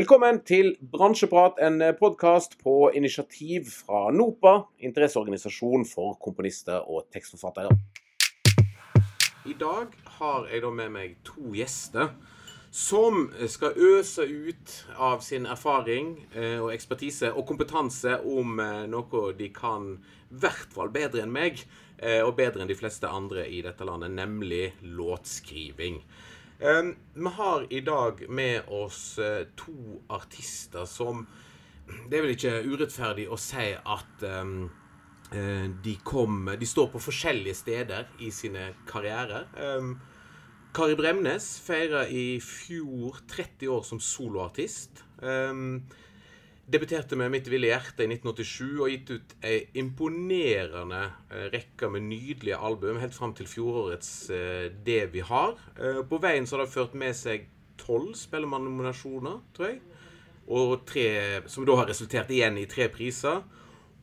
Velkommen 0.00 0.38
til 0.48 0.70
Bransjeprat, 0.80 1.58
en 1.60 1.82
podkast 1.98 2.54
på 2.62 2.88
initiativ 2.96 3.66
fra 3.82 4.06
NOPA, 4.14 4.52
interesseorganisasjon 4.80 5.82
for 5.84 6.14
komponister 6.24 6.86
og 6.88 7.10
tekstforfattere. 7.12 7.74
I 9.44 9.56
dag 9.60 9.92
har 10.16 10.46
jeg 10.48 10.62
da 10.64 10.70
med 10.78 10.94
meg 10.94 11.18
to 11.26 11.52
gjester 11.52 12.14
som 12.72 13.26
skal 13.44 13.76
øse 13.76 14.24
ut 14.24 14.78
av 14.96 15.20
sin 15.26 15.44
erfaring 15.44 16.14
eh, 16.32 16.56
og 16.56 16.72
ekspertise 16.72 17.34
og 17.34 17.44
kompetanse 17.52 18.22
om 18.24 18.56
eh, 18.56 18.88
noe 18.88 19.26
de 19.36 19.52
kan 19.52 19.92
i 19.98 20.40
hvert 20.40 20.72
fall 20.72 20.96
bedre 20.96 21.26
enn 21.26 21.36
meg, 21.36 21.60
eh, 21.98 22.22
og 22.24 22.38
bedre 22.40 22.64
enn 22.64 22.72
de 22.72 22.80
fleste 22.80 23.04
andre 23.04 23.44
i 23.52 23.60
dette 23.68 23.84
landet, 23.84 24.16
nemlig 24.16 24.70
låtskriving. 24.80 26.00
Um, 26.60 26.96
vi 27.14 27.26
har 27.26 27.66
i 27.72 27.80
dag 27.80 28.18
med 28.28 28.68
oss 28.68 29.18
uh, 29.18 29.46
to 29.56 30.02
artister 30.12 30.84
som 30.84 31.22
Det 32.10 32.18
er 32.18 32.22
vel 32.26 32.34
ikke 32.34 32.58
urettferdig 32.68 33.24
å 33.32 33.38
si 33.40 33.70
at 33.72 34.24
um, 34.28 34.68
de, 35.30 35.94
kom, 36.04 36.50
de 36.60 36.66
står 36.68 36.90
på 36.92 37.00
forskjellige 37.02 37.56
steder 37.56 38.12
i 38.22 38.28
sine 38.34 38.68
karrierer. 38.86 39.48
Um, 39.56 39.94
Kari 40.76 40.94
Bremnes 40.98 41.48
feira 41.64 42.04
i 42.06 42.38
fjor 42.44 43.22
30 43.30 43.72
år 43.74 43.82
som 43.86 44.02
soloartist. 44.02 45.02
Debuterte 46.70 47.16
med 47.16 47.30
'Mitt 47.30 47.48
ville 47.50 47.66
hjerte' 47.66 48.04
i 48.04 48.06
1987 48.06 48.78
og 48.78 48.90
gitt 48.92 49.08
ut 49.10 49.32
ei 49.42 49.64
imponerende 49.80 51.00
eh, 51.32 51.48
rekke 51.50 51.88
med 51.90 52.04
nydelige 52.06 52.58
album 52.62 53.00
helt 53.02 53.16
fram 53.16 53.32
til 53.34 53.48
fjorårets 53.50 54.30
eh, 54.30 54.70
'Det 54.70 55.12
vi 55.12 55.20
har'. 55.20 55.58
Eh, 55.80 56.02
på 56.06 56.20
veien 56.22 56.46
så 56.46 56.56
har 56.56 56.64
det 56.64 56.72
ført 56.72 56.94
med 56.94 57.16
seg 57.16 57.48
tolv 57.76 58.14
Spellemannnominasjoner, 58.14 59.40
tror 59.54 59.66
jeg. 59.66 59.80
Og 60.46 60.86
tre, 60.86 61.42
som 61.48 61.66
da 61.66 61.74
har 61.74 61.90
resultert 61.90 62.30
igjen 62.30 62.58
i 62.58 62.68
tre 62.70 62.88
priser. 62.88 63.42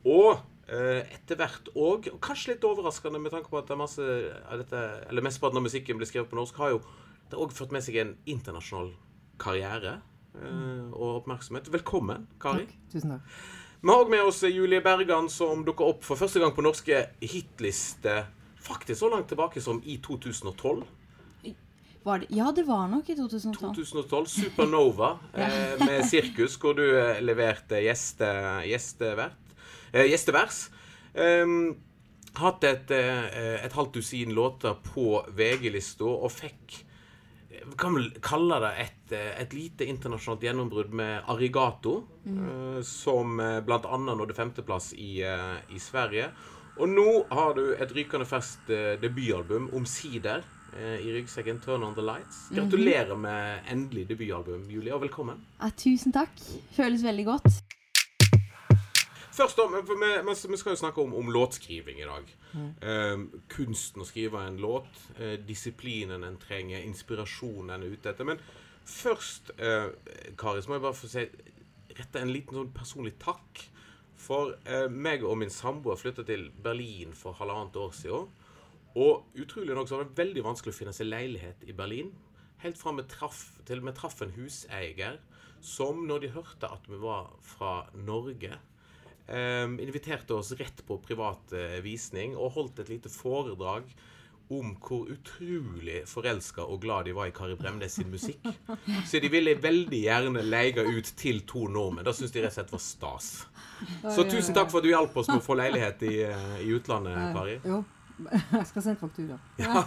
Og 0.04 0.38
etter 0.68 1.36
hvert 1.36 1.70
òg, 1.72 2.10
og 2.12 2.20
kanskje 2.20 2.52
litt 2.52 2.64
overraskende 2.64 3.18
med 3.18 3.32
tanke 3.32 3.48
på 3.48 3.56
at 3.56 3.64
det 3.64 3.72
er 3.72 3.80
masse 3.80 4.04
av 4.44 4.58
dette, 4.60 4.80
eller 5.08 5.24
mesteparten 5.24 5.56
av 5.56 5.64
musikken 5.64 5.96
blir 5.96 6.06
skrevet 6.06 6.28
på 6.28 6.36
norsk, 6.36 6.56
har 6.60 6.74
jo 6.74 6.82
det 7.30 7.40
òg 7.40 7.52
ført 7.56 7.72
med 7.72 7.80
seg 7.80 7.96
en 7.96 8.16
internasjonal 8.26 8.92
karriere. 9.40 10.02
Eh, 10.38 10.90
og 10.92 11.22
oppmerksomhet. 11.22 11.70
Velkommen, 11.72 12.26
Kari. 12.40 12.66
Takk. 12.66 12.90
Tusen 12.92 13.16
takk. 13.16 13.38
Vi 13.78 13.90
har 13.92 14.02
òg 14.02 14.10
med 14.10 14.26
oss 14.26 14.42
Julie 14.42 14.82
Bergan, 14.82 15.28
som 15.30 15.62
dukker 15.66 15.92
opp 15.92 16.02
for 16.06 16.18
første 16.18 16.40
gang 16.42 16.50
på 16.54 16.64
norske 16.66 17.04
hitlister 17.22 18.26
faktisk 18.68 19.00
så 19.00 19.10
langt 19.12 19.28
tilbake 19.30 19.60
som 19.62 19.82
i 19.84 19.98
2012. 20.02 20.82
Det, 21.42 22.26
ja, 22.32 22.52
det 22.56 22.64
var 22.64 22.88
nok 22.88 23.10
i 23.10 23.16
2012. 23.16 23.74
2012, 23.74 24.26
Supernova 24.26 25.10
eh, 25.34 25.74
med 25.82 26.06
sirkus, 26.08 26.56
hvor 26.56 26.76
du 26.78 26.86
eh, 26.86 27.20
leverte 27.22 27.82
gjeste, 27.84 28.28
gjestevert, 28.64 29.54
eh, 29.92 30.06
gjestevers. 30.08 30.62
Eh, 31.14 31.46
hatt 32.38 32.64
et, 32.64 32.90
eh, 32.94 33.58
et 33.66 33.76
halvt 33.76 33.98
dusin 34.00 34.32
låter 34.34 34.78
på 34.88 35.20
VG-lista 35.36 36.08
og 36.08 36.32
fikk 36.32 36.80
kan 37.76 37.94
vel 37.94 38.10
kalle 38.24 38.58
det 38.64 38.72
et, 38.82 39.12
eh, 39.16 39.32
et 39.42 39.54
lite 39.56 39.86
internasjonalt 39.88 40.44
gjennombrudd 40.46 40.92
med 40.94 41.30
Arigato, 41.32 42.02
mm. 42.24 42.38
uh, 42.38 42.82
som 42.86 43.40
uh, 43.40 43.60
bl.a. 43.64 43.98
nådde 44.04 44.36
femteplass 44.36 44.92
i, 44.94 45.22
i, 45.22 45.80
Sverige. 45.80 46.30
Og 46.78 46.88
nå 46.88 47.08
har 47.34 47.56
du 47.58 47.64
et 47.74 47.92
rykende 47.94 48.26
ferskt 48.28 48.70
debutalbum, 49.02 49.72
omsider, 49.74 50.44
i 50.78 51.10
ryggsekken 51.10 51.58
'Turn 51.58 51.82
On 51.82 51.94
The 51.96 52.04
Lights'. 52.04 52.42
Mhm. 52.50 52.58
Gratulerer 52.58 53.16
med 53.16 53.72
endelig 53.72 54.04
debutalbum, 54.10 54.68
Julie, 54.70 54.94
og 54.94 55.00
velkommen. 55.02 55.40
Ja, 55.58 55.72
tusen 55.74 56.12
takk. 56.14 56.30
Føles 56.76 57.02
veldig 57.02 57.24
godt. 57.26 57.77
Først 59.38 59.60
om, 59.62 59.74
vi, 59.86 60.08
vi 60.50 60.58
skal 60.58 60.74
jo 60.74 60.80
snakke 60.80 61.02
om, 61.02 61.12
om 61.14 61.28
låtskriving 61.30 62.00
i 62.02 62.06
dag. 62.08 62.30
Mm. 62.58 62.70
Um, 62.82 63.26
kunsten 63.52 64.02
å 64.02 64.06
skrive 64.08 64.40
en 64.42 64.58
låt, 64.58 64.88
uh, 65.20 65.36
disiplinen 65.46 66.24
en 66.26 66.38
trenger, 66.42 66.82
inspirasjonen 66.82 67.76
en 67.76 67.84
er 67.86 67.94
ute 67.94 68.10
etter. 68.10 68.26
Men 68.26 68.40
først, 68.82 69.52
uh, 69.62 69.92
Kari, 70.40 70.64
så 70.64 70.72
må 70.72 70.78
jeg 70.78 70.86
bare 70.88 70.98
få 70.98 71.10
si, 71.12 71.22
rette 71.98 72.22
en 72.22 72.32
liten 72.34 72.58
sånn 72.58 72.72
personlig 72.74 73.14
takk. 73.22 73.62
For 74.18 74.56
uh, 74.66 74.88
meg 74.90 75.22
og 75.22 75.38
min 75.38 75.54
samboer 75.54 76.00
flytta 76.00 76.24
til 76.26 76.48
Berlin 76.64 77.14
for 77.14 77.38
halvannet 77.38 77.78
år 77.78 77.94
siden. 77.94 78.26
Og 78.98 79.38
utrolig 79.38 79.76
nok 79.76 79.86
så 79.86 80.00
var 80.00 80.08
det 80.08 80.18
veldig 80.18 80.42
vanskelig 80.48 80.74
å 80.74 80.78
finne 80.80 80.96
seg 80.96 81.12
leilighet 81.12 81.62
i 81.68 81.76
Berlin. 81.76 82.10
Helt 82.64 82.80
fra 82.80 82.90
vi 82.96 83.06
traff, 83.06 83.44
til 83.68 83.84
vi 83.86 83.94
traff 83.94 84.18
en 84.24 84.34
huseier 84.34 85.20
som, 85.62 86.02
når 86.10 86.24
de 86.24 86.32
hørte 86.34 86.70
at 86.74 86.90
vi 86.90 86.98
var 86.98 87.30
fra 87.46 87.84
Norge 87.94 88.58
inviterte 89.28 90.34
oss 90.34 90.54
rett 90.56 90.80
på 90.86 90.96
privat 91.04 91.52
uh, 91.52 91.78
visning 91.84 92.36
og 92.36 92.54
holdt 92.54 92.80
et 92.84 92.92
lite 92.94 93.12
foredrag 93.12 93.90
om 94.48 94.70
hvor 94.80 95.10
utrolig 95.12 95.98
forelska 96.08 96.64
og 96.64 96.80
glad 96.80 97.04
de 97.04 97.12
var 97.16 97.28
i 97.28 97.34
Kari 97.36 97.56
Bremnes 97.58 97.98
sin 97.98 98.08
musikk. 98.08 98.46
Så 99.06 99.20
de 99.20 99.28
ville 99.28 99.52
veldig 99.60 100.00
gjerne 100.00 100.44
leie 100.46 100.84
ut 100.88 101.10
til 101.20 101.42
to 101.48 101.66
nordmenn. 101.68 102.06
Da 102.06 102.14
syntes 102.16 102.32
de 102.32 102.46
rett 102.46 102.54
og 102.54 102.56
slett 102.56 102.72
var 102.72 102.80
stas. 102.80 103.28
Så 104.16 104.24
tusen 104.24 104.56
takk 104.56 104.72
for 104.72 104.80
at 104.80 104.88
du 104.88 104.90
hjalp 104.94 105.16
oss 105.20 105.28
med 105.28 105.42
å 105.42 105.44
få 105.44 105.58
leilighet 105.60 106.02
i, 106.08 106.14
uh, 106.24 106.56
i 106.64 106.72
utlandet, 106.78 107.20
Kari. 107.36 107.58
Jo, 107.68 107.82
jeg 108.24 108.66
skal 108.72 108.86
sende 108.88 109.00
faktura. 109.02 109.38
Ja. 109.60 109.84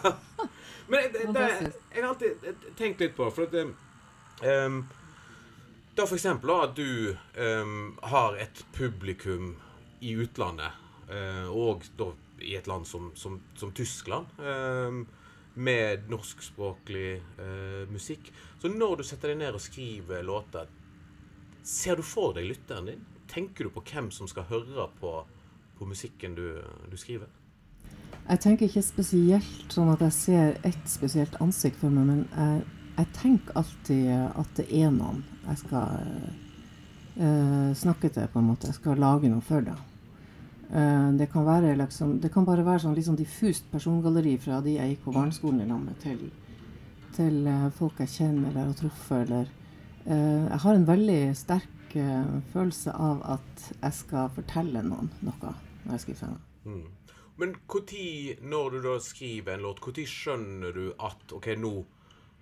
Men 0.92 1.14
det, 1.14 1.26
det, 1.34 1.50
jeg 1.94 2.04
har 2.04 2.10
alltid 2.10 2.48
tenkt 2.76 3.00
litt 3.00 3.14
på 3.16 3.30
For 3.32 3.48
at 3.48 3.54
um, 3.56 4.80
da 6.02 6.08
f.eks. 6.08 6.26
at 6.26 6.76
du 6.76 7.16
um, 7.38 7.98
har 8.02 8.38
et 8.42 8.64
publikum 8.74 9.54
i 10.02 10.16
utlandet, 10.18 10.74
uh, 11.12 11.50
og 11.54 11.86
da 11.98 12.08
i 12.42 12.56
et 12.58 12.70
land 12.70 12.88
som, 12.90 13.12
som, 13.16 13.38
som 13.58 13.74
Tyskland, 13.78 14.32
um, 14.42 15.04
med 15.54 16.08
norskspråklig 16.10 17.22
uh, 17.38 17.84
musikk. 17.92 18.32
Så 18.62 18.72
når 18.72 19.02
du 19.02 19.06
setter 19.06 19.34
deg 19.34 19.44
ned 19.44 19.60
og 19.60 19.62
skriver 19.62 20.26
låter, 20.26 20.72
ser 21.62 22.02
du 22.02 22.06
for 22.08 22.34
deg 22.34 22.50
lytteren 22.50 22.90
din? 22.90 23.06
Tenker 23.30 23.68
du 23.68 23.76
på 23.76 23.86
hvem 23.92 24.10
som 24.16 24.30
skal 24.32 24.50
høre 24.50 24.90
på, 24.98 25.14
på 25.78 25.86
musikken 25.88 26.34
du, 26.40 26.48
du 26.90 26.98
skriver? 26.98 27.30
Jeg 28.26 28.42
tenker 28.42 28.66
ikke 28.70 28.86
spesielt 28.86 29.74
sånn 29.74 29.94
at 29.94 30.02
jeg 30.08 30.18
ser 30.18 30.62
ett 30.66 30.86
spesielt 30.90 31.38
ansikt 31.44 31.78
for 31.82 31.94
meg, 31.94 32.10
men 32.10 32.26
jeg 32.32 32.81
jeg 32.98 33.08
tenker 33.16 33.58
alltid 33.58 34.10
at 34.12 34.58
det 34.58 34.68
er 34.82 34.92
noen 34.94 35.24
jeg 35.46 35.62
skal 35.64 36.04
uh, 37.18 37.72
snakke 37.78 38.12
til, 38.12 38.28
på 38.32 38.42
en 38.42 38.52
måte. 38.52 38.70
Jeg 38.70 38.80
skal 38.80 39.02
lage 39.02 39.32
noe 39.32 39.44
for 39.46 39.66
det. 39.66 39.78
Uh, 40.72 41.10
det, 41.18 41.30
kan 41.32 41.46
være, 41.48 41.74
liksom, 41.80 42.20
det 42.24 42.32
kan 42.34 42.48
bare 42.48 42.66
være 42.68 42.84
sånn 42.86 42.96
liksom 42.98 43.18
diffust 43.20 43.68
persongalleri 43.72 44.38
fra 44.42 44.62
de 44.64 44.78
jeg 44.78 44.94
gikk 44.94 45.04
på 45.08 45.16
barneskolen 45.18 45.64
i 45.64 45.70
lag 45.70 45.82
med, 45.84 45.98
til, 46.04 46.30
til 47.18 47.42
uh, 47.48 47.68
folk 47.76 48.00
jeg 48.04 48.16
kjenner 48.18 48.52
eller 48.52 48.72
har 48.72 48.80
truffet. 48.80 49.28
Eller, 49.28 49.58
jeg 50.02 50.58
har 50.64 50.74
en 50.74 50.88
veldig 50.88 51.20
sterk 51.38 51.92
følelse 52.50 52.94
av 52.96 53.20
at 53.36 53.66
jeg 53.68 53.94
skal 53.94 54.32
fortelle 54.34 54.82
noen 54.82 55.12
noe 55.22 55.52
når 55.84 55.92
jeg 55.92 56.02
skriver 56.06 56.20
sanger. 56.24 56.40
Mm. 56.66 56.88
Men 57.38 57.54
når, 57.70 58.40
når 58.42 58.70
du 58.70 58.78
da 58.88 58.96
skriver 59.04 59.54
en 59.54 59.66
låt, 59.68 59.84
når 59.86 60.08
skjønner 60.10 60.74
du 60.74 60.88
at 60.98 61.36
OK, 61.38 61.52
nå 61.58 61.74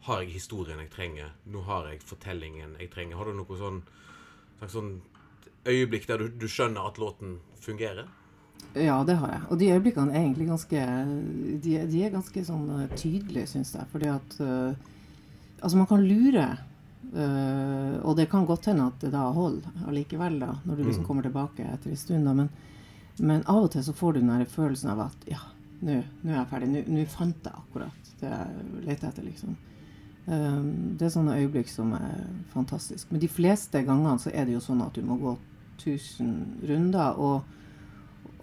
har 0.07 0.21
jeg 0.23 0.35
historien 0.37 0.79
jeg 0.79 0.91
trenger? 0.93 1.33
Nå 1.49 1.63
har 1.67 1.89
jeg 1.91 2.03
fortellingen 2.07 2.77
jeg 2.79 2.91
trenger. 2.93 3.19
Har 3.19 3.29
du 3.29 3.35
noe 3.39 3.59
sånn, 3.59 3.81
sånn 4.63 4.93
øyeblikk 5.67 6.07
der 6.09 6.23
du, 6.23 6.29
du, 6.39 6.47
skjønner 6.47 6.87
at 6.87 7.01
låten 7.01 7.37
fungerer? 7.59 8.07
Ja, 8.75 9.01
det 9.07 9.17
har 9.19 9.33
jeg. 9.33 9.43
Og 9.49 9.59
de 9.59 9.69
øyeblikkene 9.73 10.13
er 10.13 10.21
egentlig 10.21 10.49
ganske 10.49 10.81
De, 11.63 11.75
de 11.89 12.01
er 12.05 12.11
ganske 12.13 12.41
sånn 12.45 12.65
uh, 12.75 12.87
tydelige, 12.95 13.47
syns 13.49 13.73
jeg. 13.75 13.87
Fordi 13.91 14.09
at 14.13 14.39
uh, 14.43 14.73
Altså, 15.59 15.75
man 15.75 15.89
kan 15.89 16.03
lure. 16.07 16.47
Uh, 17.09 17.99
og 18.05 18.13
det 18.15 18.29
kan 18.31 18.45
godt 18.47 18.69
hende 18.69 18.85
at 18.87 18.99
det 19.01 19.09
da 19.11 19.25
holder 19.35 19.87
allikevel, 19.89 20.37
da, 20.39 20.53
når 20.63 20.77
du 20.77 20.83
liksom 20.85 21.03
mm. 21.03 21.07
kommer 21.07 21.25
tilbake 21.25 21.65
etter 21.65 21.91
en 21.91 21.99
stund. 21.99 22.27
da, 22.27 22.35
men, 22.37 22.51
men 23.19 23.43
av 23.49 23.65
og 23.65 23.71
til 23.73 23.83
så 23.83 23.95
får 23.95 24.15
du 24.15 24.21
den 24.21 24.45
følelsen 24.47 24.93
av 24.93 25.07
at 25.09 25.25
ja, 25.27 25.41
nå 25.81 25.97
er 25.97 26.37
jeg 26.37 26.51
ferdig. 26.51 26.85
Nå 26.87 27.07
fant 27.11 27.49
jeg 27.49 27.63
akkurat 27.63 28.13
det 28.21 28.31
jeg 28.31 28.85
leter 28.85 29.09
etter, 29.09 29.25
liksom. 29.25 29.57
Um, 30.27 30.97
det 30.99 31.07
er 31.07 31.13
sånne 31.13 31.37
øyeblikk 31.39 31.71
som 31.71 31.93
er 31.97 32.25
fantastisk. 32.53 33.09
Men 33.11 33.21
de 33.21 33.29
fleste 33.31 33.81
gangene 33.85 34.19
så 34.21 34.33
er 34.33 34.45
det 34.45 34.57
jo 34.57 34.63
sånn 34.63 34.83
at 34.85 34.97
du 34.97 35.01
må 35.05 35.17
gå 35.21 35.37
1000 35.79 36.67
runder 36.69 37.17
og, 37.17 37.47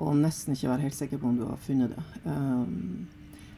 og 0.00 0.16
nesten 0.18 0.56
ikke 0.56 0.72
være 0.72 0.86
helt 0.88 0.96
sikker 0.96 1.20
på 1.20 1.28
om 1.30 1.38
du 1.38 1.44
har 1.46 1.60
funnet 1.62 1.94
det. 1.94 2.06
Um, 2.24 3.06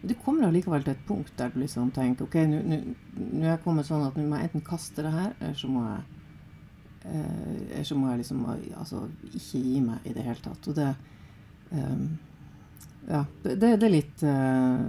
du 0.03 0.15
kommer 0.23 0.47
allikevel 0.47 0.85
til 0.85 0.95
et 0.95 1.07
punkt 1.09 1.33
der 1.39 1.51
du 1.51 1.59
liksom 1.63 1.91
tenker 1.95 2.29
OK, 2.29 2.37
nå 2.47 3.43
er 3.43 3.49
jeg 3.49 3.63
kommet 3.65 3.89
sånn 3.89 4.07
at 4.07 4.19
nå 4.19 4.29
må 4.29 4.39
jeg 4.39 4.49
enten 4.49 4.63
kaste 4.67 5.03
det 5.03 5.11
her, 5.11 5.33
eller 5.41 5.57
så 5.59 5.71
må 5.73 5.83
jeg 5.89 6.05
eh, 7.11 7.57
eller 7.73 7.89
så 7.89 7.99
må 7.99 8.13
jeg 8.13 8.21
liksom 8.23 8.45
altså, 8.53 9.03
ikke 9.33 9.63
gi 9.65 9.81
meg 9.83 10.07
i 10.07 10.15
det 10.15 10.27
hele 10.29 10.45
tatt. 10.45 10.69
Og 10.71 10.79
det 10.79 10.93
um, 11.73 12.07
ja, 13.09 13.23
det, 13.43 13.57
det, 13.57 13.87
er 13.87 13.93
litt 13.93 14.23
uh, 14.23 14.81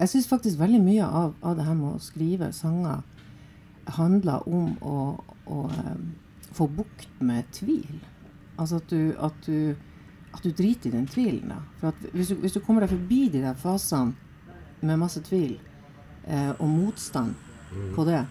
Jeg 0.00 0.10
syns 0.10 0.26
faktisk 0.26 0.58
veldig 0.58 0.80
mye 0.82 1.06
av, 1.06 1.36
av, 1.38 1.54
det 1.58 1.66
her 1.68 1.76
med 1.78 1.94
å 1.94 2.02
skrive 2.02 2.50
sanger 2.54 3.04
handler 3.94 4.48
om 4.50 4.72
å, 4.86 4.96
å 5.50 5.60
um, 5.70 6.08
få 6.54 6.66
bukt 6.70 7.22
med 7.22 7.46
tvil. 7.54 8.00
Altså 8.60 8.78
at 8.78 8.90
du, 8.90 9.14
at 9.18 9.46
du, 9.46 9.76
at 10.34 10.44
du 10.44 10.50
driter 10.54 10.90
i 10.90 10.94
den 10.94 11.06
tvilen. 11.10 11.50
Da. 11.50 11.60
For 11.80 12.10
hvis, 12.12 12.30
du, 12.30 12.42
hvis 12.42 12.54
du 12.54 12.60
kommer 12.62 12.84
deg 12.84 12.92
forbi 12.92 13.22
de 13.32 13.42
der 13.42 13.56
fasene 13.58 14.14
med 14.82 15.00
masse 15.00 15.22
tvil 15.26 15.56
uh, 16.26 16.52
og 16.58 16.68
motstand 16.70 17.34
på 17.94 18.04
det, 18.06 18.24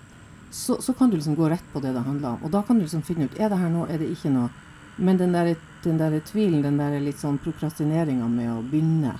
så, 0.51 0.79
så 0.83 0.93
kan 0.93 1.09
du 1.09 1.17
liksom 1.17 1.35
gå 1.39 1.49
rett 1.49 1.65
på 1.73 1.79
det 1.83 1.95
det 1.95 2.03
handler 2.03 2.35
om. 2.35 2.43
Og 2.43 2.51
da 2.51 2.63
kan 2.67 2.79
du 2.79 2.83
liksom 2.83 3.03
finne 3.07 3.27
ut 3.29 3.39
er 3.39 3.51
det 3.51 3.59
her 3.59 3.71
noe, 3.71 3.87
er 3.87 4.01
det 4.01 4.11
ikke 4.13 4.31
noe. 4.35 4.51
Men 4.99 5.17
den 5.17 5.31
der, 5.35 5.53
den 5.83 5.97
der 5.99 6.19
tvilen, 6.27 6.61
den 6.65 6.77
der 6.81 6.97
litt 6.99 7.19
sånn 7.21 7.37
prokrastineringa 7.39 8.27
med 8.27 8.49
å 8.51 8.61
begynne, 8.67 9.13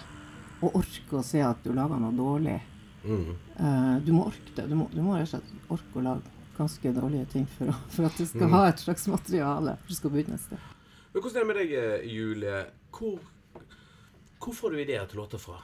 og 0.61 0.75
orke 0.81 1.19
å 1.21 1.23
se 1.23 1.39
at 1.45 1.61
du 1.63 1.71
lager 1.73 1.99
noe 2.03 2.11
dårlig 2.17 2.59
Mm. 2.99 3.29
uh, 3.61 3.99
Du 4.03 4.09
må 4.11 4.25
orke 4.27 4.51
det. 4.57 4.65
Du 4.67 4.75
må, 4.75 4.89
du 4.91 4.99
må 5.01 5.13
rett 5.15 5.29
og 5.33 5.39
slett 5.39 5.71
orke 5.71 5.99
å 6.01 6.03
lage 6.03 6.33
ganske 6.57 6.91
dårlige 6.91 7.29
ting 7.31 7.45
for, 7.47 7.69
å, 7.71 7.75
for 7.95 8.05
at 8.09 8.17
du 8.19 8.25
skal 8.27 8.49
Mm. 8.49 8.51
ha 8.57 8.65
et 8.67 8.81
slags 8.83 9.07
materiale. 9.07 9.77
For 9.79 9.87
du 9.87 9.95
skal 9.95 10.11
begynne 10.11 10.35
et 10.35 10.41
sted. 10.43 10.59
Men 11.13 11.23
hvordan 11.23 11.37
er 11.37 11.39
det 11.39 11.47
med 11.47 11.55
deg, 11.61 11.71
eh, 11.79 12.09
Julie? 12.11 12.65
Hvor, 12.91 13.19
hvor 14.43 14.53
får 14.53 14.71
du 14.75 14.81
ideer 14.83 15.05
til 15.07 15.21
låter 15.21 15.39
fra? 15.39 15.55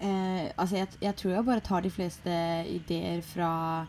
Eh, 0.00 0.50
altså, 0.58 0.76
jeg, 0.80 0.88
jeg 1.00 1.16
tror 1.16 1.32
jeg 1.36 1.44
bare 1.52 1.60
tar 1.70 1.86
de 1.86 1.90
fleste 1.94 2.34
ideer 2.66 3.22
fra 3.22 3.86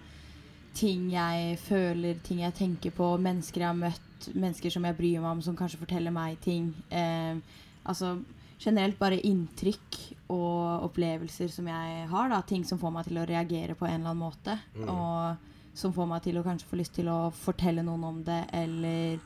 ting 0.78 1.10
jeg 1.12 1.58
føler, 1.66 2.22
ting 2.24 2.40
jeg 2.46 2.54
tenker 2.62 2.92
på, 2.96 3.10
mennesker 3.18 3.66
jeg 3.66 3.68
har 3.74 3.82
møtt, 3.82 4.02
mennesker 4.34 4.74
som 4.74 4.86
jeg 4.88 4.98
bryr 4.98 5.24
meg 5.24 5.32
om, 5.32 5.42
som 5.46 5.58
kanskje 5.58 5.82
forteller 5.82 6.14
meg 6.14 6.40
ting. 6.44 6.72
Eh, 6.90 7.38
altså 7.84 8.16
generelt 8.62 9.00
bare 9.00 9.20
inntrykk 9.26 9.98
og 10.32 10.88
opplevelser 10.90 11.50
som 11.52 11.68
jeg 11.72 12.08
har. 12.12 12.30
da, 12.30 12.42
Ting 12.46 12.66
som 12.68 12.80
får 12.82 12.94
meg 12.94 13.08
til 13.08 13.22
å 13.22 13.28
reagere 13.28 13.78
på 13.78 13.88
en 13.88 14.00
eller 14.00 14.14
annen 14.14 14.22
måte. 14.22 14.58
Mm. 14.76 14.90
Og 14.94 15.78
som 15.78 15.94
får 15.96 16.10
meg 16.10 16.26
til 16.26 16.38
å 16.38 16.46
kanskje 16.46 16.70
få 16.70 16.80
lyst 16.80 16.96
til 16.98 17.10
å 17.12 17.32
fortelle 17.34 17.84
noen 17.86 18.04
om 18.04 18.20
det, 18.28 18.42
eller 18.54 19.22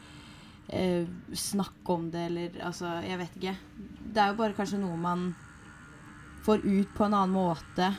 eh, 0.70 1.08
snakke 1.34 1.96
om 1.98 2.10
det, 2.14 2.28
eller 2.30 2.60
altså 2.68 3.00
Jeg 3.06 3.20
vet 3.24 3.40
ikke. 3.40 3.56
Det 4.14 4.22
er 4.22 4.32
jo 4.32 4.40
bare 4.40 4.58
kanskje 4.58 4.82
noe 4.82 4.98
man 5.00 5.32
får 6.46 6.62
ut 6.62 6.94
på 6.94 7.08
en 7.08 7.18
annen 7.18 7.34
måte 7.34 7.90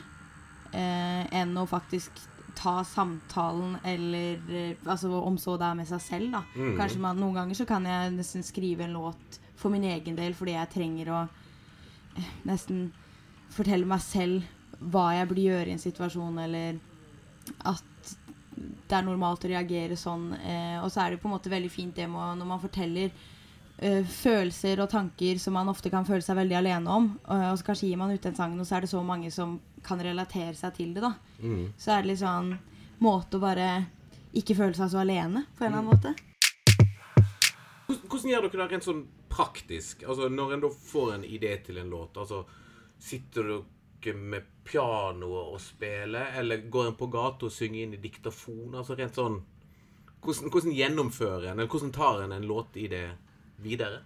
eh, 0.72 1.26
enn 1.34 1.56
å 1.58 1.66
faktisk 1.66 2.22
ta 2.56 2.81
samtalen, 2.85 3.76
eller 3.85 4.55
eh, 4.56 4.76
altså 4.85 5.12
om 5.20 5.38
så 5.38 5.56
det 5.61 5.69
er 5.69 5.79
med 5.79 5.88
seg 5.88 6.03
selv, 6.03 6.31
da. 6.38 6.43
Mm. 6.56 6.76
Kanskje 6.79 7.03
man, 7.05 7.20
Noen 7.20 7.41
ganger 7.41 7.58
så 7.58 7.67
kan 7.69 7.87
jeg 7.88 8.14
nesten 8.17 8.47
skrive 8.47 8.87
en 8.87 8.97
låt 8.97 9.41
for 9.56 9.73
min 9.73 9.85
egen 9.88 10.17
del 10.19 10.35
fordi 10.37 10.56
jeg 10.56 10.73
trenger 10.73 11.12
å 11.12 11.23
eh, 11.26 12.31
nesten 12.49 12.88
fortelle 13.53 13.88
meg 13.88 14.03
selv 14.05 14.44
hva 14.81 15.08
jeg 15.17 15.29
burde 15.31 15.47
gjøre 15.47 15.70
i 15.70 15.76
en 15.76 15.81
situasjon, 15.81 16.41
eller 16.43 16.81
at 17.69 18.17
det 18.56 18.97
er 18.97 19.05
normalt 19.05 19.44
å 19.44 19.50
reagere 19.50 19.97
sånn. 20.00 20.31
Eh, 20.41 20.76
og 20.81 20.91
så 20.93 21.05
er 21.05 21.14
det 21.14 21.23
på 21.23 21.29
en 21.31 21.37
måte 21.37 21.52
veldig 21.52 21.73
fint 21.73 21.97
det 21.97 22.09
med 22.11 22.41
når 22.41 22.49
man 22.49 22.62
forteller 22.62 23.11
eh, 23.79 24.02
følelser 24.05 24.81
og 24.82 24.91
tanker 24.93 25.41
som 25.43 25.56
man 25.56 25.73
ofte 25.73 25.93
kan 25.93 26.09
føle 26.09 26.25
seg 26.25 26.38
veldig 26.41 26.59
alene 26.61 26.99
om, 26.99 27.09
og, 27.25 27.47
og 27.52 27.61
så 27.61 27.70
kanskje 27.70 27.91
gir 27.91 28.00
man 28.00 28.12
ut 28.14 28.29
den 28.29 28.37
sangen, 28.38 28.61
og 28.61 28.69
så 28.69 28.79
er 28.79 28.87
det 28.87 28.93
så 28.93 29.02
mange 29.05 29.32
som 29.35 29.59
kan 29.87 30.00
relatere 30.02 30.56
seg 30.59 30.76
til 30.79 30.94
det, 30.97 31.05
da. 31.05 31.14
Mm. 31.41 31.73
Så 31.79 31.93
er 31.93 32.03
det 32.03 32.12
litt 32.12 32.23
sånn 32.23 32.55
måte 33.03 33.38
å 33.38 33.43
bare 33.43 33.69
ikke 34.37 34.56
føle 34.56 34.77
seg 34.77 34.93
så 34.93 35.03
alene, 35.03 35.47
på 35.56 35.65
en 35.65 35.73
eller 35.73 35.83
annen 35.83 35.93
måte. 35.93 36.15
Hvordan, 37.87 38.31
gjør 38.31 38.47
dere 38.47 38.62
det 38.62 38.69
rent 38.73 38.87
sånn 38.87 39.05
praktisk? 39.31 40.03
Altså 40.09 40.29
Når 40.33 40.55
en 40.55 40.65
da 40.65 40.71
får 40.71 41.15
en 41.15 41.27
idé 41.27 41.53
til 41.65 41.79
en 41.81 41.93
låt, 41.93 42.17
altså 42.19 42.44
sitter 43.03 43.50
dere 43.50 44.17
med 44.17 44.49
pianoet 44.67 45.53
og 45.55 45.61
spiller, 45.62 46.33
eller 46.41 46.67
går 46.73 46.91
en 46.91 46.99
på 46.99 47.09
gata 47.12 47.49
og 47.49 47.55
synger 47.55 47.85
inn 47.85 47.94
i 47.97 48.03
diktafon? 48.03 48.75
Altså 48.75 48.99
rent 48.99 49.19
sånn 49.19 49.43
Hvordan, 50.27 50.50
hvordan 50.50 50.73
gjennomfører 50.75 51.44
en, 51.53 51.61
eller 51.61 51.69
hvordan 51.71 51.93
tar 51.94 52.23
en 52.25 52.33
en 52.35 52.47
låtidé 52.49 53.03
videre? 53.62 54.00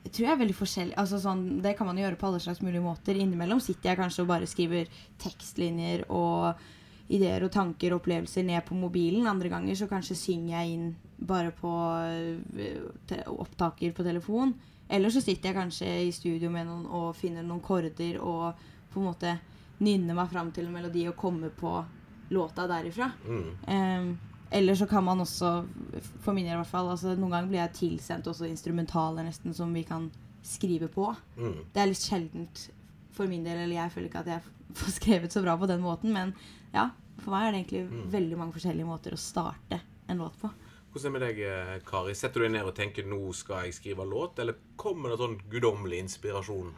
Tror 0.00 0.24
jeg 0.24 0.32
er 0.32 0.40
veldig 0.40 0.56
forskjellig. 0.56 0.96
Altså 0.98 1.20
sånn, 1.20 1.60
det 1.62 1.74
kan 1.78 1.86
man 1.86 1.98
gjøre 2.00 2.16
på 2.18 2.30
alle 2.30 2.40
slags 2.42 2.62
mulige 2.64 2.82
måter. 2.82 3.18
Innimellom 3.20 3.60
sitter 3.62 3.92
jeg 3.92 4.00
kanskje 4.00 4.24
og 4.24 4.30
bare 4.30 4.48
skriver 4.48 4.88
tekstlinjer 5.20 6.06
og 6.08 6.62
ideer 7.10 7.44
og 7.44 7.52
tanker 7.52 7.92
og 7.92 8.00
opplevelser 8.00 8.46
ned 8.46 8.64
på 8.66 8.78
mobilen. 8.78 9.28
Andre 9.28 9.50
ganger 9.52 9.76
så 9.76 9.90
kanskje 9.90 10.16
synger 10.18 10.54
jeg 10.54 10.74
inn 10.76 10.88
bare 11.20 11.52
på 11.54 11.70
te 13.10 13.20
opptaker 13.28 13.92
på 13.96 14.06
telefon. 14.06 14.54
Eller 14.90 15.12
så 15.12 15.22
sitter 15.22 15.50
jeg 15.50 15.58
kanskje 15.58 15.90
i 16.06 16.10
studio 16.14 16.50
med 16.50 16.66
noen 16.66 16.86
og 16.86 17.12
finner 17.18 17.44
noen 17.46 17.62
korder 17.62 18.18
og 18.18 18.64
på 18.90 19.02
en 19.02 19.06
måte 19.06 19.36
nynner 19.84 20.16
meg 20.16 20.32
fram 20.32 20.50
til 20.54 20.66
en 20.66 20.74
melodi 20.74 21.06
og 21.08 21.18
kommer 21.18 21.52
på 21.54 21.76
låta 22.30 22.66
derifra. 22.70 23.10
Mm. 23.26 23.46
Um, 23.68 24.10
eller 24.50 24.74
så 24.74 24.86
kan 24.90 25.04
man 25.04 25.20
også, 25.20 25.50
for 26.24 26.32
min 26.34 26.44
del 26.46 26.54
i 26.54 26.60
hvert 26.62 26.70
fall, 26.72 26.88
altså 26.90 27.14
noen 27.16 27.30
ganger 27.30 27.48
blir 27.52 27.60
jeg 27.62 27.72
tilsendt 27.78 28.26
også 28.26 28.48
instrumentaler 28.48 29.24
nesten 29.26 29.54
som 29.54 29.72
vi 29.74 29.84
kan 29.86 30.10
skrive 30.42 30.88
på. 30.88 31.10
Mm. 31.36 31.58
Det 31.74 31.82
er 31.82 31.86
litt 31.90 32.02
sjeldent 32.02 32.64
for 33.12 33.26
min 33.30 33.44
del, 33.44 33.58
eller 33.64 33.76
jeg 33.76 33.92
føler 33.94 34.08
ikke 34.08 34.24
at 34.24 34.32
jeg 34.34 34.42
får 34.80 34.96
skrevet 34.96 35.32
så 35.32 35.42
bra 35.44 35.56
på 35.60 35.68
den 35.70 35.80
måten, 35.84 36.12
men 36.12 36.34
ja, 36.74 36.88
for 37.20 37.30
meg 37.34 37.46
er 37.48 37.52
det 37.52 37.60
egentlig 37.64 37.86
Mm. 37.90 38.10
veldig 38.10 38.36
mange 38.38 38.52
forskjellige 38.56 38.86
måter 38.88 39.12
å 39.12 39.18
starte 39.20 39.80
en 40.08 40.18
låt 40.18 40.36
på. 40.40 40.50
Hvordan 40.90 41.06
er 41.06 41.12
det 41.12 41.12
med 41.12 41.22
deg, 41.28 41.40
eh, 41.46 41.80
Kari? 41.86 42.14
Setter 42.14 42.40
du 42.40 42.46
deg 42.48 42.52
ned 42.52 42.66
og 42.66 42.74
tenker 42.74 43.04
'nå 43.06 43.32
skal 43.34 43.64
jeg 43.64 43.74
skrive 43.74 44.02
låt', 44.08 44.38
eller 44.40 44.54
kommer 44.76 45.10
det 45.10 45.18
sånn 45.18 45.38
guddommelig 45.50 46.00
inspirasjon? 46.02 46.72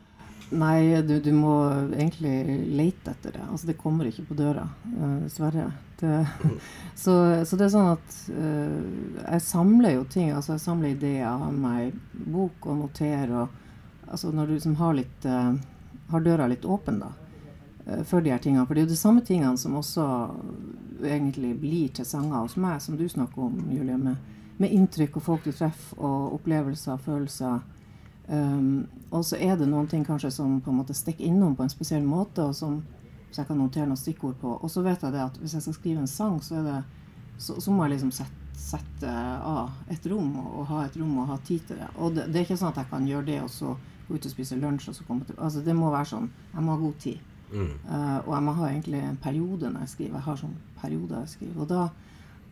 Nei, 0.50 1.02
du, 1.02 1.14
du 1.20 1.30
må 1.32 1.54
egentlig 1.94 2.66
lete 2.68 3.14
etter 3.14 3.38
det. 3.38 3.44
Altså, 3.50 3.70
det 3.70 3.78
kommer 3.80 4.08
ikke 4.08 4.26
på 4.28 4.36
døra, 4.36 4.66
eh, 4.92 5.16
dessverre. 5.24 5.70
Så, 6.94 7.12
så 7.46 7.56
det 7.56 7.68
er 7.68 7.70
sånn 7.70 7.92
at 7.92 8.14
uh, 8.34 8.80
jeg 9.22 9.42
samler 9.46 9.92
jo 9.94 10.04
ting. 10.10 10.32
Altså, 10.34 10.56
jeg 10.56 10.64
samler 10.64 10.96
ideer, 10.96 11.28
har 11.30 11.52
meg 11.54 11.94
bok 12.10 12.66
og 12.66 12.80
noterer. 12.80 13.30
Og, 13.44 13.84
altså, 14.08 14.32
når 14.34 14.50
du 14.50 14.54
liksom 14.56 14.74
har 14.80 14.96
litt 14.98 15.28
uh, 15.30 15.52
Har 16.10 16.24
døra 16.26 16.48
litt 16.50 16.66
åpen, 16.66 16.98
da, 17.04 17.12
Uh, 17.82 18.04
for 18.06 18.22
de 18.22 18.30
her 18.30 18.38
tingene. 18.38 18.62
For 18.66 18.74
det 18.74 18.82
er 18.82 18.84
jo 18.84 18.92
de 18.92 18.98
samme 18.98 19.24
tingene 19.26 19.58
som 19.58 19.72
også 19.74 20.04
egentlig 21.02 21.56
blir 21.58 21.88
til 21.90 22.06
sanger 22.06 22.44
hos 22.44 22.54
meg, 22.54 22.76
som 22.82 22.94
du 22.94 23.08
snakker 23.10 23.42
om, 23.42 23.56
Julie, 23.74 23.96
med, 23.98 24.20
med 24.62 24.70
inntrykk 24.70 25.18
og 25.18 25.24
folk 25.26 25.48
du 25.48 25.50
treffer, 25.50 25.98
og 25.98 26.36
opplevelser, 26.36 26.94
og 26.94 27.02
følelser. 27.06 27.58
Um, 28.32 28.88
og 29.12 29.26
så 29.28 29.36
er 29.36 29.58
det 29.60 29.68
noen 29.68 29.90
ting 29.90 30.06
kanskje 30.08 30.30
som 30.32 30.56
på 30.64 30.72
en 30.72 30.78
måte 30.80 30.96
stikker 30.96 31.26
innom 31.28 31.56
på 31.56 31.66
en 31.66 31.72
spesiell 31.72 32.04
måte, 32.06 32.46
og 32.48 32.56
som 32.56 32.80
så 33.32 33.40
jeg 33.40 33.48
kan 33.48 33.58
notere 33.62 33.88
noen 33.88 34.00
stikkord 34.00 34.36
på. 34.42 34.58
Og 34.60 34.70
så 34.70 34.82
vet 34.84 35.02
jeg 35.02 35.14
det 35.14 35.22
at 35.24 35.38
hvis 35.40 35.56
jeg 35.56 35.64
skal 35.64 35.76
skrive 35.78 36.02
en 36.02 36.10
sang, 36.10 36.36
så, 36.44 36.60
det, 36.64 36.78
så, 37.40 37.56
så 37.64 37.72
må 37.72 37.86
jeg 37.86 37.94
liksom 37.94 38.12
sette, 38.12 38.38
sette 38.62 39.08
av 39.08 39.72
et 39.90 40.04
rom, 40.12 40.34
og, 40.42 40.50
og 40.60 40.68
ha 40.68 40.82
et 40.84 40.98
rom 41.00 41.16
og 41.22 41.30
ha 41.32 41.38
tid 41.46 41.64
til 41.68 41.80
det. 41.80 41.88
Og 41.96 42.12
det, 42.16 42.28
det 42.28 42.40
er 42.40 42.46
ikke 42.46 42.60
sånn 42.60 42.74
at 42.74 42.82
jeg 42.82 42.90
kan 42.92 43.08
gjøre 43.08 43.28
det 43.30 43.38
og 43.42 43.50
så 43.52 43.72
gå 44.08 44.18
ut 44.18 44.28
og 44.28 44.34
spise 44.34 44.58
lunsj 44.60 44.90
og 44.90 44.96
så 44.98 45.06
komme 45.08 45.24
til 45.24 45.38
Altså 45.40 45.62
det 45.64 45.74
må 45.78 45.90
være 45.92 46.10
sånn. 46.12 46.28
Jeg 46.52 46.64
må 46.66 46.74
ha 46.74 46.82
god 46.82 46.98
tid. 47.00 47.28
Mm. 47.52 47.72
Uh, 47.88 48.18
og 48.18 48.30
jeg 48.34 48.44
må 48.44 48.56
ha 48.58 48.68
egentlig 48.68 49.02
en 49.06 49.20
periode 49.24 49.72
når 49.72 49.86
jeg 49.86 49.94
skriver. 49.94 50.18
Jeg 50.18 50.28
har 50.28 50.40
sånn 50.42 50.56
perioder 50.82 51.24
jeg 51.24 51.34
skriver. 51.36 51.60
Og 51.64 51.72
da, 51.72 51.88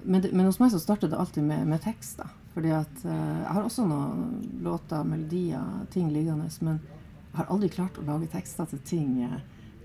men, 0.05 0.25
det, 0.25 0.33
men 0.33 0.49
hos 0.49 0.61
meg 0.63 0.73
så 0.73 0.81
starter 0.81 1.13
det 1.13 1.21
alltid 1.21 1.45
med, 1.45 1.69
med 1.69 1.85
tekster. 1.85 2.33
Fordi 2.55 2.73
at 2.75 3.05
eh, 3.07 3.41
jeg 3.45 3.53
har 3.55 3.63
også 3.63 3.85
noen 3.87 4.41
låter, 4.65 5.05
melodier, 5.07 5.67
ting 5.95 6.09
liggende. 6.11 6.49
Men 6.67 6.81
jeg 6.83 7.39
har 7.39 7.51
aldri 7.55 7.71
klart 7.71 7.99
å 8.01 8.07
lage 8.09 8.31
tekster 8.33 8.67
til 8.73 8.83
ting 8.87 9.13
eh, 9.27 9.37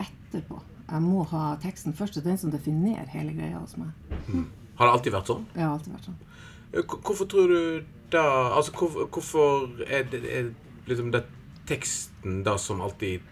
etterpå. 0.02 0.62
Jeg 0.90 1.02
må 1.02 1.24
ha 1.32 1.56
teksten 1.62 1.94
først. 1.98 2.18
Det 2.18 2.26
er 2.26 2.32
den 2.34 2.42
som 2.42 2.54
definerer 2.54 3.10
hele 3.14 3.36
greia 3.38 3.60
hos 3.62 3.78
meg. 3.78 3.94
Har 4.76 4.88
det 4.90 4.94
alltid 4.98 5.16
vært 5.16 5.30
sånn? 5.32 5.46
Det 5.54 5.62
har 5.64 5.76
alltid 5.76 5.94
vært 5.96 6.10
sånn. 6.10 6.18
Eh, 6.74 6.82
Hvorfor 6.96 7.30
tror 7.32 7.54
du 7.54 7.62
da 8.14 8.22
Altså, 8.54 8.72
hvorfor, 8.78 9.08
hvorfor 9.10 9.80
er, 9.90 10.04
det, 10.12 10.20
er 10.30 10.52
liksom 10.90 11.10
det 11.14 11.24
teksten 11.70 12.44
da 12.46 12.54
som 12.62 12.84
alltid 12.86 13.24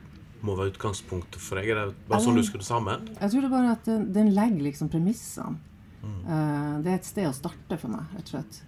må 0.44 0.56
være 0.58 0.74
utgangspunktet 0.74 1.42
for 1.42 1.58
deg? 1.60 1.70
Er 1.74 1.82
det 1.82 2.08
bare 2.10 2.22
sånn 2.26 2.38
du 2.38 2.44
skrur 2.46 2.62
det 2.64 2.68
sammen? 2.68 3.06
Jeg 3.20 3.30
tror 3.32 3.42
det 3.46 3.50
er 3.50 3.54
bare 3.54 3.76
at 3.78 3.86
den, 3.90 4.08
den 4.16 4.32
legger 4.36 4.66
liksom 4.66 4.90
premissene. 4.94 5.58
Eh, 6.04 6.74
det 6.84 6.92
er 6.92 6.98
et 7.00 7.08
sted 7.08 7.30
å 7.30 7.36
starte 7.36 7.78
for 7.80 7.94
meg, 7.94 8.10
rett 8.18 8.28
og 8.28 8.34
slett. 8.36 8.62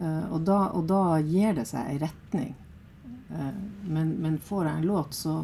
Eh, 0.00 0.32
og, 0.32 0.40
da, 0.46 0.58
og 0.74 0.86
da 0.88 1.02
gir 1.24 1.56
det 1.58 1.66
seg 1.70 1.90
ei 1.90 1.98
retning. 2.02 2.54
Eh, 3.32 3.52
men, 3.86 4.14
men 4.22 4.38
får 4.38 4.68
jeg 4.68 4.80
en 4.80 4.88
låt, 4.88 5.14
så, 5.16 5.40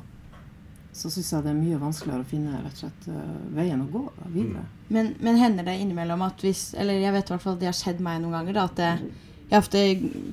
så 0.93 1.11
syns 1.11 1.33
jeg 1.33 1.47
det 1.47 1.53
er 1.53 1.61
mye 1.61 1.83
vanskeligere 1.83 2.25
å 2.25 2.31
finne 2.31 2.63
rett 2.63 2.79
og 2.79 2.85
slett 2.85 3.11
eh, 3.11 3.37
veien 3.57 3.83
å 3.83 3.91
gå 3.91 4.05
da, 4.15 4.31
videre. 4.31 4.65
Men, 4.95 5.15
men 5.25 5.41
hender 5.41 5.67
det 5.67 5.79
innimellom 5.81 6.23
at 6.27 6.43
hvis 6.45 6.75
Eller 6.77 6.99
jeg 7.01 7.15
vet 7.15 7.31
i 7.31 7.33
hvert 7.33 7.43
fall 7.43 7.55
at 7.57 7.63
det 7.63 7.71
har 7.71 7.79
skjedd 7.79 8.03
meg 8.05 8.21
noen 8.23 8.39
ganger. 8.39 8.59
Da, 8.59 8.67
at 8.69 8.81
det, 8.81 9.15
jeg 9.51 9.61
ofte, 9.61 9.81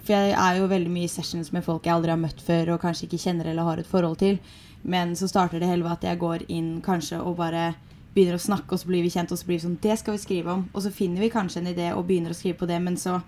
for 0.06 0.16
jeg 0.16 0.36
er 0.40 0.60
jo 0.60 0.72
veldig 0.72 0.92
mye 0.92 1.08
i 1.08 1.12
sessions 1.12 1.52
med 1.56 1.66
folk 1.66 1.88
jeg 1.88 1.96
aldri 1.96 2.14
har 2.14 2.20
møtt 2.22 2.44
før 2.46 2.76
og 2.76 2.84
kanskje 2.84 3.08
ikke 3.08 3.24
kjenner 3.26 3.50
eller 3.52 3.68
har 3.68 3.82
et 3.82 3.90
forhold 3.90 4.22
til. 4.22 4.38
Men 4.82 5.16
så 5.18 5.28
starter 5.30 5.62
det 5.62 5.70
hele 5.70 5.86
med 5.86 5.98
at 5.98 6.06
jeg 6.08 6.22
går 6.22 6.46
inn 6.50 6.78
kanskje 6.86 7.20
og 7.22 7.36
bare 7.42 7.72
begynner 8.16 8.36
å 8.36 8.44
snakke, 8.44 8.74
og 8.74 8.82
så 8.82 8.90
blir 8.90 9.06
vi 9.06 9.12
kjent, 9.14 9.32
og 9.32 9.40
så 9.40 9.48
blir 9.48 9.60
vi 9.60 9.64
sånn 9.64 9.78
Det 9.80 9.96
skal 10.00 10.16
vi 10.16 10.24
skrive 10.24 10.52
om. 10.52 10.66
Og 10.74 10.84
så 10.84 10.92
finner 10.92 11.24
vi 11.24 11.32
kanskje 11.32 11.62
en 11.62 11.70
idé 11.72 11.92
og 11.94 12.06
begynner 12.08 12.34
å 12.34 12.38
skrive 12.38 12.60
på 12.60 12.68
det, 12.68 12.80
men 12.84 12.98
så 13.00 13.22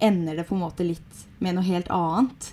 ender 0.00 0.36
det 0.36 0.44
på 0.48 0.54
en 0.56 0.64
måte 0.64 0.84
litt 0.86 1.26
med 1.38 1.56
noe 1.56 1.64
helt 1.66 1.90
annet. 1.92 2.52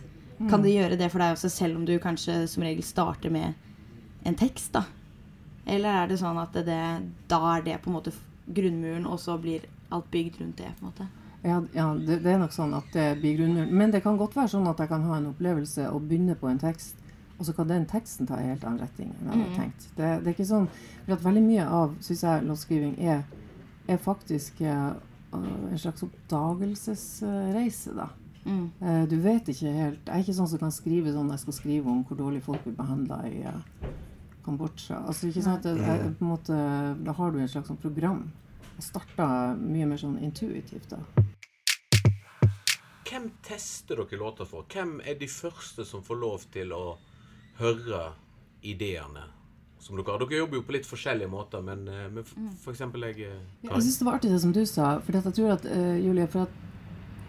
Kan 0.50 0.62
det 0.62 0.76
gjøre 0.76 0.98
det 1.00 1.10
for 1.10 1.24
deg 1.24 1.34
også, 1.34 1.50
selv 1.50 1.80
om 1.80 1.86
du 1.88 1.96
kanskje 2.00 2.44
som 2.48 2.64
regel 2.64 2.84
starter 2.86 3.32
med 3.34 3.54
en 4.28 4.36
tekst, 4.38 4.74
da? 4.76 4.84
Eller 5.66 6.04
er 6.04 6.12
det 6.12 6.20
sånn 6.22 6.38
at 6.40 6.54
det, 6.54 6.82
da 7.28 7.40
er 7.56 7.64
det 7.66 7.80
på 7.82 7.90
en 7.90 7.96
måte 7.98 8.14
grunnmuren, 8.46 9.08
og 9.10 9.20
så 9.20 9.38
blir 9.42 9.66
alt 9.90 10.12
bygd 10.12 10.38
rundt 10.42 10.58
det. 10.62 10.70
på 10.80 10.86
en 10.86 10.92
måte. 10.92 11.08
Ja, 11.44 11.58
ja 11.74 11.88
det, 11.96 12.20
det, 12.24 12.32
er 12.32 12.40
nok 12.40 12.54
sånn 12.56 12.76
at 12.78 12.88
det 12.94 13.08
blir 13.22 13.38
grunnmuren. 13.40 13.74
Men 13.74 13.92
det 13.92 14.04
kan 14.06 14.18
godt 14.20 14.36
være 14.38 14.54
sånn 14.54 14.68
at 14.70 14.80
jeg 14.80 14.92
kan 14.94 15.04
ha 15.10 15.18
en 15.18 15.30
opplevelse 15.32 15.90
og 15.90 16.06
begynne 16.08 16.36
på 16.40 16.48
en 16.52 16.62
tekst, 16.62 16.96
og 17.38 17.46
så 17.46 17.54
kan 17.54 17.68
den 17.70 17.86
teksten 17.90 18.28
ta 18.30 18.38
en 18.40 18.52
helt 18.54 18.64
annen 18.66 18.82
retning 18.82 19.12
enn 19.14 19.26
jeg 19.26 19.34
hadde 19.34 19.50
Mm. 19.50 19.58
tenkt. 19.58 19.90
Det, 19.98 20.08
det 20.24 20.28
er 20.28 20.34
ikke 20.38 20.48
sånn, 20.54 20.70
for 21.06 21.14
at 21.18 21.24
Veldig 21.26 21.44
mye 21.44 21.66
av 21.66 21.98
synes 22.02 22.24
jeg, 22.24 22.46
låtskriving 22.48 22.96
er, 23.00 23.24
er 23.88 23.98
faktisk 23.98 24.62
eh, 24.62 24.94
en 25.34 25.80
slags 25.80 26.04
oppdagelsesreise. 26.04 27.94
da. 27.96 28.10
Mm. 28.48 28.72
Eh, 28.82 29.04
du 29.10 29.18
vet 29.20 29.50
ikke 29.52 29.72
helt 29.76 30.08
Jeg 30.08 30.14
er 30.14 30.22
ikke 30.24 30.36
sånn 30.38 30.48
som 30.48 30.60
kan 30.62 30.72
skrive 30.72 31.12
sånn 31.12 31.34
jeg 31.34 31.42
skal 31.42 31.56
skrive 31.58 31.92
om 31.92 32.06
hvor 32.08 32.16
dårlig 32.16 32.40
folk 32.46 32.64
blir 32.64 32.78
behandla 32.78 33.18
i 33.28 33.42
eh, 33.44 33.90
Kambodsja. 34.46 35.02
Altså, 35.04 35.28
ikke 35.28 35.44
sant? 35.44 35.66
Jeg, 35.68 35.82
jeg, 35.84 36.14
på 36.16 36.24
en 36.24 36.30
måte, 36.32 36.58
da 37.04 37.16
har 37.18 37.34
du 37.34 37.42
et 37.44 37.52
slags 37.52 37.68
sånn 37.68 37.82
program. 37.82 38.22
Jeg 38.78 38.86
starta 38.86 39.28
mye 39.60 39.90
mer 39.90 40.00
sånn 40.00 40.16
intuitivt 40.24 40.94
da. 40.94 41.02
Hvem 43.08 43.28
tester 43.44 44.00
dere 44.00 44.20
låter 44.22 44.48
for? 44.48 44.64
Hvem 44.72 45.02
er 45.04 45.20
de 45.20 45.28
første 45.32 45.84
som 45.88 46.04
får 46.06 46.22
lov 46.22 46.48
til 46.54 46.72
å 46.76 46.96
høre 47.60 48.14
ideene 48.64 49.26
som 49.80 49.98
dere 49.98 50.12
har? 50.12 50.22
Dere 50.24 50.42
jobber 50.44 50.60
jo 50.60 50.64
på 50.68 50.76
litt 50.76 50.88
forskjellige 50.88 51.32
måter, 51.32 51.64
men, 51.66 51.88
eh, 51.88 52.08
men 52.14 52.26
for 52.62 52.74
eksempel 52.74 53.08
jeg 53.10 53.28
eh, 53.28 53.36
Ja, 53.64 53.76
Jeg 53.76 53.88
syns 53.88 54.00
det 54.00 54.08
var 54.08 54.18
artig 54.20 54.32
det 54.32 54.42
som 54.42 54.56
du 54.56 54.64
sa. 54.66 54.98
For 55.04 55.18
jeg 55.18 55.36
tror 55.38 55.54
at, 55.58 55.68
uh, 55.68 55.98
Julie, 56.02 56.28
for 56.28 56.48
at 56.48 56.64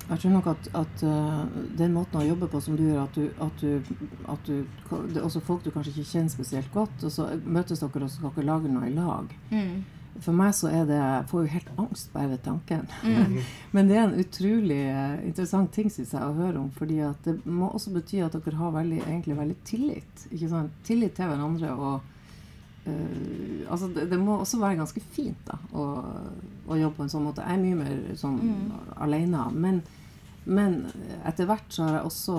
jeg 0.08 0.22
tror 0.22 0.32
nok 0.32 0.46
at, 0.54 0.70
at 0.80 1.02
uh, 1.04 1.44
den 1.76 1.92
måten 1.92 2.22
å 2.22 2.24
jobbe 2.24 2.48
på 2.48 2.62
som 2.64 2.78
du 2.78 2.86
gjør, 2.86 3.04
at 3.04 3.14
du, 3.18 3.28
at 3.44 3.60
du, 3.60 3.94
at 4.32 4.48
du 4.48 4.64
Det 5.12 5.20
er 5.20 5.26
også 5.26 5.44
folk 5.44 5.64
du 5.64 5.70
kanskje 5.70 5.92
ikke 5.92 6.10
kjenner 6.14 6.32
spesielt 6.32 6.72
godt, 6.72 7.04
og 7.04 7.12
så 7.12 7.28
møtes 7.44 7.84
dere 7.84 8.04
og 8.04 8.10
så 8.10 8.22
skal 8.22 8.36
dere 8.36 8.48
lage 8.48 8.72
noe 8.72 8.88
i 8.88 8.96
lag. 8.96 9.32
Mm. 9.52 9.84
For 10.18 10.34
meg 10.34 10.54
så 10.56 10.70
er 10.72 10.86
det 10.88 10.96
Jeg 10.96 11.26
får 11.30 11.42
jo 11.44 11.50
helt 11.52 11.68
angst 11.78 12.08
bare 12.12 12.30
ved 12.32 12.40
tanken. 12.42 12.88
Men 13.76 13.90
det 13.90 13.98
er 13.98 14.06
en 14.08 14.18
utrolig 14.18 14.80
interessant 15.28 15.70
ting 15.76 15.92
synes 15.92 16.14
jeg, 16.16 16.24
å 16.24 16.34
høre 16.34 16.58
om. 16.58 16.70
fordi 16.74 16.98
at 17.06 17.20
det 17.28 17.36
må 17.46 17.68
også 17.68 17.92
bety 17.94 18.24
at 18.24 18.34
dere 18.34 18.58
har 18.58 18.74
veldig, 18.74 19.02
egentlig 19.04 19.36
veldig 19.38 19.58
tillit. 19.68 20.24
ikke 20.32 20.48
sant? 20.48 20.80
Tillit 20.88 21.14
til 21.14 21.30
hverandre. 21.30 21.74
og 21.76 22.16
eh, 22.88 23.68
altså 23.70 23.90
det, 23.94 24.08
det 24.10 24.18
må 24.20 24.38
også 24.38 24.60
være 24.62 24.80
ganske 24.80 25.02
fint 25.14 25.40
da, 25.48 25.58
å, 25.72 25.86
å 26.68 26.78
jobbe 26.80 26.96
på 26.96 27.06
en 27.06 27.12
sånn 27.12 27.28
måte. 27.28 27.46
Jeg 27.46 27.58
er 27.58 27.64
mye 27.64 27.78
mer 27.84 28.18
sånn 28.18 28.40
alene. 28.96 29.44
Men, 29.54 29.82
men 30.48 30.80
etter 31.28 31.48
hvert 31.50 31.68
så 31.74 31.86
har 31.86 31.98
jeg 31.98 32.10
også 32.10 32.38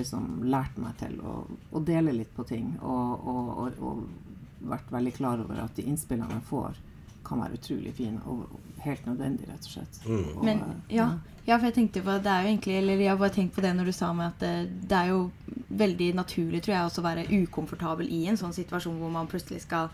liksom 0.00 0.44
lært 0.50 0.78
meg 0.82 0.98
til 1.02 1.18
å, 1.22 1.40
å 1.72 1.84
dele 1.84 2.16
litt 2.16 2.34
på 2.36 2.46
ting. 2.48 2.74
Og, 2.82 3.28
og, 3.34 3.52
og, 3.54 3.82
og 3.84 4.68
vært 4.68 4.92
veldig 4.92 5.14
klar 5.16 5.42
over 5.44 5.60
at 5.64 5.76
de 5.76 5.86
innspillene 5.90 6.38
jeg 6.38 6.48
får, 6.48 6.78
kan 7.24 7.40
være 7.40 7.56
utrolig 7.58 7.92
fin 7.96 8.18
og 8.26 8.58
helt 8.84 9.06
nødvendig, 9.06 9.48
rett 9.48 9.64
og 9.68 9.72
slett. 9.72 10.00
Og, 10.06 10.42
Men 10.44 10.58
eh, 10.60 10.96
ja, 10.96 11.06
ja, 11.46 11.56
for 11.58 11.66
jeg 11.70 11.74
tenkte 11.78 12.02
på 12.04 12.14
det 12.24 12.30
er 12.32 12.42
jo 12.44 12.48
egentlig 12.54 12.74
Eller 12.78 13.00
jeg 13.00 13.10
har 13.10 13.18
bare 13.20 13.34
tenkt 13.34 13.54
på 13.54 13.60
det 13.64 13.74
når 13.76 13.84
du 13.90 13.92
sa 13.92 14.12
meg 14.16 14.26
at 14.32 14.40
det, 14.40 14.88
det 14.88 14.96
er 14.98 15.08
jo 15.12 15.30
veldig 15.70 16.10
naturlig, 16.16 16.62
tror 16.64 16.74
jeg, 16.74 16.84
også 16.88 17.00
å 17.02 17.06
være 17.08 17.26
ukomfortabel 17.42 18.08
i 18.12 18.26
en 18.30 18.36
sånn 18.40 18.52
situasjon 18.56 18.98
hvor 19.00 19.10
man 19.12 19.26
plutselig 19.28 19.62
skal 19.64 19.88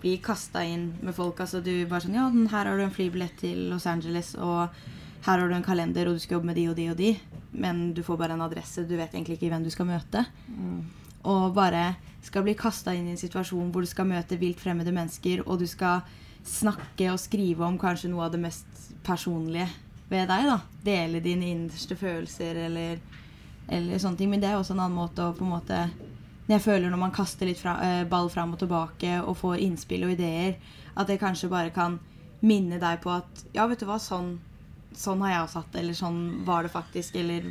bli 0.00 0.16
kasta 0.22 0.62
inn 0.64 0.92
med 1.02 1.14
folk. 1.14 1.40
Altså 1.42 1.60
du 1.62 1.72
bare 1.90 2.00
sånn 2.06 2.14
Ja, 2.14 2.28
den- 2.30 2.46
her 2.48 2.64
har 2.70 2.76
du 2.78 2.84
en 2.84 2.94
flybillett 2.94 3.36
til 3.40 3.68
Los 3.70 3.86
Angeles, 3.86 4.34
og 4.38 4.68
her 5.26 5.38
har 5.42 5.48
du 5.48 5.54
en 5.54 5.62
kalender, 5.66 6.06
og 6.08 6.14
du 6.14 6.18
skal 6.22 6.36
jobbe 6.38 6.46
med 6.46 6.56
de 6.56 6.68
og 6.70 6.76
de 6.76 6.88
og 6.90 6.96
de. 6.96 7.10
Men 7.52 7.92
du 7.94 8.02
får 8.06 8.16
bare 8.18 8.32
en 8.38 8.40
adresse, 8.46 8.86
du 8.86 8.94
vet 8.96 9.10
egentlig 9.12 9.38
ikke 9.40 9.50
hvem 9.50 9.64
du 9.64 9.70
skal 9.74 9.86
møte. 9.90 10.24
Og 11.24 11.52
bare 11.54 11.96
skal 12.22 12.44
bli 12.46 12.54
kasta 12.58 12.94
inn 12.94 13.08
i 13.08 13.14
en 13.16 13.20
situasjon 13.20 13.72
hvor 13.72 13.82
du 13.84 13.90
skal 13.90 14.06
møte 14.06 14.38
vilt 14.38 14.60
fremmede 14.62 14.92
mennesker, 14.94 15.42
og 15.46 15.58
du 15.58 15.66
skal 15.66 16.02
snakke 16.48 17.12
og 17.12 17.20
skrive 17.22 17.66
om 17.66 17.78
kanskje 17.80 18.10
noe 18.12 18.26
av 18.26 18.34
det 18.34 18.42
mest 18.42 18.90
personlige 19.06 19.68
ved 20.08 20.28
deg. 20.30 20.48
da. 20.48 20.60
Dele 20.84 21.22
dine 21.24 21.52
innerste 21.52 21.96
følelser 21.98 22.64
eller, 22.66 23.00
eller 23.68 24.00
sånne 24.00 24.20
ting. 24.20 24.30
Men 24.32 24.42
det 24.42 24.50
er 24.50 24.58
også 24.58 24.76
en 24.76 24.84
annen 24.86 24.98
måte 24.98 25.24
å 25.24 25.36
på 25.36 25.46
en 25.46 25.54
måte 25.56 25.82
jeg 26.48 26.64
føler 26.64 26.88
når 26.88 27.00
man 27.02 27.12
kaster 27.12 27.48
litt 27.48 27.60
fra, 27.60 27.76
eh, 27.84 28.04
ball 28.08 28.30
fram 28.32 28.54
og 28.54 28.62
tilbake 28.62 29.18
og 29.20 29.36
får 29.36 29.60
innspill 29.60 30.06
og 30.06 30.14
ideer, 30.14 30.56
at 30.96 31.06
det 31.06 31.20
kanskje 31.20 31.50
bare 31.52 31.70
kan 31.70 31.98
minne 32.40 32.78
deg 32.80 33.02
på 33.02 33.12
at 33.12 33.42
ja, 33.52 33.66
vet 33.68 33.82
du 33.82 33.86
hva, 33.88 33.98
sånn, 34.00 34.38
sånn 34.96 35.20
har 35.26 35.34
jeg 35.34 35.42
også 35.42 35.62
hatt 35.62 35.76
eller 35.76 35.98
sånn 35.98 36.20
var 36.46 36.64
det 36.64 36.72
faktisk. 36.72 37.18
Eller 37.20 37.50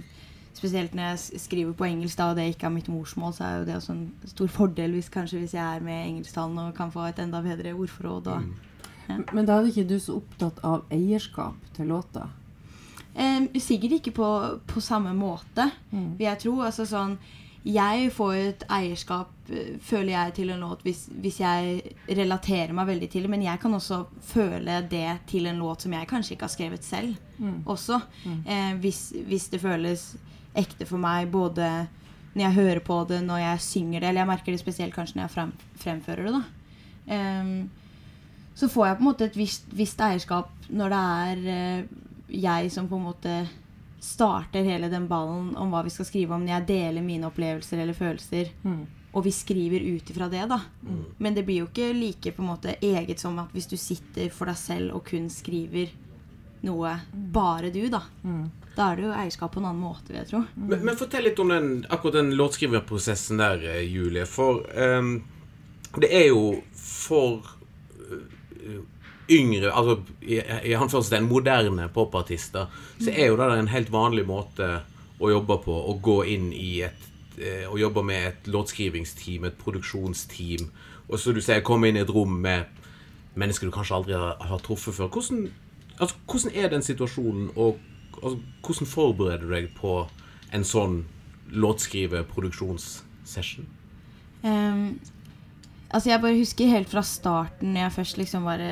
spesielt 0.58 0.96
når 0.98 1.12
jeg 1.12 1.42
skriver 1.44 1.76
på 1.78 1.86
engelsk 1.86 2.18
da, 2.18 2.32
og 2.32 2.40
det 2.40 2.48
ikke 2.56 2.72
er 2.72 2.74
mitt 2.74 2.90
morsmål, 2.90 3.36
så 3.38 3.46
er 3.46 3.60
jo 3.60 3.68
det 3.68 3.76
også 3.78 3.94
en 3.94 4.32
stor 4.34 4.50
fordel 4.56 4.98
hvis 4.98 5.12
kanskje 5.14 5.44
hvis 5.44 5.54
jeg 5.54 5.62
er 5.62 5.86
med 5.86 6.08
engelsktalen 6.08 6.58
og 6.64 6.74
kan 6.80 6.94
få 6.94 7.06
et 7.06 7.22
enda 7.22 7.44
bedre 7.46 7.76
ordforråd. 7.78 8.32
Og, 8.34 8.50
Men 9.34 9.48
da 9.48 9.60
er 9.60 9.70
ikke 9.72 9.88
du 9.88 9.98
så 10.00 10.18
opptatt 10.20 10.60
av 10.68 10.86
eierskap 10.94 11.56
til 11.76 11.92
låta? 11.94 12.28
Eh, 13.16 13.48
sikkert 13.64 14.00
ikke 14.00 14.14
på, 14.20 14.30
på 14.68 14.82
samme 14.84 15.14
måte, 15.18 15.70
vil 16.18 16.28
jeg 16.28 16.42
tro. 16.44 16.60
Altså 16.62 16.86
sånn 16.86 17.18
Jeg 17.68 18.12
får 18.16 18.34
jo 18.36 18.44
et 18.48 18.64
eierskap, 18.72 19.32
eh, 19.50 19.74
føler 19.84 20.14
jeg, 20.14 20.34
til 20.38 20.52
en 20.54 20.62
låt 20.64 20.84
hvis, 20.86 21.08
hvis 21.12 21.40
jeg 21.42 21.96
relaterer 22.08 22.72
meg 22.78 22.88
veldig 22.88 23.10
til 23.12 23.26
det. 23.26 23.32
Men 23.34 23.42
jeg 23.44 23.60
kan 23.60 23.74
også 23.74 24.06
føle 24.24 24.82
det 24.88 25.18
til 25.28 25.50
en 25.50 25.60
låt 25.60 25.82
som 25.84 25.94
jeg 25.94 26.08
kanskje 26.08 26.36
ikke 26.36 26.48
har 26.48 26.56
skrevet 26.56 26.84
selv 26.84 27.16
også. 27.66 28.02
Eh, 28.46 28.74
hvis, 28.84 29.14
hvis 29.28 29.50
det 29.50 29.62
føles 29.62 30.16
ekte 30.58 30.86
for 30.86 30.98
meg 30.98 31.32
både 31.32 31.88
når 32.38 32.44
jeg 32.44 32.54
hører 32.54 32.80
på 32.86 33.02
det, 33.10 33.24
når 33.26 33.40
jeg 33.42 33.66
synger 33.66 34.00
det, 34.00 34.10
eller 34.10 34.22
jeg 34.22 34.30
merker 34.30 34.54
det 34.54 34.62
spesielt 34.62 34.94
kanskje 34.94 35.18
når 35.18 35.24
jeg 35.26 35.34
frem, 35.34 35.52
fremfører 35.82 36.28
det. 36.28 36.34
da. 36.38 36.44
Ehm, 37.16 37.70
så 38.58 38.70
får 38.70 38.88
jeg 38.88 38.98
på 38.98 39.04
en 39.04 39.10
måte 39.12 39.26
et 39.28 39.38
visst, 39.38 39.68
visst 39.78 40.00
eierskap 40.02 40.70
når 40.74 40.94
det 40.94 41.02
er 41.22 41.48
eh, 41.54 41.96
jeg 42.42 42.72
som 42.74 42.88
på 42.90 42.98
en 42.98 43.08
måte 43.12 43.38
starter 44.02 44.66
hele 44.66 44.90
den 44.90 45.08
ballen 45.10 45.52
om 45.58 45.74
hva 45.74 45.84
vi 45.86 45.94
skal 45.94 46.08
skrive 46.08 46.36
om, 46.36 46.46
når 46.46 46.56
jeg 46.56 46.68
deler 46.70 47.06
mine 47.06 47.28
opplevelser 47.30 47.82
eller 47.82 47.98
følelser, 47.98 48.52
og 49.12 49.24
vi 49.26 49.34
skriver 49.34 49.82
ut 49.82 50.12
ifra 50.14 50.28
det, 50.30 50.44
da. 50.52 50.60
Men 51.18 51.36
det 51.36 51.44
blir 51.48 51.64
jo 51.64 51.70
ikke 51.72 51.88
like 51.98 52.34
på 52.36 52.44
en 52.44 52.52
måte 52.52 52.76
eget 52.78 53.20
som 53.20 53.40
at 53.42 53.54
hvis 53.56 53.70
du 53.72 53.74
sitter 53.80 54.30
for 54.30 54.50
deg 54.52 54.60
selv 54.60 54.94
og 54.96 55.08
kun 55.10 55.26
skriver 55.34 55.90
noe 56.68 56.94
bare 57.34 57.72
du, 57.74 57.88
da. 57.90 58.04
Da 58.78 58.92
er 58.92 59.00
det 59.00 59.08
jo 59.08 59.16
eierskap 59.18 59.56
på 59.56 59.62
en 59.64 59.72
annen 59.72 59.82
måte, 59.82 60.12
vil 60.12 60.22
jeg 60.22 60.30
tro. 60.30 60.44
Men, 60.54 60.86
men 60.86 61.00
fortell 61.00 61.26
litt 61.26 61.42
om 61.42 61.50
den, 61.50 61.72
akkurat 61.90 62.20
den 62.20 62.36
låtskriverprosessen 62.38 63.42
der, 63.42 63.66
eh, 63.74 63.82
Julie. 63.90 64.28
For 64.30 64.62
um, 64.78 65.16
det 65.98 66.12
er 66.14 66.28
jo 66.30 66.60
for 66.78 67.57
yngre 69.30 69.72
Altså 69.72 70.02
i, 70.22 70.40
i 70.40 70.76
den 71.12 71.28
moderne 71.28 71.90
popartister, 71.94 72.66
så 73.00 73.12
er 73.12 73.28
jo 73.28 73.38
det 73.38 73.58
en 73.58 73.72
helt 73.72 73.92
vanlig 73.92 74.26
måte 74.28 74.82
å 75.20 75.32
jobbe 75.32 75.58
på. 75.66 75.74
Å 75.74 76.00
gå 76.02 76.24
inn 76.26 76.54
i 76.54 76.82
et 76.88 77.02
eh, 77.38 77.70
Å 77.70 77.78
jobbe 77.78 78.04
med 78.04 78.28
et 78.28 78.48
låtskrivingsteam, 78.48 79.46
et 79.46 79.58
produksjonsteam. 79.58 80.72
Og 81.08 81.20
så 81.20 81.32
du 81.34 81.42
sier, 81.42 81.62
komme 81.66 81.88
inn 81.90 82.00
i 82.00 82.04
et 82.04 82.14
rom 82.14 82.42
med 82.42 82.66
mennesker 83.38 83.68
du 83.68 83.72
kanskje 83.74 83.96
aldri 83.96 84.14
har, 84.18 84.36
har 84.42 84.60
truffet 84.66 84.96
før. 84.98 85.08
Hvordan, 85.14 85.52
altså, 86.00 86.16
hvordan 86.26 86.56
er 86.56 86.68
den 86.74 86.84
situasjonen, 86.86 87.50
og 87.56 87.78
altså, 88.24 88.38
hvordan 88.66 88.88
forbereder 88.90 89.46
du 89.46 89.54
deg 89.54 89.68
på 89.78 90.10
en 90.56 90.64
sånn 90.66 91.06
låtskrive-produksjonssession? 91.54 93.66
Ehm, 94.48 95.00
altså 95.90 96.10
Jeg 96.10 96.22
bare 96.24 96.40
husker 96.40 96.74
helt 96.74 96.92
fra 96.92 97.04
starten, 97.06 97.72
når 97.74 97.86
jeg 97.88 97.96
først 97.96 98.20
liksom 98.20 98.48
var, 98.48 98.64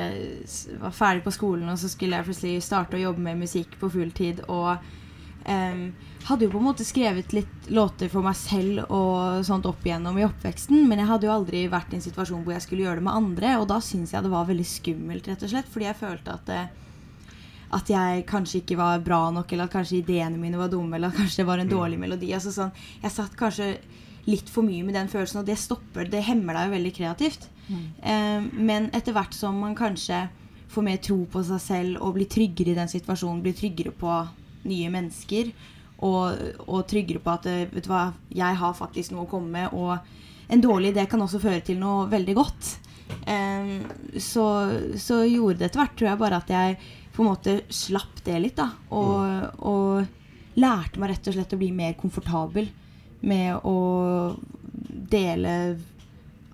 var 0.82 0.94
ferdig 0.94 1.24
på 1.24 1.34
skolen, 1.34 1.68
og 1.72 1.80
så 1.80 1.90
skulle 1.92 2.18
jeg 2.18 2.28
plutselig 2.28 2.64
starte 2.66 2.98
å 2.98 3.04
jobbe 3.06 3.24
med 3.24 3.40
musikk 3.46 3.78
på 3.80 3.90
fulltid. 3.92 4.42
Og 4.52 4.76
um, 4.76 5.84
hadde 6.26 6.46
jo 6.46 6.52
på 6.52 6.60
en 6.60 6.66
måte 6.66 6.86
skrevet 6.86 7.32
litt 7.36 7.70
låter 7.72 8.10
for 8.12 8.26
meg 8.26 8.36
selv 8.38 8.90
og 8.92 9.44
sånt 9.46 9.68
opp 9.68 9.84
igjennom 9.86 10.18
i 10.18 10.26
oppveksten, 10.26 10.84
men 10.88 11.00
jeg 11.02 11.10
hadde 11.10 11.28
jo 11.28 11.36
aldri 11.36 11.66
vært 11.72 11.94
i 11.94 12.00
en 12.00 12.06
situasjon 12.06 12.42
hvor 12.44 12.56
jeg 12.56 12.66
skulle 12.66 12.86
gjøre 12.86 13.00
det 13.00 13.06
med 13.08 13.20
andre, 13.20 13.54
og 13.60 13.68
da 13.70 13.78
syntes 13.84 14.14
jeg 14.16 14.26
det 14.26 14.32
var 14.32 14.50
veldig 14.50 14.66
skummelt, 14.68 15.30
rett 15.30 15.46
og 15.46 15.54
slett, 15.54 15.70
fordi 15.72 15.88
jeg 15.88 16.00
følte 16.00 16.34
at 16.34 16.50
det, 16.50 16.64
at 17.76 17.90
jeg 17.90 18.26
kanskje 18.28 18.60
ikke 18.60 18.78
var 18.78 19.04
bra 19.06 19.20
nok, 19.34 19.52
eller 19.52 19.70
at 19.70 19.74
kanskje 19.74 20.00
ideene 20.02 20.38
mine 20.40 20.58
var 20.58 20.70
dumme, 20.72 20.98
eller 20.98 21.14
at 21.14 21.20
kanskje 21.20 21.42
det 21.42 21.48
var 21.48 21.62
en 21.62 21.70
dårlig 21.70 21.98
melodi. 21.98 22.32
Altså 22.34 22.52
sånn, 22.54 22.74
jeg 23.02 23.14
satt 23.14 23.38
kanskje 23.38 23.72
litt 24.26 24.50
for 24.50 24.66
mye 24.66 24.84
med 24.86 24.96
den 24.96 25.10
følelsen, 25.10 25.42
og 25.42 25.46
det 25.48 25.58
stopper, 25.60 26.08
det 26.10 26.24
hemmer 26.26 26.56
deg 26.56 26.68
jo 26.68 26.74
veldig 26.76 26.92
kreativt. 26.96 27.48
Eh, 28.02 28.42
men 28.42 28.90
etter 28.94 29.14
hvert 29.14 29.34
som 29.34 29.58
man 29.62 29.76
kanskje 29.78 30.26
får 30.72 30.86
mer 30.86 30.98
tro 31.02 31.20
på 31.30 31.42
seg 31.46 31.62
selv 31.62 32.02
og 32.02 32.16
blir 32.16 32.28
tryggere 32.30 32.74
i 32.74 32.78
den 32.78 32.90
situasjonen, 32.90 33.42
blir 33.44 33.56
tryggere 33.56 33.94
på 33.94 34.18
nye 34.66 34.90
mennesker, 34.92 35.52
og, 36.04 36.42
og 36.66 36.82
tryggere 36.90 37.22
på 37.22 37.32
at 37.32 37.46
eh, 37.50 37.64
vet 37.70 37.86
du 37.86 37.92
hva, 37.92 38.08
jeg 38.34 38.60
har 38.62 38.76
faktisk 38.76 39.14
noe 39.14 39.26
å 39.26 39.30
komme 39.30 39.52
med, 39.54 39.76
og 39.76 40.52
en 40.52 40.62
dårlig 40.62 40.92
idé 40.92 41.06
kan 41.10 41.22
også 41.22 41.42
føre 41.42 41.62
til 41.66 41.80
noe 41.80 42.06
veldig 42.10 42.36
godt. 42.36 42.72
Eh, 43.30 43.72
så, 44.22 44.46
så 44.98 45.22
gjorde 45.24 45.62
det 45.62 45.70
etter 45.70 45.84
hvert, 45.84 45.96
tror 45.98 46.10
jeg, 46.10 46.22
bare 46.22 46.42
at 46.42 46.52
jeg 46.52 46.78
på 47.16 47.22
en 47.24 47.30
måte 47.30 47.60
slapp 47.72 48.20
det 48.26 48.40
litt, 48.42 48.58
da. 48.58 48.68
Og, 48.92 49.62
og 49.64 50.58
lærte 50.60 51.00
meg 51.00 51.14
rett 51.14 51.30
og 51.30 51.36
slett 51.36 51.54
å 51.56 51.60
bli 51.60 51.70
mer 51.74 51.96
komfortabel 51.98 52.68
med 53.20 53.64
å 53.64 53.78
dele 55.10 55.78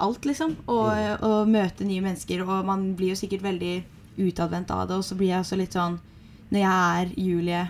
alt, 0.03 0.25
liksom. 0.27 0.57
Og, 0.67 1.25
og 1.25 1.51
møte 1.51 1.87
nye 1.87 2.05
mennesker. 2.05 2.45
Og 2.47 2.67
man 2.67 2.93
blir 2.99 3.15
jo 3.15 3.21
sikkert 3.23 3.45
veldig 3.47 3.77
utadvendt 4.23 4.73
av 4.75 4.89
det. 4.89 4.99
Og 4.99 5.07
så 5.07 5.19
blir 5.19 5.33
jeg 5.33 5.45
også 5.45 5.61
litt 5.61 5.77
sånn 5.79 6.01
når 6.53 6.61
jeg 6.61 7.03
er 7.03 7.13
Julie 7.17 7.63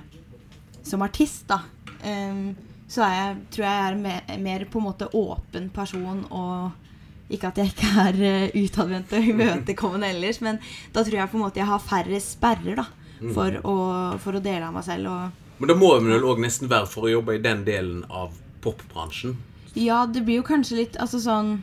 som 0.82 1.02
artist, 1.06 1.44
da, 1.46 1.60
um, 2.02 2.54
så 2.90 3.04
er 3.06 3.12
jeg, 3.14 3.34
tror 3.54 3.66
jeg 3.66 3.76
jeg 3.76 3.90
er 3.90 3.98
mer, 4.02 4.32
mer 4.42 4.64
på 4.68 4.80
en 4.80 4.88
måte 4.88 5.06
åpen 5.14 5.68
person 5.72 6.24
og 6.34 7.30
ikke 7.32 7.52
at 7.52 7.60
jeg 7.62 7.70
ikke 7.70 7.92
er 8.02 8.18
uh, 8.18 8.56
utadvendt 8.58 9.14
og 9.14 9.28
imøtekommende 9.32 10.10
ellers, 10.10 10.42
men 10.42 10.58
da 10.92 11.04
tror 11.04 11.20
jeg 11.20 11.30
på 11.30 11.38
en 11.38 11.44
måte 11.44 11.62
jeg 11.62 11.70
har 11.70 11.84
færre 11.84 12.18
sperrer 12.24 12.82
da, 12.82 12.88
for, 13.22 13.60
å, 13.62 13.76
for 14.24 14.34
å 14.34 14.42
dele 14.42 14.66
av 14.66 14.74
meg 14.74 14.88
selv. 14.88 15.12
Og 15.12 15.62
Men 15.62 15.70
da 15.70 15.78
må 15.78 15.94
man 15.94 16.10
vel 16.10 16.26
òg 16.26 16.42
nesten 16.42 16.72
være 16.72 16.90
for 16.90 17.06
å 17.06 17.14
jobbe 17.14 17.38
i 17.38 17.44
den 17.44 17.62
delen 17.68 18.02
av 18.10 18.34
popbransjen. 18.62 19.36
ja, 19.74 20.06
det 20.06 20.22
blir 20.24 20.40
jo 20.40 20.42
kanskje 20.46 20.76
litt 20.76 20.96
altså 21.00 21.18
sånn 21.22 21.62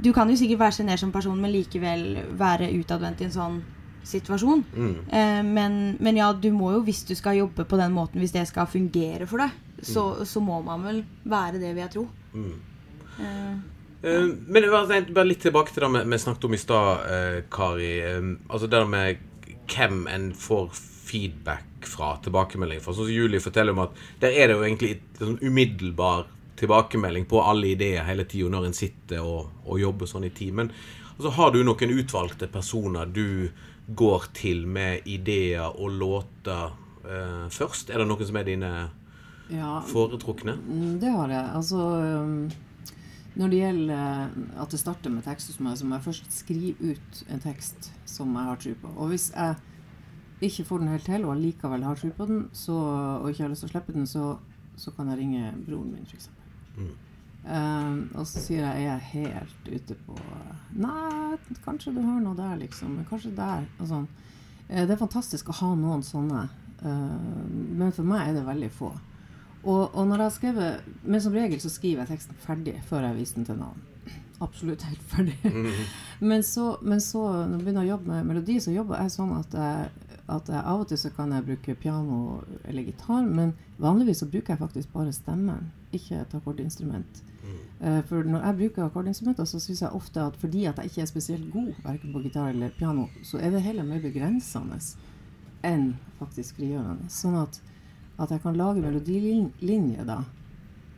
Du 0.00 0.12
kan 0.14 0.28
jo 0.30 0.36
sikkert 0.38 0.60
være 0.60 0.72
sjenert 0.76 1.00
som 1.00 1.10
person, 1.12 1.40
men 1.40 1.50
likevel 1.50 2.18
være 2.38 2.68
utadvendt 2.78 3.20
i 3.20 3.24
en 3.26 3.32
sånn 3.34 3.56
situasjon. 4.06 4.60
Mm. 4.76 4.92
Eh, 5.10 5.40
men, 5.44 5.96
men 6.00 6.16
ja, 6.16 6.28
du 6.32 6.50
må 6.54 6.70
jo, 6.76 6.82
hvis 6.86 7.02
du 7.08 7.14
skal 7.18 7.36
jobbe 7.40 7.64
på 7.68 7.76
den 7.80 7.92
måten, 7.96 8.20
hvis 8.22 8.32
det 8.32 8.44
skal 8.48 8.66
fungere 8.70 9.26
for 9.26 9.42
deg, 9.42 9.50
så, 9.82 10.24
så 10.24 10.40
må 10.40 10.60
man 10.62 10.84
vel 10.86 11.00
være 11.28 11.58
det, 11.58 11.72
vil 11.74 11.82
jeg 11.82 11.92
tro. 11.96 12.04
Mm. 12.32 12.54
Eh, 13.18 13.56
ja. 14.06 14.20
men 14.46 14.68
bare 14.70 15.26
litt 15.26 15.42
tilbake 15.42 15.74
til 15.74 15.82
det 15.82 15.90
vi- 15.98 16.10
vi 16.12 16.18
snakket 16.22 16.44
om 16.44 16.54
i 16.54 16.56
stad, 16.62 17.10
eh, 17.10 17.42
Kari. 17.50 17.92
Eh, 18.00 18.22
altså 18.48 18.70
det 18.70 18.88
med 18.88 19.16
hvem 19.66 20.06
en 20.08 20.32
får 20.32 20.70
feedback 21.10 21.64
fra, 21.86 22.16
tilbakemelding 22.24 22.80
fra. 22.80 22.94
Sånn 22.94 23.06
som 23.08 23.14
Julie 23.14 23.42
forteller 23.42 23.76
om 23.76 23.84
at 23.86 24.02
der 24.22 24.34
er 24.34 24.48
det 24.48 24.56
jo 24.56 24.66
egentlig 24.66 24.92
sånn 25.18 25.38
umiddelbar 25.42 26.26
tilbakemelding 26.58 27.28
på 27.30 27.42
alle 27.42 27.70
ideer 27.74 28.06
hele 28.08 28.24
tida 28.26 28.50
når 28.50 28.66
en 28.66 28.74
sitter 28.74 29.22
og, 29.22 29.52
og 29.64 29.78
jobber 29.78 30.10
sånn 30.10 30.26
i 30.26 30.34
timen, 30.34 30.72
og 31.18 31.24
så 31.26 31.34
har 31.34 31.50
du 31.54 31.62
noen 31.66 31.94
utvalgte 31.98 32.46
personer 32.50 33.06
du 33.10 33.50
går 33.88 34.28
til 34.36 34.66
med 34.70 35.06
ideer 35.08 35.66
og 35.66 35.90
låter 35.98 36.70
eh, 37.08 37.46
først? 37.50 37.90
Er 37.90 38.02
det 38.02 38.08
noen 38.10 38.28
som 38.28 38.38
er 38.38 38.46
dine 38.46 38.72
Ja, 39.50 39.78
foretrukne? 39.88 40.58
Mm, 40.60 40.98
Det 41.00 41.10
har 41.10 41.32
jeg. 41.32 41.44
Altså 41.56 41.78
um, 41.78 42.50
Når 43.38 43.48
det 43.48 43.62
gjelder 43.62 43.94
eh, 43.96 44.60
at 44.62 44.70
det 44.70 44.80
starter 44.82 45.10
med 45.14 45.24
tekst 45.24 45.50
hos 45.50 45.58
meg, 45.64 45.78
så 45.78 45.88
må 45.88 45.96
jeg 45.96 46.06
først 46.06 46.36
skrive 46.36 46.92
ut 46.92 47.24
en 47.32 47.42
tekst 47.42 47.90
som 48.06 48.34
jeg 48.36 48.50
har 48.50 48.62
tro 48.62 48.74
på. 48.82 48.92
Og 48.98 49.10
hvis 49.14 49.30
jeg 49.34 49.56
ikke 50.40 50.64
får 50.68 50.78
den 50.82 50.88
helt 50.92 51.04
til, 51.08 51.24
og 51.26 51.32
allikevel 51.34 51.82
har 51.86 51.98
tro 51.98 52.10
på 52.14 52.26
den, 52.28 52.44
så, 52.54 52.76
og 53.22 53.28
ikke 53.30 53.42
har 53.46 53.52
lyst 53.52 53.64
til 53.64 53.70
å 53.70 53.72
slippe 53.72 53.94
den, 53.96 54.06
så, 54.06 54.28
så 54.78 54.92
kan 54.94 55.10
jeg 55.10 55.18
ringe 55.22 55.52
broren 55.66 55.90
min, 55.94 56.06
f.eks. 56.06 56.28
Mm. 56.78 56.92
Um, 57.48 57.98
og 58.18 58.26
så 58.28 58.42
sier 58.44 58.60
jeg 58.60 58.68
er 58.68 58.84
jeg 58.84 59.06
helt 59.12 59.68
ute 59.70 59.94
på 60.04 60.16
Nei, 60.76 61.36
kanskje 61.64 61.94
du 61.96 62.00
har 62.04 62.18
noe 62.20 62.36
der, 62.36 62.58
liksom. 62.60 62.98
Kanskje 63.08 63.30
der. 63.38 63.64
Og 63.80 63.88
sånn. 63.88 64.08
Eh, 64.68 64.82
Det 64.84 64.92
er 64.92 65.00
fantastisk 65.00 65.48
å 65.48 65.56
ha 65.62 65.70
noen 65.78 66.02
sånne. 66.04 66.42
uh, 66.82 67.46
men 67.78 67.94
for 67.94 68.04
meg 68.04 68.28
er 68.28 68.34
det 68.36 68.44
veldig 68.46 68.68
få. 68.74 68.90
Og, 69.64 69.94
og 69.94 70.04
når 70.06 70.20
jeg 70.20 70.22
har 70.22 70.34
skrevet 70.36 70.90
Men 71.02 71.20
som 71.20 71.32
regel 71.34 71.58
så 71.58 71.70
skriver 71.72 72.04
jeg 72.04 72.12
teksten 72.12 72.36
ferdig 72.44 72.76
før 72.86 73.08
jeg 73.08 73.16
viser 73.16 73.40
den 73.40 73.48
til 73.48 73.58
noen. 73.62 73.80
Absolutt 74.44 74.84
helt 74.86 75.02
ferdig. 75.10 75.38
Men 76.30 76.42
så, 76.46 76.76
men 76.82 77.00
så 77.02 77.24
når 77.46 77.56
jeg 77.56 77.64
begynner 77.64 77.86
å 77.86 77.88
jobbe 77.88 78.10
med 78.12 78.28
melodi, 78.28 78.60
så 78.62 78.70
jobber 78.74 79.00
jeg 79.02 79.10
sånn 79.14 79.32
at 79.34 79.56
jeg, 79.58 79.88
at 80.28 80.48
jeg 80.52 80.60
av 80.60 80.82
og 80.82 80.88
til 80.90 81.00
så 81.00 81.10
kan 81.16 81.32
jeg 81.32 81.46
bruke 81.46 81.74
piano 81.80 82.42
eller 82.64 82.84
gitar, 82.84 83.24
men 83.24 83.54
vanligvis 83.80 84.20
så 84.22 84.28
bruker 84.28 84.54
jeg 84.54 84.60
faktisk 84.60 84.92
bare 84.92 85.12
stemmen, 85.16 85.70
ikke 85.92 86.20
et 86.20 86.34
akkordinstrument. 86.36 87.22
Eh, 87.80 88.02
For 88.04 88.22
når 88.22 88.44
jeg 88.44 88.56
bruker 88.56 88.84
akkordinstrumenter, 88.84 89.44
så 89.44 89.60
syns 89.60 89.82
jeg 89.82 89.94
ofte 89.94 90.20
at 90.20 90.36
fordi 90.36 90.64
at 90.64 90.76
jeg 90.78 90.90
ikke 90.90 91.02
er 91.02 91.06
spesielt 91.06 91.52
god 91.52 91.72
verken 91.84 92.12
på 92.12 92.22
gitar 92.22 92.48
eller 92.48 92.74
piano, 92.78 93.06
så 93.22 93.38
er 93.38 93.50
det 93.50 93.62
heller 93.62 93.86
mer 93.86 94.02
begrensende 94.02 94.80
enn 95.64 95.94
faktisk 96.18 96.58
frigjørende. 96.58 97.08
Sånn 97.10 97.38
at, 97.38 97.60
at 98.18 98.30
jeg 98.30 98.42
kan 98.42 98.58
lage 98.58 98.82
melodilinje 98.82 100.04
da 100.06 100.18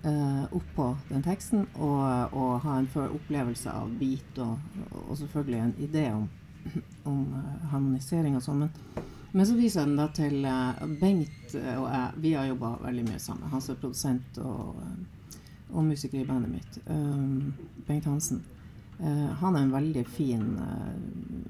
uh, 0.05 0.45
oppå 0.57 0.97
den 1.11 1.23
teksten 1.25 1.67
og, 1.75 2.35
og 2.37 2.61
ha 2.65 2.79
en 2.81 2.89
opplevelse 3.07 3.71
av 3.73 3.93
beat 4.01 4.41
og, 4.41 4.59
og 5.07 5.17
selvfølgelig 5.21 5.61
en 5.61 5.75
idé 5.79 6.07
om, 6.13 6.29
om 7.11 7.23
eh, 7.37 7.69
harmonisering 7.73 8.37
og 8.37 8.45
sånn. 8.45 8.67
Men, 8.67 9.09
men 9.33 9.47
så 9.47 9.55
viser 9.55 9.81
jeg 9.81 9.91
den 9.91 10.01
da 10.01 10.07
til 10.15 10.47
eh, 10.49 10.81
Bengt 11.01 11.55
eh, 11.55 11.75
og 11.77 11.87
jeg. 11.87 12.23
Vi 12.25 12.33
har 12.35 12.49
jobba 12.51 12.73
veldig 12.83 13.05
mye 13.09 13.21
sammen. 13.23 13.51
Han 13.53 13.63
som 13.63 13.75
er 13.75 13.83
produsent 13.83 14.41
og, 14.43 14.81
eh, 14.83 15.37
og 15.71 15.87
musiker 15.87 16.21
i 16.21 16.27
bandet 16.27 16.51
mitt. 16.55 16.81
Um, 16.87 17.53
Bengt 17.87 18.09
Hansen. 18.11 18.43
Uh, 19.01 19.31
han 19.41 19.57
er 19.57 19.63
en 19.65 19.73
veldig 19.73 20.03
fin 20.13 20.43
uh, 20.61 20.91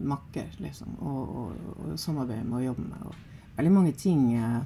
makker, 0.06 0.52
liksom, 0.62 0.92
og, 1.02 1.32
og, 1.40 1.72
og 1.72 1.96
samarbeide 1.98 2.44
med 2.46 2.60
å 2.60 2.66
jobbe 2.68 2.84
med. 2.86 3.08
Og 3.08 3.56
veldig 3.56 3.72
mange 3.74 3.94
ting 3.98 4.28
uh, 4.38 4.60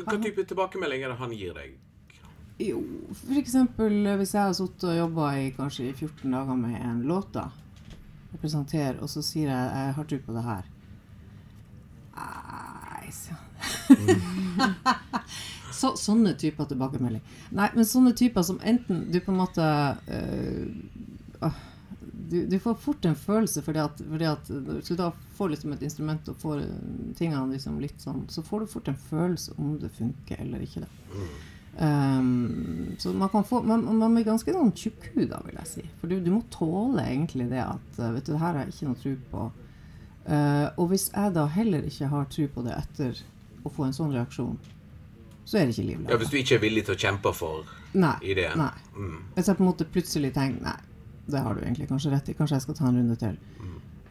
Hva, 0.00 0.16
type 0.16 0.42
tilbakemelding 0.48 1.04
er 1.06 1.14
han 1.20 1.36
gir 1.36 1.54
deg? 1.54 1.76
Jo, 2.62 2.82
eh, 3.30 4.16
hvis 4.18 4.34
jeg 4.34 4.42
har 4.42 4.52
sittet 4.54 4.84
og 4.90 4.96
jobba 4.96 5.32
i 5.40 5.50
kanskje 5.56 5.92
14 5.94 6.30
dager 6.30 6.58
med 6.58 6.76
en 6.80 7.02
låt, 7.08 7.32
da, 7.34 7.48
og 8.32 8.40
presenterer, 8.40 9.00
og 9.02 9.10
så 9.10 9.22
sier 9.24 9.48
jeg 9.50 9.70
jeg 9.72 9.94
har 9.96 10.08
tro 10.10 10.18
på 10.26 10.36
det 10.36 10.44
her. 10.46 10.68
Nei, 13.12 13.18
så. 13.18 13.34
så 15.80 15.92
Sånne 15.98 16.34
typer 16.38 16.70
tilbakemelding. 16.70 17.22
Nei, 17.58 17.68
men 17.76 17.88
sånne 17.88 18.14
typer 18.18 18.46
som 18.46 18.60
enten 18.64 19.06
du 19.12 19.20
på 19.20 19.34
en 19.34 19.42
måte 19.42 19.68
øh, 20.08 21.60
du, 22.32 22.46
du 22.46 22.58
får 22.58 22.74
fort 22.80 23.04
en 23.04 23.16
følelse 23.18 23.62
fordi 23.62 23.80
at, 23.82 23.98
fordi 24.10 24.24
at 24.24 24.50
hvis 24.50 24.88
du 24.88 24.96
da 24.96 25.10
får 25.36 25.52
liksom 25.52 25.74
et 25.74 25.82
instrument 25.84 26.28
og 26.32 26.38
får 26.40 26.62
tingene 27.18 27.52
liksom 27.52 27.80
litt 27.82 28.00
sånn, 28.00 28.24
så 28.32 28.44
får 28.46 28.62
du 28.62 28.70
fort 28.72 28.88
en 28.88 29.00
følelse 29.10 29.56
om 29.60 29.74
det 29.82 29.90
funker 29.98 30.40
eller 30.40 30.62
ikke. 30.64 30.84
det. 30.86 31.26
Um, 31.72 32.94
så 32.98 33.12
man 33.16 33.30
kan 33.32 33.44
få 33.48 33.62
Man, 33.62 33.86
man 33.96 34.12
blir 34.14 34.26
ganske 34.26 34.52
sånn 34.52 34.74
tjukkhuda, 34.76 35.40
vil 35.46 35.60
jeg 35.60 35.70
si. 35.70 35.84
For 36.00 36.08
du, 36.08 36.18
du 36.20 36.30
må 36.32 36.42
tåle 36.52 37.04
egentlig 37.08 37.48
det 37.48 37.62
at 37.64 38.00
uh, 38.00 38.10
Vet 38.12 38.26
du, 38.26 38.34
det 38.34 38.42
her 38.42 38.56
har 38.56 38.66
jeg 38.66 38.74
ikke 38.74 38.90
noe 38.90 39.00
tro 39.04 39.14
på. 39.32 39.46
Uh, 40.22 40.68
og 40.78 40.92
hvis 40.92 41.08
jeg 41.10 41.34
da 41.34 41.46
heller 41.50 41.82
ikke 41.88 42.06
har 42.12 42.28
tro 42.30 42.44
på 42.54 42.62
det 42.62 42.76
etter 42.78 43.18
å 43.66 43.70
få 43.74 43.88
en 43.88 43.96
sånn 43.96 44.12
reaksjon, 44.14 44.58
så 45.44 45.58
er 45.58 45.66
det 45.66 45.74
ikke 45.74 45.86
liv 45.88 46.04
Ja. 46.08 46.16
Hvis 46.20 46.30
du 46.30 46.36
ikke 46.38 46.54
er 46.54 46.62
villig 46.62 46.84
til 46.86 46.94
å 46.94 46.98
kjempe 46.98 47.32
for 47.34 47.64
Nei. 47.98 48.14
ideen. 48.22 48.58
nei. 48.58 48.70
Mm. 48.94 49.16
Hvis 49.34 49.48
jeg 49.50 49.56
på 49.58 49.64
en 49.64 49.70
måte 49.72 49.84
plutselig 49.90 50.32
tenker 50.36 50.62
Nei, 50.62 50.76
det 51.26 51.42
har 51.42 51.54
du 51.54 51.60
egentlig 51.64 51.88
kanskje 51.90 52.12
rett 52.12 52.28
i. 52.30 52.34
Kanskje 52.38 52.54
jeg 52.56 52.62
skal 52.62 52.74
ta 52.78 52.86
en 52.86 52.96
runde 53.00 53.16
til. 53.18 53.36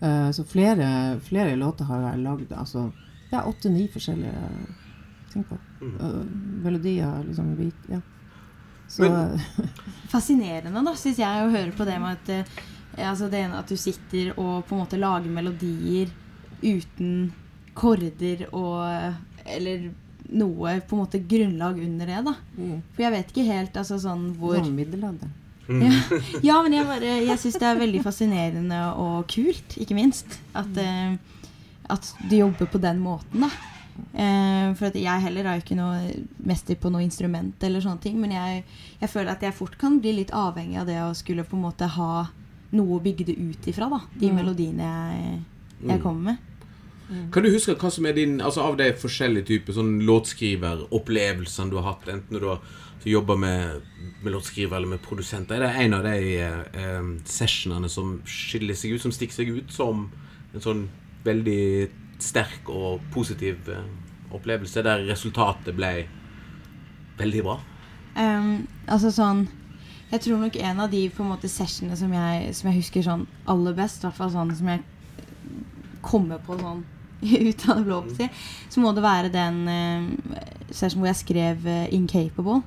Uh, 0.01 0.31
så 0.31 0.43
flere, 0.47 1.19
flere 1.23 1.55
låter 1.55 1.85
har 1.85 2.01
jeg 2.09 2.23
lagd. 2.23 2.51
Altså, 2.57 2.91
det 3.29 3.37
er 3.39 3.47
åtte-ni 3.47 3.87
forskjellige 3.93 4.45
ting 5.31 5.43
på. 5.47 5.57
Uh, 5.81 6.23
melodier, 6.63 7.23
liksom 7.27 7.55
beat. 7.55 7.87
Ja. 7.89 8.01
Så 8.91 9.07
Men- 9.07 9.39
fascinerende, 10.13 10.83
da, 10.83 10.95
syns 10.99 11.19
jeg, 11.21 11.45
å 11.47 11.51
høre 11.53 11.71
på 11.71 11.85
det 11.87 11.99
med 12.01 12.17
at 12.17 12.49
altså 12.97 13.29
det 13.31 13.39
ene 13.45 13.59
at 13.61 13.71
du 13.71 13.77
sitter 13.79 14.33
og 14.35 14.65
på 14.67 14.75
en 14.75 14.81
måte 14.83 14.99
lager 14.99 15.31
melodier 15.31 16.11
uten 16.61 17.31
korder 17.73 18.47
og 18.51 19.45
Eller 19.45 19.87
noe 20.31 20.73
på 20.85 20.95
en 20.95 21.01
måte 21.01 21.19
grunnlag 21.27 21.79
under 21.81 22.07
det, 22.07 22.19
da. 22.27 22.33
mm, 22.57 22.81
For 22.93 23.03
jeg 23.05 23.13
vet 23.15 23.31
ikke 23.31 23.47
helt 23.47 23.77
altså 23.79 23.97
sånn 23.99 24.27
hvor 24.39 24.59
Sånn 24.59 24.75
Mm. 25.71 25.83
ja, 25.85 26.19
ja, 26.43 26.55
men 26.63 26.73
jeg, 26.75 26.85
bare, 26.89 27.11
jeg 27.23 27.39
syns 27.39 27.59
det 27.61 27.67
er 27.69 27.77
veldig 27.79 28.01
fascinerende 28.03 28.79
og 28.99 29.27
kult, 29.31 29.77
ikke 29.79 29.95
minst. 29.95 30.39
At, 30.57 30.71
eh, 30.81 31.13
at 31.91 32.09
du 32.27 32.35
jobber 32.35 32.67
på 32.71 32.81
den 32.81 32.99
måten, 33.03 33.45
da. 33.45 33.51
Uh, 34.15 34.71
for 34.79 34.95
jeg 34.97 35.21
heller 35.21 35.45
er 35.45 35.57
jo 35.59 35.61
ikke 35.61 35.77
noe 35.77 36.13
mester 36.47 36.77
på 36.79 36.89
noe 36.91 37.03
instrument, 37.05 37.55
eller 37.63 37.83
sånne 37.83 38.01
ting, 38.01 38.17
men 38.19 38.33
jeg, 38.33 38.63
jeg 39.01 39.11
føler 39.11 39.35
at 39.35 39.43
jeg 39.45 39.55
fort 39.55 39.75
kan 39.79 39.99
bli 40.01 40.15
litt 40.17 40.31
avhengig 40.33 40.79
av 40.81 40.87
det 40.89 40.97
å 41.03 41.11
skulle 41.15 41.45
på 41.45 41.57
en 41.59 41.65
måte 41.67 41.89
ha 41.99 42.11
noe 42.71 42.99
å 42.99 43.03
bygge 43.03 43.25
det 43.25 43.35
ut 43.37 43.67
ifra, 43.67 43.89
da. 43.89 44.01
De 44.17 44.29
Mm. 44.29 44.35
melodiene 44.35 44.79
jeg, 44.87 45.43
jeg 45.81 45.97
Mm. 45.99 46.01
kommer 46.01 46.21
med. 46.21 46.37
Kan 47.31 47.43
du 47.43 47.49
huske 47.51 47.75
hva 47.75 47.91
som 47.91 48.05
er 48.05 48.13
din 48.13 48.39
Altså 48.39 48.61
av 48.61 48.77
de 48.77 48.93
forskjellige 48.93 49.45
typer 49.45 49.73
sånn 49.73 50.05
låtskriveropplevelsene 50.05 51.69
du 51.69 51.75
har 51.75 51.93
hatt, 51.93 52.07
enten 52.07 52.39
du 52.39 52.47
har 52.47 52.61
jobba 53.03 53.35
med, 53.35 53.81
med 54.23 54.33
låtskriver 54.33 54.77
eller 54.77 54.87
med 54.87 55.01
produsenter, 55.01 55.55
er 55.55 55.59
det 55.65 55.85
en 55.85 55.93
av 55.97 56.03
de 56.03 56.37
eh, 56.37 56.59
eh, 56.73 57.01
sessionene 57.25 57.89
som 57.89 58.21
skiller 58.25 58.75
seg 58.77 58.93
ut, 58.93 59.01
som 59.01 59.11
stikker 59.11 59.33
seg 59.33 59.49
ut 59.57 59.71
som 59.73 60.11
en 60.53 60.61
sånn 60.61 60.83
veldig 61.25 61.89
sterk 62.21 62.69
og 62.69 63.01
positiv 63.11 63.57
eh, 63.73 63.81
opplevelse, 64.31 64.83
der 64.85 65.03
resultatet 65.09 65.75
ble 65.75 66.05
veldig 67.17 67.43
bra? 67.43 67.59
Um, 68.15 68.67
altså 68.87 69.09
sånn 69.11 69.47
Jeg 70.11 70.23
tror 70.25 70.41
nok 70.41 70.57
en 70.59 70.81
av 70.83 70.91
de 70.91 71.05
på 71.09 71.23
en 71.23 71.31
måte 71.31 71.49
sessionene 71.51 71.97
som 71.99 72.11
jeg, 72.13 72.55
som 72.57 72.69
jeg 72.69 72.81
husker 72.81 73.05
sånn 73.05 73.27
aller 73.51 73.75
best, 73.77 74.01
i 74.01 74.07
hvert 74.07 74.17
fall 74.17 74.33
sånn 74.33 74.51
som 74.57 74.71
jeg 74.73 74.83
kommer 76.03 76.41
på 76.43 76.57
sånn 76.59 76.83
ut 77.47 77.65
av 77.69 77.79
det 77.79 77.85
blå, 77.85 77.99
si, 78.17 78.27
så 78.73 78.83
må 78.83 78.91
det 78.97 79.05
være 79.05 79.31
den 79.33 79.59
uh, 79.69 80.39
session 80.73 80.99
hvor 80.99 81.11
jeg 81.11 81.21
skrev 81.21 81.67
uh, 81.67 81.87
'Incapable'. 81.87 82.63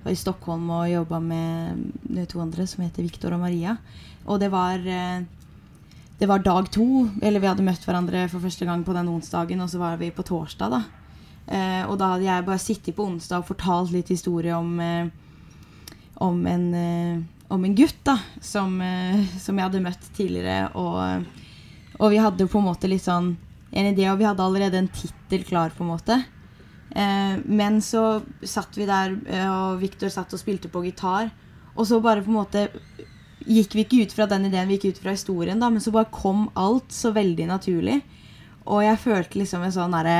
Var 0.00 0.14
i 0.14 0.16
Stockholm 0.16 0.70
og 0.72 0.88
jobba 0.88 1.18
med 1.20 1.82
de 2.08 2.24
to 2.24 2.40
andre 2.40 2.64
som 2.66 2.82
heter 2.82 3.04
Victor 3.04 3.36
og 3.36 3.42
Maria. 3.42 3.76
Og 4.24 4.40
det 4.40 4.48
var 4.50 4.80
uh, 4.80 5.20
det 6.20 6.28
var 6.28 6.42
dag 6.44 6.70
to. 6.72 7.08
Eller 7.22 7.40
vi 7.40 7.48
hadde 7.48 7.64
møtt 7.64 7.84
hverandre 7.86 8.26
for 8.28 8.44
første 8.44 8.66
gang 8.68 8.84
på 8.84 8.92
den 8.96 9.08
onsdagen, 9.08 9.60
og 9.64 9.70
så 9.72 9.80
var 9.80 10.00
vi 10.00 10.10
på 10.12 10.24
torsdag, 10.26 10.74
da. 10.74 10.82
Eh, 11.50 11.82
og 11.88 11.96
da 11.98 12.12
hadde 12.12 12.26
jeg 12.28 12.46
bare 12.46 12.62
sittet 12.62 12.96
på 12.96 13.06
onsdag 13.08 13.40
og 13.40 13.48
fortalt 13.48 13.94
litt 13.94 14.12
historie 14.12 14.52
om, 14.54 14.74
eh, 14.80 15.08
om, 16.20 16.40
en, 16.46 16.66
eh, 16.74 17.20
om 17.48 17.64
en 17.64 17.74
gutt 17.74 18.00
da, 18.04 18.18
som, 18.40 18.80
eh, 18.84 19.22
som 19.40 19.56
jeg 19.56 19.68
hadde 19.68 19.84
møtt 19.84 20.10
tidligere. 20.16 20.68
Og, 20.78 21.24
og 21.98 22.12
vi 22.12 22.20
hadde 22.20 22.48
på 22.50 22.60
en 22.60 22.68
måte 22.68 22.90
litt 22.90 23.06
sånn 23.06 23.34
en 23.70 23.88
idé, 23.92 24.08
og 24.10 24.18
vi 24.20 24.26
hadde 24.28 24.44
allerede 24.44 24.80
en 24.80 24.90
tittel 24.92 25.46
klar, 25.46 25.72
på 25.74 25.86
en 25.86 25.92
måte. 25.92 26.18
Eh, 26.90 27.36
men 27.46 27.80
så 27.84 28.20
satt 28.42 28.76
vi 28.76 28.88
der, 28.88 29.16
og 29.48 29.80
Victor 29.82 30.12
satt 30.12 30.34
og 30.36 30.42
spilte 30.42 30.72
på 30.72 30.84
gitar. 30.88 31.30
Og 31.76 31.86
så 31.88 32.00
bare 32.04 32.24
på 32.24 32.32
en 32.32 32.40
måte 32.40 32.66
gikk 33.46 33.74
vi 33.78 33.86
ikke 33.86 34.02
ut 34.04 34.12
fra 34.12 34.26
den 34.28 34.50
ideen, 34.50 34.68
vi 34.68 34.76
gikk 34.76 34.96
ut 34.96 35.04
fra 35.06 35.14
historien, 35.14 35.60
da, 35.62 35.70
men 35.72 35.80
så 35.80 35.92
bare 35.94 36.12
kom 36.12 36.48
alt 36.58 36.92
så 36.92 37.14
veldig 37.16 37.48
naturlig. 37.48 38.00
Og 38.68 38.84
jeg 38.84 39.00
følte 39.00 39.40
liksom 39.40 39.64
en 39.64 39.74
sånn 39.74 39.96
derre 39.96 40.18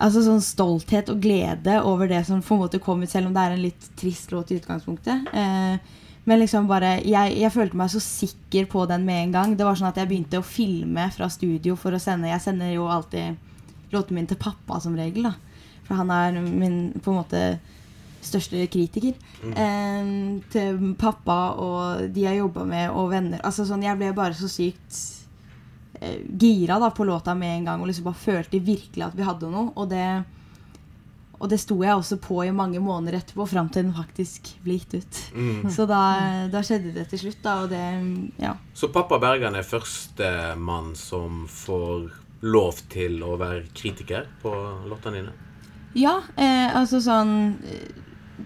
Altså 0.00 0.22
sånn 0.24 0.40
stolthet 0.40 1.10
og 1.12 1.20
glede 1.20 1.76
over 1.84 2.08
det 2.08 2.22
som 2.28 2.40
på 2.40 2.56
en 2.56 2.62
måte 2.62 2.80
kom 2.80 3.02
ut, 3.04 3.10
selv 3.10 3.28
om 3.28 3.34
det 3.36 3.42
er 3.42 3.56
en 3.56 3.64
litt 3.66 3.88
trist 4.00 4.32
låt 4.32 4.52
i 4.52 4.56
utgangspunktet. 4.60 5.28
Eh, 5.36 5.98
men 6.24 6.40
liksom 6.40 6.68
bare 6.68 6.98
jeg, 7.04 7.34
jeg, 7.40 7.52
følte 7.52 7.78
meg 7.80 7.92
så 7.92 8.00
sikker 8.04 8.68
på 8.70 8.84
den 8.88 9.04
med 9.04 9.24
en 9.24 9.34
gang. 9.36 9.54
Det 9.56 9.66
var 9.66 9.76
sånn 9.76 9.90
at 9.90 10.00
jeg 10.00 10.08
begynte 10.08 10.40
å 10.40 10.46
filme 10.46 11.08
fra 11.14 11.28
studio 11.32 11.76
for 11.80 11.96
å 11.96 12.00
sende. 12.02 12.30
Jeg 12.30 12.44
sender 12.44 12.72
jo 12.72 12.88
alltid 12.92 13.36
låten 13.92 14.16
min 14.16 14.28
til 14.30 14.40
pappa 14.40 14.80
som 14.80 14.96
regel, 14.96 15.30
da. 15.30 15.34
For 15.88 15.98
han 15.98 16.12
er 16.14 16.40
min 16.40 16.80
på 17.02 17.12
en 17.12 17.20
måte 17.20 17.44
største 18.24 18.66
kritiker. 18.72 19.16
Mm. 19.42 19.54
Eh, 19.64 20.10
til 20.52 20.92
pappa 21.00 21.38
og 21.60 22.10
de 22.14 22.26
jeg 22.28 22.40
jobba 22.40 22.66
med, 22.68 22.90
og 22.92 23.10
venner. 23.14 23.40
Altså 23.44 23.66
sånn, 23.68 23.84
Jeg 23.84 23.98
ble 23.98 24.12
bare 24.16 24.36
så 24.36 24.48
sykt 24.48 25.19
gira 26.40 26.78
da, 26.80 26.90
på 26.90 27.04
låta 27.04 27.34
med 27.34 27.58
en 27.58 27.64
gang 27.70 27.80
og 27.80 27.90
liksom 27.90 28.06
bare 28.08 28.20
følte 28.20 28.60
virkelig 28.64 29.04
at 29.04 29.16
vi 29.16 29.26
hadde 29.26 29.50
noe. 29.52 29.72
Og 29.76 29.90
det, 29.90 30.06
og 31.38 31.50
det 31.52 31.60
sto 31.60 31.76
jeg 31.84 31.96
også 31.96 32.20
på 32.24 32.40
i 32.44 32.54
mange 32.56 32.80
måneder 32.80 33.18
etterpå, 33.20 33.46
fram 33.48 33.68
til 33.72 33.86
den 33.86 33.96
faktisk 33.96 34.52
ble 34.64 34.78
gitt 34.80 34.96
ut. 35.00 35.20
Mm. 35.34 35.68
Så 35.72 35.86
da, 35.90 36.00
da, 36.52 36.64
skjedde 36.64 36.94
det 36.96 37.06
til 37.12 37.24
slutt, 37.26 37.42
da, 37.44 37.58
og 37.64 37.72
det 37.72 37.84
Ja. 38.40 38.56
Så 38.74 38.88
pappa 38.92 39.20
Bergan 39.20 39.58
er 39.58 39.66
førstemann 39.66 40.94
som 40.96 41.44
får 41.50 42.10
lov 42.40 42.80
til 42.88 43.20
å 43.24 43.36
være 43.40 43.66
kritiker 43.76 44.28
på 44.42 44.52
låtene 44.88 45.20
dine? 45.20 45.34
Ja, 45.98 46.20
eh, 46.38 46.70
altså 46.76 47.00
sånn 47.02 47.52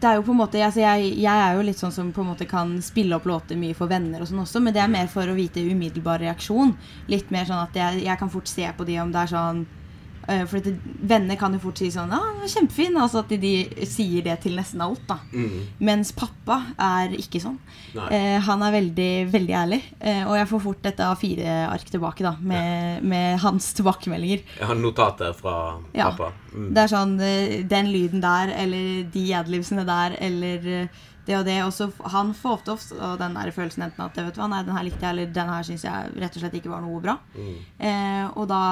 det 0.01 0.09
er 0.09 0.19
jo 0.19 0.25
på 0.27 0.35
en 0.35 0.41
måte 0.41 0.61
altså 0.65 0.83
jeg, 0.83 1.13
jeg, 1.23 1.31
er 1.31 1.55
jo 1.57 1.65
litt 1.67 1.79
sånn 1.79 1.95
som 1.95 2.11
på 2.15 2.25
en 2.25 2.31
måte 2.33 2.47
kan 2.51 2.75
spille 2.83 3.17
opp 3.17 3.29
låter 3.29 3.59
mye 3.59 3.77
for 3.79 3.91
venner 3.91 4.23
og 4.23 4.31
sånn 4.31 4.43
også, 4.43 4.63
men 4.65 4.75
det 4.75 4.83
er 4.83 4.91
mer 4.93 5.09
for 5.13 5.31
å 5.31 5.37
vite 5.37 5.63
umiddelbar 5.63 6.23
reaksjon. 6.25 6.75
Litt 7.13 7.31
mer 7.35 7.47
sånn 7.49 7.63
at 7.63 7.79
jeg, 7.79 8.05
jeg 8.07 8.21
kan 8.21 8.33
fort 8.33 8.51
se 8.51 8.67
på 8.77 8.87
de 8.89 8.99
om 9.03 9.15
det 9.15 9.23
er 9.23 9.33
sånn 9.35 9.65
For 10.25 10.65
det, 10.65 10.75
venner 11.05 11.37
kan 11.37 11.53
jo 11.53 11.61
fort 11.61 11.81
si 11.81 11.91
sånn 11.93 12.13
'Ja, 12.13 12.21
ah, 12.21 12.47
kjempefin', 12.49 12.97
altså 12.97 13.21
at 13.21 13.29
de, 13.29 13.37
de, 13.37 13.87
sier 13.89 14.25
det 14.25 14.39
til 14.45 14.57
nesten 14.57 14.81
alt, 14.81 15.03
da. 15.09 15.19
Mm. 15.33 15.67
Mens 15.85 16.13
pappa 16.17 16.61
er 16.81 17.13
ikke 17.19 17.43
sånn. 17.43 17.59
Uh, 17.95 18.41
han 18.41 18.65
er 18.65 18.75
veldig, 18.75 19.13
veldig 19.33 19.55
ærlig. 19.55 19.81
Uh, 20.01 20.25
og 20.31 20.37
jeg 20.39 20.51
får 20.51 20.65
fort 20.65 20.83
dette 20.87 21.09
A4-ark 21.13 21.93
tilbake, 21.93 22.25
da, 22.25 22.35
med, 22.41 22.71
ja. 22.97 23.07
med, 23.15 23.41
hans 23.45 23.73
tilbakemeldinger. 23.77 24.45
Jeg 24.61 24.71
har 24.71 24.81
notater 24.81 25.35
fra 25.37 25.57
ja. 25.93 26.11
pappa. 26.11 26.33
Mm. 26.55 26.69
Det 26.75 26.83
er 26.85 26.93
sånn 26.93 27.17
Den 27.69 27.91
lyden 27.91 28.23
der, 28.23 28.53
eller 28.65 29.03
de 29.13 29.25
adlivsene 29.35 29.85
der, 29.89 30.17
eller 30.23 30.89
det 31.27 31.39
og 31.39 31.47
det. 31.47 31.59
Og 31.65 31.73
så 31.75 31.89
han 32.13 32.33
får 32.37 32.59
ofte, 32.59 32.77
ofte 32.77 33.15
den 33.21 33.37
der 33.39 33.53
følelsen 33.55 33.87
enten 33.87 34.05
at 34.07 34.19
vet 34.19 34.37
du 34.37 34.43
hva, 34.43 34.51
nei, 34.51 34.63
den 34.67 34.77
her 34.77 34.87
likte 34.87 35.05
jeg, 35.05 35.15
eller 35.15 35.35
den 35.35 35.53
her 35.55 35.67
syns 35.67 35.87
jeg 35.87 36.13
rett 36.21 36.37
og 36.37 36.45
slett 36.45 36.59
ikke 36.61 36.73
var 36.73 36.85
noe 36.85 37.01
bra. 37.05 37.17
Mm. 37.35 37.57
Eh, 37.89 38.25
og 38.35 38.49
da 38.51 38.63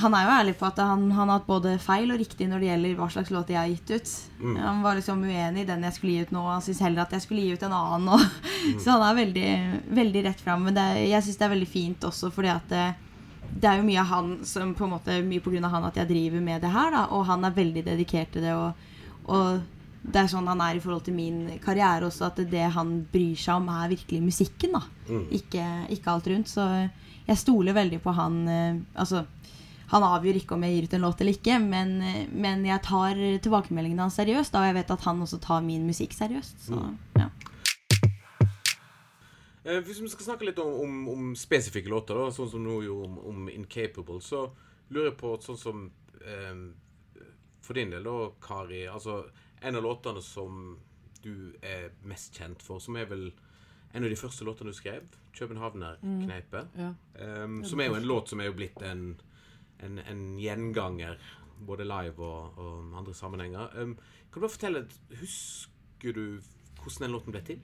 Han 0.00 0.14
er 0.16 0.24
jo 0.24 0.32
ærlig 0.34 0.54
på 0.60 0.66
at 0.68 0.78
han, 0.82 1.06
han, 1.12 1.28
har 1.28 1.38
hatt 1.38 1.48
både 1.48 1.74
feil 1.82 2.12
og 2.14 2.20
riktig 2.20 2.48
når 2.48 2.62
det 2.62 2.68
gjelder 2.70 2.96
hva 2.98 3.08
slags 3.12 3.32
låt 3.34 3.52
jeg 3.52 3.58
har 3.60 3.70
gitt 3.70 3.92
ut. 3.92 4.12
Mm. 4.40 4.56
Han 4.62 4.82
var 4.84 4.98
liksom 4.98 5.22
uenig 5.26 5.64
i 5.64 5.68
den 5.68 5.86
jeg 5.86 5.96
skulle 5.96 6.14
gi 6.14 6.26
ut 6.26 6.34
nå, 6.36 6.44
han 6.48 6.64
syns 6.64 6.82
heller 6.84 7.04
at 7.04 7.14
jeg 7.16 7.24
skulle 7.26 7.44
gi 7.44 7.54
ut 7.54 7.66
en 7.66 7.76
annen. 7.76 8.08
Og, 8.16 8.24
mm. 8.24 8.78
Så 8.82 8.94
han 8.94 9.06
er 9.06 9.20
veldig, 9.20 9.50
veldig 10.00 10.24
rett 10.28 10.44
fram. 10.44 10.66
Men 10.68 10.78
det, 10.78 10.86
jeg 11.10 11.26
syns 11.26 11.40
det 11.40 11.48
er 11.48 11.54
veldig 11.56 11.70
fint 11.70 12.08
også 12.10 12.32
fordi 12.34 12.52
at 12.52 12.70
det, 12.70 12.86
det 13.50 13.66
er 13.66 13.80
jo 13.80 13.88
mye 13.88 14.04
av 14.04 14.14
han 14.14 14.32
som 14.46 14.76
på 14.78 14.86
en 14.86 14.94
måte 14.94 15.16
Mye 15.26 15.42
på 15.42 15.50
grunn 15.50 15.66
av 15.66 15.74
han 15.74 15.88
at 15.88 15.98
jeg 15.98 16.10
driver 16.12 16.42
med 16.44 16.62
det 16.62 16.72
her, 16.72 16.94
da. 16.94 17.04
Og 17.16 17.26
han 17.28 17.44
er 17.44 17.60
veldig 17.60 17.84
dedikert 17.92 18.32
til 18.34 18.46
det. 18.46 18.56
og, 18.56 18.88
og 19.30 19.60
det 20.00 20.22
er 20.22 20.30
sånn 20.32 20.48
han 20.48 20.62
er 20.64 20.78
i 20.78 20.82
forhold 20.82 21.04
til 21.06 21.16
min 21.16 21.42
karriere 21.60 22.08
også, 22.08 22.30
at 22.30 22.40
det 22.50 22.68
han 22.74 22.92
bryr 23.12 23.36
seg 23.38 23.60
om, 23.60 23.68
er 23.68 23.92
virkelig 23.92 24.20
musikken. 24.24 24.76
da 24.76 24.82
mm. 25.10 25.26
ikke, 25.36 25.66
ikke, 25.96 26.14
alt 26.14 26.30
rundt. 26.32 26.48
Så 26.48 26.66
jeg 27.26 27.40
stoler 27.40 27.76
veldig 27.76 28.00
på 28.02 28.14
han. 28.16 28.40
Eh, 28.48 28.80
altså, 28.94 29.26
han 29.90 30.06
avgjør 30.06 30.40
ikke 30.40 30.54
om 30.54 30.64
jeg 30.66 30.76
gir 30.76 30.88
ut 30.88 30.96
en 30.96 31.04
låt 31.04 31.20
eller 31.20 31.34
ikke, 31.38 31.58
men, 31.62 31.96
men 32.30 32.64
jeg 32.66 32.82
tar 32.86 33.18
tilbakemeldingene 33.42 34.06
hans 34.06 34.18
seriøst. 34.20 34.54
Da, 34.54 34.62
og 34.62 34.70
jeg 34.70 34.78
vet 34.78 34.92
at 34.94 35.06
han 35.08 35.22
også 35.24 35.40
tar 35.42 35.64
min 35.66 35.86
musikk 35.88 36.14
seriøst. 36.14 36.66
Så, 36.68 36.78
mm. 36.78 36.98
ja. 37.18 37.30
Eh, 39.64 39.80
hvis 39.84 40.00
vi 40.00 40.08
skal 40.08 40.24
snakke 40.24 40.46
litt 40.48 40.58
om, 40.58 40.72
om, 40.80 41.08
om 41.08 41.32
spesifikke 41.36 41.90
låter, 41.92 42.16
da, 42.16 42.30
sånn 42.32 42.48
som 42.50 42.62
nå 42.64 42.80
jo 42.86 43.00
om, 43.04 43.18
om, 43.28 43.48
'Incapable', 43.50 44.22
så 44.24 44.46
lurer 44.88 45.10
jeg 45.10 45.18
på 45.20 45.34
sånn 45.44 45.60
som 45.60 45.90
eh, 46.24 46.62
For 47.60 47.76
din 47.76 47.92
del, 47.92 48.06
da, 48.06 48.30
Kari. 48.42 48.86
altså 48.88 49.24
en 49.60 49.76
av 49.76 49.84
låtene 49.84 50.22
som 50.24 50.78
du 51.22 51.52
er 51.60 51.90
mest 52.08 52.34
kjent 52.34 52.62
for, 52.64 52.80
som 52.80 52.96
er 52.96 53.04
vel 53.06 53.28
en 53.92 54.04
av 54.06 54.10
de 54.10 54.16
første 54.16 54.46
låtene 54.46 54.72
du 54.72 54.76
skrev, 54.76 55.04
'Københavnerkneipet'. 55.36 56.72
Mm, 56.74 56.80
ja. 56.80 57.44
um, 57.44 57.60
som 57.64 57.80
er 57.80 57.90
jo 57.90 57.94
en 57.94 58.08
låt 58.08 58.28
som 58.28 58.40
er 58.40 58.48
jo 58.48 58.56
blitt 58.56 58.82
en, 58.82 59.20
en, 59.84 59.98
en 59.98 60.22
gjenganger, 60.40 61.18
både 61.66 61.84
live 61.88 62.24
og, 62.24 62.58
og 62.58 62.96
andre 62.98 63.14
sammenhenger. 63.14 63.74
Um, 63.80 63.96
kan 64.30 64.40
du 64.40 64.46
bare 64.46 64.54
fortelle, 64.54 64.86
Husker 65.20 66.16
du 66.16 66.24
hvordan 66.80 67.04
den 67.04 67.14
låten 67.14 67.34
ble 67.34 67.42
til? 67.44 67.60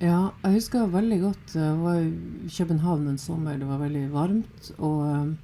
Ja, 0.00 0.30
jeg 0.44 0.56
husker 0.56 0.88
veldig 0.88 1.18
godt. 1.20 1.52
Det 1.52 1.68
var 1.80 2.00
i 2.00 2.48
København 2.56 3.08
en 3.08 3.18
sommer. 3.18 3.58
Det 3.60 3.68
var 3.68 3.82
veldig 3.82 4.06
varmt. 4.12 4.70
Og, 4.78 5.34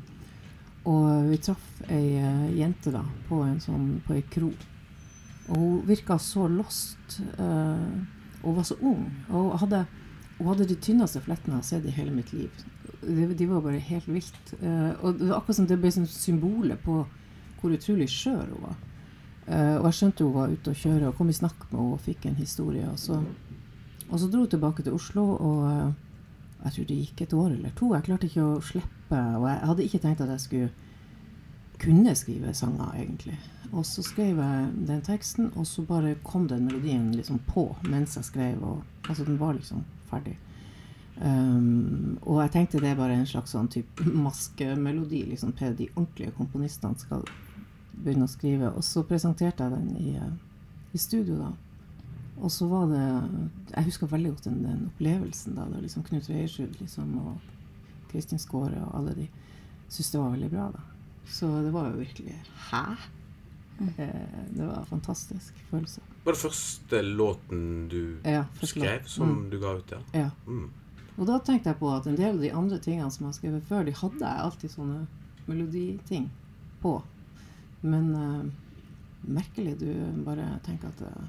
og 0.88 1.30
vi 1.30 1.36
traff 1.44 1.82
ei 1.92 2.16
eh, 2.16 2.46
jente 2.56 2.92
da 2.94 3.02
på 3.28 3.42
en 3.44 3.60
sånn, 3.60 3.98
på 4.06 4.16
ei 4.16 4.24
kro. 4.32 4.48
Og 5.50 5.56
hun 5.56 5.82
virka 5.88 6.16
så 6.20 6.48
lost. 6.48 7.18
Uh, 7.36 8.00
og 8.46 8.56
var 8.56 8.68
så 8.68 8.78
ung. 8.80 9.04
Og 9.28 9.50
hun 9.50 9.60
hadde, 9.64 9.82
hun 10.38 10.48
hadde 10.52 10.68
de 10.70 10.78
tynneste 10.80 11.20
flettene 11.24 11.58
jeg 11.58 11.64
har 11.64 11.68
sett 11.68 11.88
i 11.88 11.96
hele 11.98 12.14
mitt 12.16 12.32
liv. 12.32 12.64
De, 13.06 13.28
de 13.38 13.46
var 13.50 13.62
bare 13.64 13.82
helt 13.88 14.08
vilt. 14.10 14.52
Uh, 14.60 14.92
og 15.02 15.20
det 15.20 15.28
var 15.28 15.38
akkurat 15.38 15.60
som 15.60 15.68
det 15.70 15.78
ble 15.82 15.92
sånn 15.94 16.08
symbolet 16.10 16.82
på 16.84 17.00
hvor 17.60 17.74
utrolig 17.74 18.08
skjør 18.12 18.50
hun 18.52 18.64
var. 18.66 18.80
Uh, 19.46 19.76
og 19.78 19.88
jeg 19.88 19.98
skjønte 20.00 20.26
hun 20.26 20.34
var 20.34 20.54
ute 20.54 20.72
å 20.72 20.80
kjøre, 20.80 21.10
og 21.10 21.18
kom 21.18 21.30
i 21.30 21.36
snakk 21.36 21.68
med 21.68 21.78
henne 21.78 21.94
og 21.94 22.02
fikk 22.06 22.26
en 22.26 22.40
historie. 22.40 22.88
Og 22.90 22.98
så, 23.00 23.20
og 24.08 24.18
så 24.18 24.30
dro 24.30 24.42
hun 24.44 24.50
tilbake 24.52 24.86
til 24.86 24.96
Oslo, 24.96 25.28
og 25.36 25.62
jeg 26.64 26.74
tror 26.74 26.88
det 26.88 26.98
gikk 27.02 27.22
et 27.22 27.36
år 27.36 27.50
eller 27.52 27.76
to. 27.78 27.92
Jeg 27.94 28.08
klarte 28.08 28.30
ikke 28.30 28.48
å 28.48 28.64
slippe, 28.64 29.20
og 29.38 29.46
jeg 29.50 29.70
hadde 29.70 29.86
ikke 29.86 30.02
tenkt 30.02 30.24
at 30.24 30.34
jeg 30.34 30.44
skulle 30.46 30.72
kunne 31.78 32.14
skrive 32.16 32.54
sanger, 32.54 32.94
egentlig. 32.96 33.36
Og 33.72 33.86
så 33.86 34.02
skrev 34.02 34.38
jeg 34.40 34.72
den 34.88 35.02
teksten, 35.02 35.52
og 35.56 35.66
så 35.66 35.82
bare 35.82 36.16
kom 36.24 36.48
den 36.48 36.64
melodien 36.64 37.10
liksom 37.14 37.38
på 37.48 37.68
mens 37.88 38.16
jeg 38.16 38.24
skrev. 38.24 38.62
Og, 38.62 38.82
altså 39.08 39.24
den 39.24 39.40
var 39.40 39.52
liksom 39.52 39.84
ferdig. 40.10 40.36
Um, 41.16 42.18
og 42.28 42.42
jeg 42.42 42.52
tenkte 42.52 42.80
det 42.82 42.90
er 42.90 42.98
bare 42.98 43.14
en 43.16 43.28
slags 43.28 43.54
sånn 43.54 43.70
type 43.72 44.04
maskemelodi 44.26 45.22
liksom 45.30 45.54
til 45.56 45.76
de 45.78 45.88
ordentlige 45.94 46.34
komponistene 46.36 46.98
skal 47.00 47.24
begynne 47.96 48.28
å 48.28 48.32
skrive. 48.32 48.72
Og 48.76 48.84
så 48.84 49.04
presenterte 49.08 49.64
jeg 49.64 49.76
den 49.76 49.94
i, 49.96 50.16
uh, 50.20 50.34
i 50.92 51.00
studio, 51.00 51.38
da. 51.40 51.52
Og 52.36 52.52
så 52.52 52.66
var 52.68 52.90
det 52.90 53.04
Jeg 53.72 53.86
husker 53.86 54.10
veldig 54.10 54.34
godt 54.34 54.44
den, 54.44 54.58
den 54.60 54.82
opplevelsen 54.90 55.54
da. 55.56 55.64
da 55.72 55.78
liksom 55.80 56.04
Knut 56.04 56.28
Reiersrud 56.28 56.74
liksom, 56.82 57.14
og 57.22 58.10
Kristin 58.10 58.40
Skåre 58.42 58.82
og 58.84 58.98
alle 58.98 59.14
de 59.16 59.24
syntes 59.88 60.10
det 60.12 60.20
var 60.20 60.34
veldig 60.34 60.50
bra. 60.52 60.66
da. 60.74 60.82
Så 61.32 61.48
det 61.64 61.72
var 61.72 61.88
jo 61.90 62.02
virkelig 62.02 62.36
Hæ? 62.68 62.82
Mm. 63.78 63.92
Det 63.96 64.66
var 64.66 64.78
en 64.78 64.86
fantastisk 64.86 65.54
følelse. 65.70 66.00
Var 66.24 66.32
det 66.32 66.40
første 66.40 67.02
låten 67.02 67.88
du 67.88 68.18
ja, 68.24 68.44
skrev, 68.62 69.04
som 69.04 69.28
mm. 69.28 69.50
du 69.50 69.58
ga 69.60 69.72
ut? 69.78 69.92
Ja. 69.92 69.98
ja. 70.12 70.30
Mm. 70.46 70.70
Og 71.16 71.24
da 71.28 71.38
tenkte 71.40 71.72
jeg 71.72 71.80
på 71.80 71.90
at 71.94 72.06
en 72.08 72.18
del 72.18 72.34
av 72.34 72.42
de 72.42 72.52
andre 72.52 72.78
tingene 72.82 73.10
som 73.12 73.24
jeg 73.24 73.30
har 73.30 73.38
skrevet 73.38 73.68
før, 73.70 73.86
de 73.86 73.94
hadde 73.96 74.20
jeg 74.20 74.46
alltid 74.46 74.72
sånne 74.74 74.98
meloditing 75.46 76.26
på. 76.82 76.98
Men 77.86 78.10
uh, 78.14 78.44
merkelig. 79.20 79.78
Du 79.80 79.88
bare 80.26 80.48
tenker 80.66 80.92
at 80.92 81.04
uh, 81.06 81.28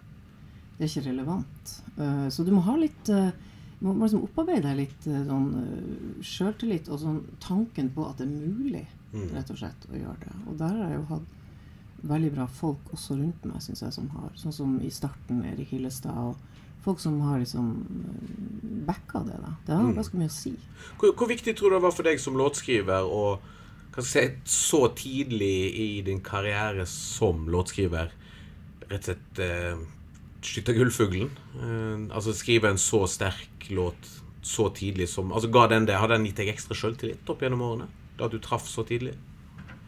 det 0.77 0.85
er 0.85 0.91
ikke 0.91 1.07
relevant. 1.07 1.77
Uh, 1.95 2.27
så 2.33 2.43
du 2.43 2.51
må 2.55 2.63
ha 2.67 2.75
litt 2.79 3.07
Du 3.07 3.85
må 3.85 3.93
liksom 4.01 4.25
opparbeide 4.25 4.71
deg 4.71 4.79
litt 4.79 5.03
sånn 5.05 6.21
sjøltillit 6.25 6.87
og 6.89 6.97
sånn 6.97 7.19
tanken 7.43 7.91
på 7.93 8.07
at 8.09 8.17
det 8.17 8.25
er 8.25 8.31
mulig, 8.33 8.87
mm. 9.11 9.27
rett 9.35 9.51
og 9.53 9.59
slett, 9.59 9.85
å 9.85 9.99
gjøre 9.99 10.17
det. 10.23 10.37
Og 10.49 10.55
der 10.57 10.79
har 10.79 10.89
jeg 10.89 10.97
jo 10.97 11.03
hatt 11.11 12.07
veldig 12.09 12.31
bra 12.33 12.47
folk 12.49 12.89
også 12.97 13.19
rundt 13.19 13.45
meg, 13.45 13.61
syns 13.61 13.83
jeg, 13.85 13.93
som 13.93 14.09
har 14.15 14.33
Sånn 14.41 14.55
som 14.55 14.73
i 14.81 14.89
starten 14.93 15.43
Erik 15.45 15.75
Hillestad. 15.75 16.17
og 16.17 16.56
Folk 16.85 16.99
som 17.03 17.19
har 17.21 17.39
liksom 17.41 17.69
backa 18.87 19.19
det. 19.27 19.37
da. 19.43 19.53
Det 19.65 19.73
har 19.73 19.83
mm. 19.83 19.95
ganske 19.97 20.19
mye 20.19 20.31
å 20.31 20.35
si. 20.37 20.53
Hvor, 20.99 21.11
hvor, 21.11 21.29
viktig 21.29 21.55
tror 21.57 21.73
du 21.73 21.77
det 21.77 21.83
var 21.83 21.95
for 21.95 22.07
deg 22.07 22.21
som 22.23 22.37
låtskriver 22.39 23.07
å 23.07 23.23
kan 23.95 24.05
si, 24.05 24.23
så 24.45 24.87
tidlig 24.93 25.55
i 25.81 25.89
din 26.05 26.21
karriere 26.21 26.85
som 26.89 27.47
låtskriver 27.49 28.11
rett 28.87 28.99
og 28.99 29.07
slett 29.09 29.41
eh, 29.43 29.79
skyte 30.45 30.75
gullfuglen? 30.77 31.31
Eh, 31.57 32.15
altså 32.15 32.35
skrive 32.37 32.71
en 32.71 32.81
så 32.81 33.03
sterk 33.09 33.71
låt 33.73 34.13
så 34.47 34.69
tidlig 34.71 35.09
som 35.11 35.33
altså 35.33 35.49
ga 35.51 35.65
den 35.67 35.85
det, 35.89 35.97
Har 35.99 36.07
den 36.07 36.23
gitt 36.23 36.37
deg 36.39 36.53
ekstra 36.53 36.77
sjøltillit 36.77 37.27
opp 37.29 37.41
gjennom 37.43 37.65
årene? 37.65 37.89
Da 38.19 38.29
du 38.31 38.37
traff 38.39 38.69
så 38.69 38.85
tidlig? 38.87 39.17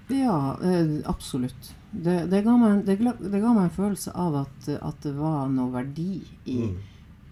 Ja, 0.09 0.57
eh, 0.63 1.09
absolutt. 1.09 1.75
Det, 1.91 2.25
det, 2.25 2.41
ga 2.41 2.57
meg, 2.57 2.85
det, 2.85 2.95
ga 2.97 3.53
meg, 3.53 3.63
en 3.63 3.73
følelse 3.73 4.11
av 4.17 4.35
at, 4.41 4.69
at 4.81 5.03
det 5.05 5.13
var 5.17 5.49
noe 5.53 5.69
verdi 5.73 6.21
i 6.49 6.57
mm. 6.65 6.77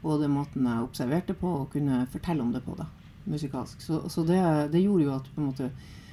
både 0.04 0.30
måten 0.30 0.66
jeg 0.70 0.86
observerte 0.86 1.34
på, 1.38 1.54
og 1.64 1.72
kunne 1.74 2.04
fortelle 2.14 2.46
om 2.46 2.52
det 2.54 2.62
på, 2.66 2.76
da, 2.78 2.86
musikalsk. 3.26 3.82
Så, 3.82 4.04
så 4.14 4.26
det, 4.26 4.42
det, 4.74 4.84
gjorde 4.86 5.08
jo 5.08 5.16
at 5.16 5.32
på 5.34 5.42
en 5.42 5.50
måte, 5.50 5.72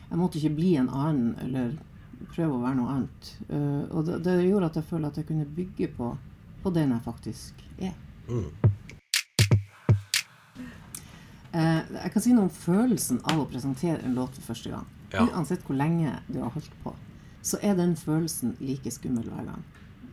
jeg 0.08 0.20
måtte 0.20 0.40
ikke 0.40 0.56
bli 0.56 0.72
en 0.80 0.88
annen 0.88 1.34
eller 1.44 1.76
prøve 2.32 2.56
å 2.56 2.62
være 2.62 2.80
noe 2.80 2.96
annet. 2.96 3.30
Uh, 3.50 3.84
og 3.90 4.08
det, 4.08 4.22
det, 4.24 4.38
gjorde 4.46 4.72
at 4.72 4.80
jeg 4.80 4.88
føler 4.88 5.10
at 5.12 5.20
jeg 5.20 5.28
kunne 5.28 5.48
bygge 5.60 5.90
på, 5.98 6.10
på 6.64 6.72
den 6.72 6.96
jeg 6.96 7.04
faktisk 7.04 7.64
er. 7.76 7.92
Mm. 8.24 8.48
Uh, 11.52 11.80
jeg 12.00 12.10
kan 12.16 12.24
si 12.24 12.32
noe 12.32 12.48
om 12.48 12.56
følelsen 12.56 13.20
av 13.28 13.44
å 13.44 13.48
presentere 13.52 14.00
en 14.00 14.16
låt 14.16 14.40
for 14.40 14.54
første 14.54 14.72
gang. 14.72 14.93
Ja. 15.14 15.24
Uansett 15.30 15.64
hvor 15.66 15.78
lenge 15.78 16.18
du 16.28 16.40
har 16.42 16.52
holdt 16.54 16.72
på, 16.82 16.94
så 17.44 17.60
er 17.62 17.76
den 17.78 17.94
følelsen 17.96 18.56
like 18.60 18.90
skummel 18.90 19.28
hver 19.30 19.44
gang. 19.50 19.64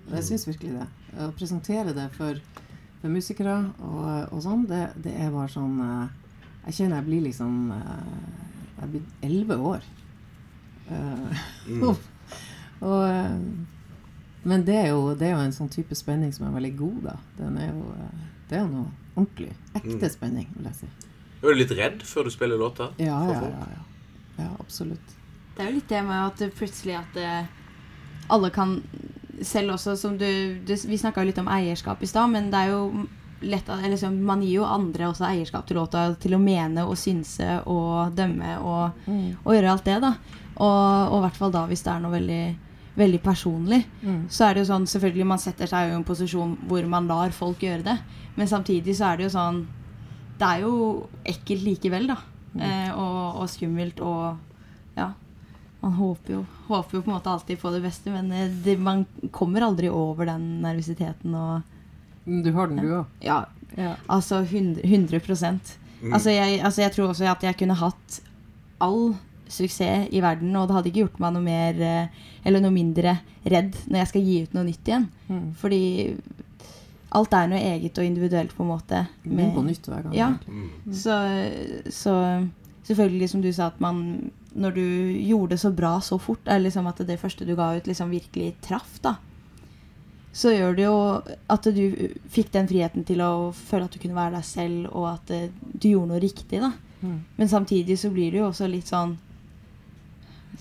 Og 0.07 0.17
jeg 0.17 0.23
mm. 0.23 0.27
syns 0.27 0.47
virkelig 0.49 0.73
det. 0.75 0.87
Å 1.21 1.31
presentere 1.37 1.95
det 1.95 2.07
for, 2.15 2.39
for 3.01 3.13
musikere 3.13 3.57
og, 3.79 4.05
og 4.31 4.39
sånn, 4.43 4.65
det, 4.69 4.83
det, 5.03 5.15
er 5.15 5.33
bare 5.33 5.51
sånn 5.51 5.75
uh, 5.79 6.37
Jeg 6.67 6.77
kjenner 6.77 7.01
jeg 7.01 7.07
blir 7.09 7.25
liksom 7.25 7.73
Jeg 8.79 8.89
blir 8.93 9.27
elleve 9.27 9.57
år. 9.71 9.85
Mm. 10.91 11.83
og, 12.89 13.03
men 14.43 14.65
det 14.65 14.75
er, 14.75 14.89
jo, 14.89 15.13
det 15.13 15.29
er, 15.29 15.35
jo, 15.35 15.43
en 15.45 15.55
sånn 15.55 15.71
type 15.71 15.95
spenning 15.95 16.33
som 16.33 16.47
er 16.47 16.55
veldig 16.57 16.73
god, 16.79 16.99
da. 17.05 17.15
Er 17.45 17.69
jo, 17.69 17.93
det 18.49 18.57
er 18.57 18.65
jo 18.65 18.71
noe 18.71 18.89
ordentlig. 19.13 19.53
Ekte 19.75 20.07
mm. 20.07 20.11
spenning, 20.15 20.49
vil 20.57 20.69
jeg 20.71 20.79
si. 20.81 20.91
Er 21.41 21.53
du 21.53 21.57
litt 21.57 21.73
redd 21.77 22.03
før 22.05 22.27
du 22.27 22.33
spiller 22.33 22.59
låter? 22.59 22.91
Ja, 23.01 23.21
ja, 23.29 23.37
ja, 23.45 23.67
ja, 23.77 23.85
ja. 24.37 24.51
absolutt. 24.59 25.17
Det 25.55 25.63
er 25.63 25.71
jo 25.71 25.77
litt 25.79 25.89
det 25.91 26.03
med 26.07 26.27
at 26.27 26.55
plutselig 26.57 26.95
at 26.99 27.17
uh, 27.19 27.49
alle 28.31 28.51
kan 28.53 28.79
Selv 29.41 29.73
også 29.73 29.95
som 29.97 30.17
du, 30.19 30.59
du 30.67 30.75
Vi 30.87 30.99
snakka 30.99 31.23
litt 31.25 31.39
om 31.41 31.49
eierskap 31.49 32.03
i 32.03 32.09
stad, 32.09 32.29
men 32.29 32.51
det 32.53 32.59
er 32.59 32.71
jo 32.73 33.07
lett 33.41 33.69
at 33.69 33.83
liksom, 33.89 34.19
Man 34.25 34.43
gir 34.45 34.59
jo 34.59 34.67
andre 34.67 35.09
også 35.09 35.25
eierskap 35.29 35.67
til 35.67 35.79
låta 35.81 36.11
til 36.21 36.35
å 36.37 36.41
mene 36.41 36.85
og 36.85 36.97
synse 36.99 37.61
og 37.65 38.13
dømme 38.17 38.57
og, 38.59 39.03
mm. 39.07 39.41
og 39.43 39.55
gjøre 39.55 39.71
alt 39.71 39.87
det, 39.87 39.97
da. 40.03 40.11
Og, 40.61 41.15
i 41.17 41.21
hvert 41.25 41.39
fall 41.39 41.53
da 41.55 41.65
hvis 41.69 41.81
det 41.85 41.93
er 41.93 42.03
noe 42.03 42.13
veldig, 42.13 42.43
veldig 43.01 43.21
personlig. 43.23 43.81
Mm. 44.03 44.23
Så 44.29 44.45
er 44.45 44.53
det 44.53 44.63
jo 44.63 44.71
sånn 44.73 44.89
Selvfølgelig, 44.93 45.29
man 45.33 45.41
setter 45.41 45.69
seg 45.69 45.89
jo 45.89 45.95
i 45.95 45.99
en 45.99 46.07
posisjon 46.07 46.57
hvor 46.69 46.89
man 46.91 47.09
lar 47.09 47.33
folk 47.35 47.63
gjøre 47.65 47.85
det. 47.87 47.97
Men 48.37 48.51
samtidig 48.51 48.95
så 48.97 49.09
er 49.09 49.19
det 49.19 49.29
jo 49.29 49.35
sånn 49.35 49.63
Det 50.37 50.47
er 50.47 50.67
jo 50.67 50.75
ekkelt 51.33 51.65
likevel, 51.65 52.11
da. 52.13 52.19
Mm. 52.53 52.63
Eh, 52.67 52.93
og, 52.95 53.41
og, 53.41 53.49
skummelt 53.49 54.01
og 54.03 54.37
Ja. 54.97 55.11
Man 55.81 55.95
håper 55.97 56.33
jo, 56.35 56.39
håper 56.67 56.97
jo 56.97 57.01
på 57.01 57.09
en 57.09 57.15
måte 57.15 57.31
alltid 57.31 57.57
på 57.57 57.71
det 57.73 57.79
beste, 57.81 58.11
men 58.13 58.31
eh, 58.35 58.51
det, 58.65 58.77
man 58.77 59.05
kommer 59.33 59.65
aldri 59.65 59.89
over 59.89 60.27
den 60.29 60.61
nervøsiteten 60.61 61.33
og 61.33 61.61
Du 62.25 62.51
har 62.53 62.69
den, 62.69 62.83
du 62.83 62.91
òg? 62.99 63.05
Ja. 63.25 63.45
ja. 63.77 63.95
Altså 64.07 64.43
100, 64.43 64.83
100% 64.83 65.73
mm. 66.03 66.13
altså, 66.13 66.29
jeg, 66.29 66.59
altså 66.61 66.81
jeg 66.81 66.93
tror 66.93 67.09
også 67.09 67.25
at 67.31 67.43
jeg 67.43 67.57
kunne 67.57 67.79
hatt 67.79 68.21
all 68.81 69.15
suksess 69.51 70.11
i 70.13 70.21
verden, 70.23 70.53
og 70.55 70.67
det 70.67 70.75
hadde 70.77 70.91
ikke 70.91 71.03
gjort 71.05 71.19
meg 71.23 71.33
noe 71.35 71.45
mer 71.45 71.81
eh, 71.83 72.21
eller 72.45 72.63
noe 72.63 72.73
mindre 72.75 73.17
redd 73.43 73.75
når 73.87 74.03
jeg 74.03 74.11
skal 74.11 74.27
gi 74.27 74.37
ut 74.45 74.55
noe 74.55 74.67
nytt 74.67 74.91
igjen. 74.91 75.07
Mm. 75.27 75.47
Fordi 75.59 75.81
alt 77.17 77.33
er 77.35 77.49
noe 77.51 77.59
eget 77.59 77.97
og 77.99 78.07
individuelt, 78.07 78.53
på 78.55 78.63
en 78.63 78.71
måte. 78.71 79.05
Med, 79.23 79.51
på 79.55 79.63
nytt 79.65 79.87
hver 79.89 80.05
gang. 80.05 80.13
Ja. 80.15 80.29
Mm. 80.47 80.93
Så, 80.95 81.17
så, 81.91 82.13
selvfølgelig, 82.87 83.29
som 83.33 83.43
du 83.43 83.51
sa, 83.51 83.71
at 83.71 83.81
man 83.83 84.31
Når 84.51 84.71
du 84.75 84.85
gjorde 85.23 85.53
det 85.53 85.59
så 85.61 85.71
bra 85.71 86.01
så 86.03 86.17
fort, 86.19 86.43
er 86.45 86.59
liksom 86.59 86.87
at 86.87 86.97
det 87.07 87.19
første 87.19 87.45
du 87.47 87.53
ga 87.55 87.69
ut, 87.77 87.85
liksom 87.87 88.09
virkelig 88.11 88.55
traff, 88.61 88.97
da. 89.01 89.15
Så 90.35 90.51
gjør 90.51 90.75
det 90.75 90.83
jo 90.83 90.97
at 91.47 91.67
du 91.71 92.09
fikk 92.31 92.51
den 92.51 92.67
friheten 92.67 93.05
til 93.07 93.21
å 93.23 93.51
føle 93.55 93.87
at 93.87 93.95
du 93.95 93.99
kunne 93.99 94.15
være 94.15 94.35
deg 94.35 94.45
selv, 94.47 94.89
og 94.91 95.07
at 95.13 95.31
eh, 95.31 95.49
du 95.71 95.87
gjorde 95.93 96.11
noe 96.11 96.19
riktig, 96.19 96.59
da. 96.59 96.73
Mm. 96.99 97.17
Men 97.37 97.51
samtidig 97.51 97.95
så 97.99 98.11
blir 98.11 98.31
det 98.31 98.41
jo 98.41 98.49
også 98.49 98.67
litt 98.67 98.91
sånn 98.91 99.15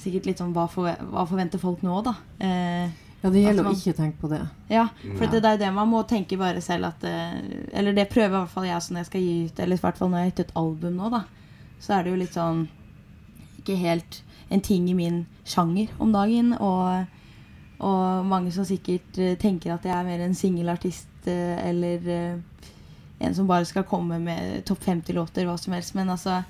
sikkert 0.01 0.31
litt 0.31 0.41
sånn 0.41 0.55
hva, 0.55 0.67
for, 0.71 0.91
hva 1.11 1.27
forventer 1.29 1.61
folk 1.63 1.83
nå, 1.87 1.99
da? 2.07 2.15
Eh, 2.39 3.10
ja, 3.21 3.31
det 3.31 3.43
gjelder 3.43 3.67
man, 3.67 3.75
å 3.75 3.79
ikke 3.79 3.97
tenke 3.99 4.21
på 4.23 4.31
det. 4.33 4.41
Ja, 4.73 4.87
for 5.19 5.27
ja. 5.27 5.31
det 5.35 5.51
er 5.51 5.61
det 5.61 5.71
man 5.77 5.91
må 5.91 6.01
tenke 6.09 6.39
bare 6.41 6.63
selv 6.65 6.89
at 6.89 7.05
eh, 7.05 7.37
Eller 7.77 7.97
det 7.97 8.09
prøver 8.13 8.33
i 8.33 8.39
hvert 8.39 8.53
fall 8.55 8.69
jeg 8.69 8.81
når 8.89 9.03
jeg 9.03 9.09
skal 9.11 9.25
gi 9.27 9.35
ut 9.45 9.61
Eller 9.61 9.77
i 9.77 9.83
hvert 9.83 9.99
fall 9.99 10.11
når 10.11 10.19
jeg 10.19 10.25
har 10.25 10.31
gitt 10.31 10.43
et 10.47 10.55
album 10.57 10.97
nå, 10.97 11.11
da. 11.13 11.23
Så 11.85 11.95
er 11.97 12.05
det 12.05 12.15
jo 12.15 12.21
litt 12.23 12.39
sånn 12.39 12.63
Ikke 13.61 13.77
helt 13.81 14.23
en 14.51 14.65
ting 14.65 14.89
i 14.91 14.97
min 14.99 15.21
sjanger 15.47 15.93
om 16.03 16.11
dagen. 16.11 16.55
Og, 16.59 17.05
og 17.87 18.25
mange 18.27 18.51
som 18.51 18.65
sikkert 18.67 19.21
uh, 19.21 19.37
tenker 19.39 19.77
at 19.77 19.85
jeg 19.87 19.95
er 19.95 20.09
mer 20.09 20.25
en 20.25 20.35
singelartist 20.35 21.29
uh, 21.29 21.55
eller 21.69 22.09
en 23.21 23.37
som 23.37 23.47
bare 23.47 23.69
skal 23.69 23.87
komme 23.87 24.19
med 24.19 24.65
topp 24.67 24.83
50-låter, 24.89 25.47
hva 25.47 25.55
som 25.61 25.77
helst. 25.77 25.95
Men 25.95 26.11
altså 26.11 26.41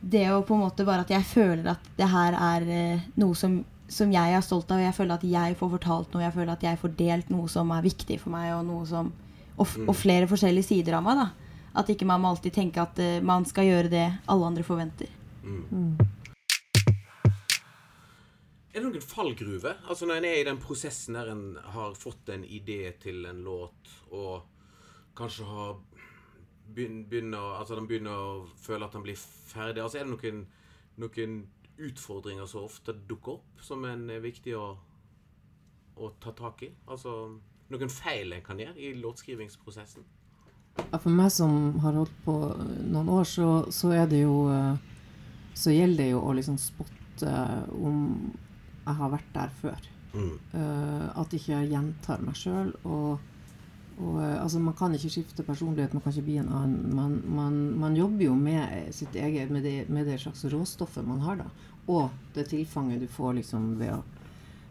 det 0.00 0.26
å 0.30 0.42
på 0.46 0.56
en 0.56 0.64
måte 0.66 0.84
bare 0.86 1.06
at 1.06 1.12
jeg 1.12 1.26
føler 1.26 1.72
at 1.72 1.90
det 1.98 2.08
her 2.10 2.36
er 2.36 2.66
eh, 2.70 3.06
noe 3.20 3.36
som, 3.38 3.58
som, 3.88 4.12
jeg 4.12 4.34
er 4.34 4.44
stolt 4.44 4.70
av. 4.74 4.82
Jeg 4.82 4.94
føler 4.96 5.18
at 5.18 5.26
jeg 5.26 5.56
får 5.58 5.72
fortalt 5.76 6.14
noe, 6.14 6.24
jeg 6.24 6.34
føler 6.34 6.52
at 6.54 6.66
jeg 6.66 6.80
får 6.80 6.94
delt 6.98 7.32
noe 7.32 7.50
som 7.50 7.70
er 7.74 7.86
viktig 7.86 8.18
for 8.22 8.34
meg, 8.34 8.52
og, 8.56 8.64
noe 8.68 8.86
som, 8.88 9.12
og, 9.56 9.66
mm. 9.66 9.86
og 9.86 9.96
flere 9.96 10.30
forskjellige 10.30 10.70
sider 10.70 10.98
av 10.98 11.06
meg. 11.06 11.22
da 11.22 11.28
At 11.82 11.92
ikke 11.92 12.08
man 12.08 12.22
må 12.22 12.34
alltid 12.34 12.56
tenke 12.56 12.82
at 12.82 12.98
uh, 12.98 13.18
man 13.24 13.46
skal 13.48 13.68
gjøre 13.68 13.92
det 13.92 14.06
alle 14.26 14.52
andre 14.52 14.66
forventer. 14.66 15.10
Mm. 15.46 15.64
Mm. 15.70 16.16
Er 18.76 18.82
det 18.82 18.88
noen 18.90 19.08
fallgruve? 19.08 19.72
Altså 19.88 20.04
Når 20.04 20.18
en 20.18 20.28
er 20.28 20.40
i 20.42 20.48
den 20.48 20.58
prosessen 20.60 21.16
der 21.16 21.30
en 21.32 21.44
har 21.72 21.94
fått 21.96 22.28
en 22.34 22.44
idé 22.44 22.90
til 23.00 23.24
en 23.24 23.38
låt, 23.46 23.92
og 24.12 24.42
kanskje 25.16 25.46
har 25.48 25.78
begynner, 26.74 27.56
altså 27.56 27.78
den 27.78 27.86
begynner 27.88 28.12
å 28.12 28.30
føle 28.60 28.84
at 28.86 28.96
han 28.96 29.04
blir 29.06 29.16
ferdig. 29.16 29.82
Altså 29.82 30.00
Er 30.00 30.04
det 30.04 30.12
noen, 30.12 30.42
noen 31.00 31.38
utfordringer 31.78 32.46
som 32.48 32.66
ofte 32.66 32.94
dukker 33.08 33.38
opp, 33.38 33.60
som 33.62 33.84
en 33.88 34.08
er 34.10 34.22
viktig 34.24 34.56
å, 34.56 34.68
å 35.96 36.10
ta 36.22 36.32
tak 36.36 36.64
i? 36.66 36.70
Altså 36.86 37.16
noen 37.72 37.90
feil 37.90 38.32
en 38.32 38.44
kan 38.46 38.60
gjøre 38.60 38.78
i 38.78 38.94
låtskrivingsprosessen? 39.00 40.06
For 40.92 41.10
meg 41.10 41.30
som 41.32 41.78
har 41.82 41.96
holdt 41.96 42.16
på 42.24 42.34
noen 42.92 43.08
år, 43.10 43.24
så, 43.28 43.48
så 43.72 43.94
er 43.96 44.10
det 44.10 44.20
jo 44.26 44.42
eh, 44.52 44.76
Så 45.56 45.72
gjelder 45.72 46.02
det 46.02 46.10
jo 46.10 46.18
å 46.20 46.34
liksom 46.36 46.58
spotte 46.60 47.32
om 47.72 48.02
jeg 48.86 48.98
har 48.98 49.12
vært 49.14 49.30
der 49.32 49.54
før. 49.60 49.86
Mm. 50.12 50.34
Uh, 50.52 51.06
at 51.20 51.32
ikke 51.32 51.54
jeg 51.54 51.70
gjentar 51.72 52.20
meg 52.22 52.36
sjøl. 52.38 52.74
Og 52.84 53.16
og, 53.96 54.18
eh, 54.22 54.42
altså, 54.42 54.60
man 54.60 54.74
kan 54.76 54.94
ikke 54.94 55.10
skifte 55.10 55.44
personlighet, 55.46 55.94
man 55.94 56.02
kan 56.04 56.12
ikke 56.12 56.26
bli 56.26 56.36
en 56.42 56.52
annen. 56.52 56.96
Man, 56.96 57.16
man, 57.32 57.54
man 57.80 57.96
jobber 57.96 58.26
jo 58.26 58.34
med 58.36 58.92
sitt 58.94 59.14
eget, 59.16 59.50
med 59.50 59.64
det, 59.64 59.88
med 59.88 60.06
det, 60.06 60.18
slags 60.20 60.44
råstoffet 60.52 61.06
man 61.06 61.22
har, 61.24 61.40
da. 61.40 61.48
Og 61.86 62.10
det 62.34 62.48
tilfanget 62.50 63.00
du 63.00 63.08
får 63.08 63.38
liksom 63.38 63.76
ved 63.80 63.94
å, 63.94 64.02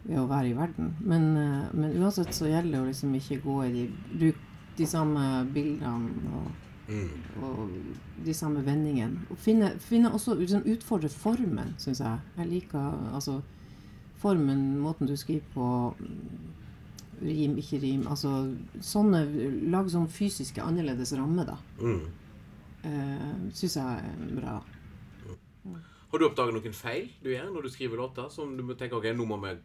ved 0.03 0.19
å 0.21 0.27
være 0.29 0.51
i 0.51 0.57
verden. 0.57 0.93
Men, 1.01 1.31
eh, 1.41 1.63
men, 1.73 1.95
uansett 1.97 2.35
så 2.37 2.51
gjelder 2.51 2.77
det 2.77 2.83
å 2.83 2.91
liksom 2.91 3.15
ikke 3.17 3.41
gå 3.45 3.63
i 3.65 3.73
de 3.79 3.87
Bruk 4.19 4.43
de 4.75 4.83
samme 4.83 5.21
bildene 5.55 6.31
og, 6.35 6.47
mm. 6.89 7.11
og 7.47 7.75
de 8.25 8.33
samme 8.35 8.59
vendingene. 8.65 9.23
Og 9.31 9.39
finne, 9.39 9.71
finne 9.79 10.11
også 10.11 10.35
liksom, 10.35 10.65
Utfordre 10.67 11.09
formen, 11.09 11.71
syns 11.79 12.01
jeg. 12.03 12.19
Jeg 12.37 12.49
liker 12.51 13.13
altså 13.15 13.39
formen, 14.19 14.73
måten 14.83 15.07
du 15.07 15.15
skriver 15.15 15.47
på 15.53 15.69
rim, 17.21 17.57
ikke 17.61 17.79
rim. 17.83 18.05
Altså 18.11 18.31
sånne 18.83 19.23
Lag 19.71 19.89
sånn 19.91 20.07
fysiske 20.11 20.63
annerledes 20.63 21.13
rammer, 21.17 21.51
da. 21.53 21.57
Mm. 21.79 22.05
Uh, 22.85 23.31
Syns 23.55 23.77
jeg 23.79 24.09
er 24.09 24.35
bra. 24.37 24.59
Mm. 25.65 25.79
Har 26.11 26.21
du 26.21 26.27
oppdaget 26.27 26.55
noen 26.55 26.77
feil 26.77 27.09
du 27.23 27.31
gjør 27.33 27.49
når 27.51 27.65
du 27.65 27.73
skriver 27.73 28.01
låter? 28.03 28.29
Som 28.33 28.53
du 28.57 28.63
må 28.65 28.77
tenke 28.79 28.97
ok, 28.99 29.09
nå 29.15 29.27
må 29.29 29.39
vi 29.43 29.55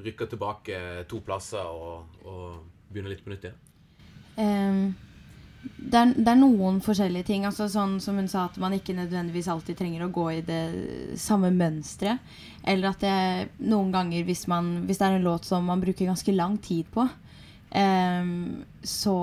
rykke 0.00 0.26
tilbake 0.30 0.80
to 1.10 1.20
plasser 1.24 1.66
og, 1.66 2.18
og 2.24 2.90
begynne 2.90 3.12
litt 3.12 3.22
på 3.24 3.32
nytt 3.32 3.46
igjen? 3.48 3.60
Um, 4.40 4.92
det 5.60 5.98
er, 5.98 6.12
det 6.16 6.28
er, 6.30 6.38
noen 6.40 6.78
forskjellige 6.84 7.28
ting. 7.28 7.44
Altså 7.48 7.66
sånn 7.70 7.98
som 8.02 8.18
hun 8.20 8.28
sa, 8.30 8.46
at 8.48 8.58
man 8.62 8.74
ikke 8.76 8.96
nødvendigvis 8.96 9.50
alltid 9.52 9.78
trenger 9.80 10.06
å 10.06 10.12
gå 10.14 10.26
i 10.32 10.42
det 10.46 10.62
samme 11.20 11.50
mønsteret. 11.52 12.22
Eller 12.64 12.92
at 12.92 13.04
det 13.04 13.68
noen 13.68 13.92
ganger, 13.94 14.24
hvis, 14.28 14.46
man, 14.50 14.84
hvis, 14.88 15.00
det 15.00 15.08
er 15.08 15.18
en 15.18 15.26
låt 15.26 15.48
som 15.48 15.66
man 15.68 15.82
bruker 15.82 16.08
ganske 16.08 16.34
lang 16.36 16.58
tid 16.62 16.88
på, 16.94 17.06
um, 17.06 18.34
så 18.84 19.16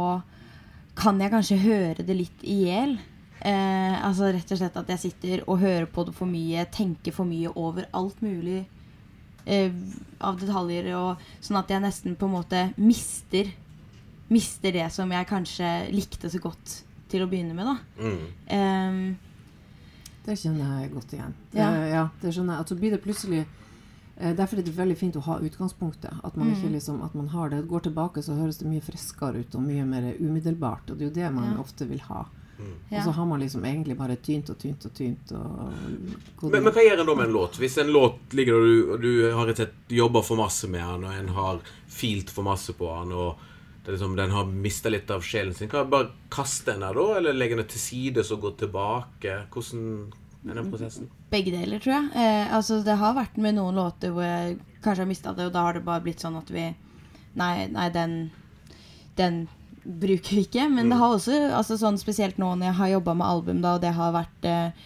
kan 0.97 1.21
jeg 1.21 1.33
kanskje 1.33 1.61
høre 1.61 2.05
det 2.05 2.17
litt 2.17 2.45
i 2.45 2.63
hjel. 2.67 2.97
Eh, 3.37 3.93
altså 4.01 4.31
rett 4.33 4.49
og 4.49 4.57
slett 4.57 4.79
at 4.79 4.87
jeg 4.95 5.01
sitter 5.03 5.43
og 5.45 5.59
hører 5.61 5.85
på 5.93 6.07
det 6.07 6.15
for 6.17 6.29
mye, 6.29 6.65
tenker 6.73 7.13
for 7.13 7.29
mye 7.29 7.51
over 7.53 7.85
alt 7.95 8.17
mulig 8.25 8.63
eh, 9.45 9.69
av 10.17 10.39
detaljer, 10.41 10.89
og 10.97 11.21
sånn 11.37 11.59
at 11.61 11.69
jeg 11.69 11.83
nesten 11.83 12.17
på 12.17 12.25
en 12.25 12.33
måte 12.33 12.63
mister 12.81 13.53
Mister 14.29 14.71
det 14.75 14.89
som 14.91 15.11
jeg 15.11 15.27
kanskje 15.29 15.91
likte 15.93 16.29
så 16.29 16.39
godt 16.43 16.81
til 17.09 17.23
å 17.23 17.29
begynne 17.31 17.53
med, 17.55 17.65
da. 17.65 17.77
Mm. 18.03 18.25
Um, 18.51 19.17
Det 20.27 20.35
kjenner 20.41 20.81
jeg 20.81 20.91
godt 20.91 21.13
igjen. 21.15 21.33
Det, 21.53 21.59
Ja. 21.61 21.85
ja. 21.87 22.09
det 22.21 22.33
skjønner 22.35 22.57
jeg. 22.57 22.59
At 22.65 22.67
så 22.69 22.75
blir 22.75 22.91
det 22.91 23.03
plutselig 23.03 23.45
eh, 24.19 24.33
Derfor 24.35 24.57
er 24.59 24.63
det 24.67 24.73
veldig 24.75 24.97
fint 24.97 25.15
å 25.15 25.21
ha 25.23 25.37
utgangspunktet. 25.39 26.17
At 26.23 26.35
man 26.35 26.49
ikke 26.51 26.67
Mm. 26.67 26.73
liksom, 26.73 27.01
at 27.05 27.13
man 27.15 27.27
har 27.29 27.49
det. 27.49 27.61
Går 27.69 27.79
tilbake, 27.87 28.21
så 28.21 28.35
høres 28.35 28.57
det 28.59 28.67
mye 28.67 28.81
friskere 28.83 29.39
ut 29.39 29.55
og 29.55 29.61
mye 29.63 29.85
mer 29.85 30.13
umiddelbart. 30.19 30.91
Og 30.91 30.97
det 30.97 31.05
er 31.05 31.09
jo 31.09 31.15
det 31.15 31.33
man 31.33 31.53
Ja. 31.53 31.61
ofte 31.61 31.87
vil 31.87 31.99
ha. 32.01 32.25
Mm. 32.59 32.73
Og 32.97 33.03
så 33.05 33.11
har 33.13 33.25
man 33.25 33.39
liksom 33.39 33.63
egentlig 33.63 33.95
bare 33.97 34.15
tynt 34.17 34.49
og 34.49 34.57
tynt 34.57 34.85
og 34.85 34.93
tynt. 34.93 35.31
Og 35.31 36.51
Men, 36.51 36.63
men 36.63 36.73
hva 36.73 36.81
gjør 36.83 36.99
en 36.99 37.05
da 37.05 37.15
med 37.15 37.25
en 37.27 37.33
låt? 37.33 37.57
Hvis 37.57 37.77
en 37.77 37.87
låt 37.93 38.33
ligger 38.33 38.53
der 38.53 38.93
og 38.93 39.01
du, 39.01 39.31
og 39.37 39.47
du 39.47 39.55
har 39.55 39.67
jobba 39.89 40.21
for 40.23 40.35
masse 40.35 40.67
med 40.67 40.81
den, 40.81 41.03
og 41.05 41.13
en 41.13 41.27
har 41.29 41.59
filt 41.87 42.29
for 42.31 42.43
masse 42.43 42.73
på 42.73 43.03
den, 43.03 43.13
og 43.13 43.37
liksom, 43.93 44.15
den 44.17 44.33
har 44.35 44.47
mista 44.51 44.91
litt 44.91 45.11
av 45.13 45.25
sjelen 45.25 45.55
sin, 45.55 45.69
kan 45.71 45.85
jeg 45.85 45.91
bare 45.93 46.09
kaste 46.33 46.73
den 46.73 46.85
der 46.85 46.97
da, 46.97 47.05
eller 47.19 47.37
legge 47.37 47.59
den 47.59 47.69
til 47.71 47.83
side 47.83 48.25
og 48.25 48.41
gå 48.43 48.53
tilbake? 48.63 49.37
Hvordan 49.53 49.85
er 50.47 50.59
den 50.59 50.71
prosessen? 50.71 51.11
Begge 51.31 51.53
deler, 51.55 51.79
tror 51.83 51.95
jeg. 51.95 52.09
Eh, 52.15 52.55
altså, 52.55 52.81
det 52.85 52.97
har 52.99 53.15
vært 53.17 53.39
med 53.41 53.57
noen 53.57 53.79
låter 53.79 54.13
hvor 54.15 54.27
jeg 54.27 54.57
kanskje 54.83 55.03
har 55.03 55.09
mista 55.09 55.35
det, 55.35 55.47
og 55.49 55.55
da 55.55 55.65
har 55.67 55.77
det 55.77 55.85
bare 55.87 56.03
blitt 56.05 56.23
sånn 56.23 56.39
at 56.39 56.51
vi 56.53 56.69
Nei, 57.37 57.67
nei 57.69 57.83
den, 57.93 58.13
den 59.13 59.43
bruker 59.87 60.35
vi 60.35 60.45
ikke. 60.47 60.67
Men 60.73 60.89
det 60.89 60.97
har 60.97 61.15
også, 61.15 61.35
altså 61.53 61.77
sånn 61.77 61.99
spesielt 62.01 62.39
nå 62.41 62.49
når 62.55 62.71
jeg 62.71 62.77
har 62.79 62.93
jobba 62.95 63.13
med 63.19 63.27
album, 63.27 63.59
da, 63.61 63.75
og 63.77 63.83
det 63.83 63.93
har 63.93 64.15
vært 64.15 64.47
eh, 64.49 64.85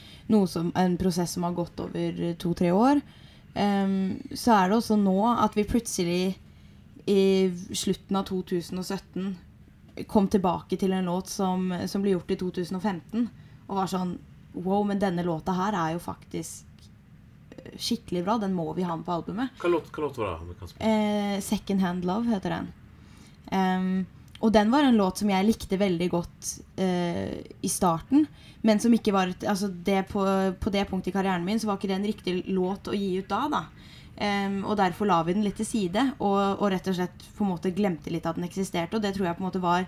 som, 0.51 0.71
en 0.75 0.97
prosess 0.99 1.35
som 1.35 1.47
har 1.47 1.55
gått 1.57 1.79
over 1.79 2.21
to-tre 2.39 2.71
år, 2.75 3.01
em, 3.53 4.19
så 4.35 4.55
er 4.55 4.69
det 4.69 4.77
også 4.77 4.99
nå 4.99 5.17
at 5.31 5.57
vi 5.57 5.67
plutselig 5.67 6.21
i 7.11 7.75
slutten 7.75 8.19
av 8.19 8.27
2017 8.29 9.31
kom 10.07 10.27
tilbake 10.31 10.77
til 10.79 10.93
en 10.95 11.09
låt 11.11 11.29
som, 11.29 11.67
som 11.87 12.03
ble 12.03 12.15
gjort 12.15 12.31
i 12.31 12.37
2015, 12.39 13.25
og 13.67 13.79
var 13.81 13.91
sånn 13.91 14.19
Wow, 14.51 14.83
men 14.83 14.99
denne 14.99 15.23
låta 15.23 15.53
her 15.55 15.75
er 15.79 15.93
jo 15.95 15.99
faktisk 16.03 16.81
eh, 17.55 17.69
skikkelig 17.79 18.25
bra. 18.25 18.33
Den 18.41 18.51
må 18.51 18.65
vi 18.75 18.83
ha 18.83 18.97
med 18.99 19.05
på 19.07 19.13
albumet. 19.15 19.53
Hva 19.61 19.69
låt, 19.71 19.87
hva 19.95 20.03
låt 20.03 20.17
var 20.19 20.41
det? 20.43 20.73
Eh, 20.83 21.37
Second 21.39 21.79
Hand 21.79 22.03
Love 22.03 22.27
heter 22.33 22.57
den. 22.57 22.67
Um, 23.47 23.93
og 24.43 24.51
den 24.51 24.71
var 24.73 24.83
en 24.83 24.99
låt 24.99 25.21
som 25.21 25.31
jeg 25.31 25.47
likte 25.47 25.79
veldig 25.79 26.09
godt 26.11 26.51
uh, 26.81 27.31
i 27.39 27.71
starten. 27.71 28.27
Men 28.65 28.83
som 28.83 28.91
ikke 28.91 29.13
var 29.15 29.31
altså 29.39 29.69
det 29.71 30.03
på, 30.11 30.25
på 30.59 30.73
det 30.73 30.83
punktet 30.89 31.13
i 31.13 31.15
karrieren 31.15 31.47
min 31.47 31.59
så 31.61 31.69
var 31.69 31.79
ikke 31.79 31.93
det 31.93 31.99
en 32.01 32.09
riktig 32.11 32.35
låt 32.51 32.91
å 32.91 32.97
gi 32.97 33.13
ut 33.21 33.31
da. 33.31 33.45
da. 33.51 33.63
Em, 34.21 34.59
og 34.69 34.75
derfor 34.77 35.09
la 35.09 35.21
vi 35.25 35.33
den 35.33 35.45
litt 35.45 35.57
til 35.57 35.65
side 35.65 36.01
og, 36.19 36.59
og 36.61 36.67
rett 36.69 36.87
og 36.91 36.97
slett 36.99 37.23
på 37.37 37.45
en 37.45 37.51
måte 37.55 37.71
glemte 37.73 38.11
litt 38.13 38.27
at 38.29 38.37
den 38.37 38.45
eksisterte. 38.45 38.97
Og 38.97 39.01
det 39.01 39.15
tror 39.15 39.29
jeg 39.29 39.37
på 39.39 39.41
en 39.41 39.47
måte 39.47 39.63
var 39.63 39.87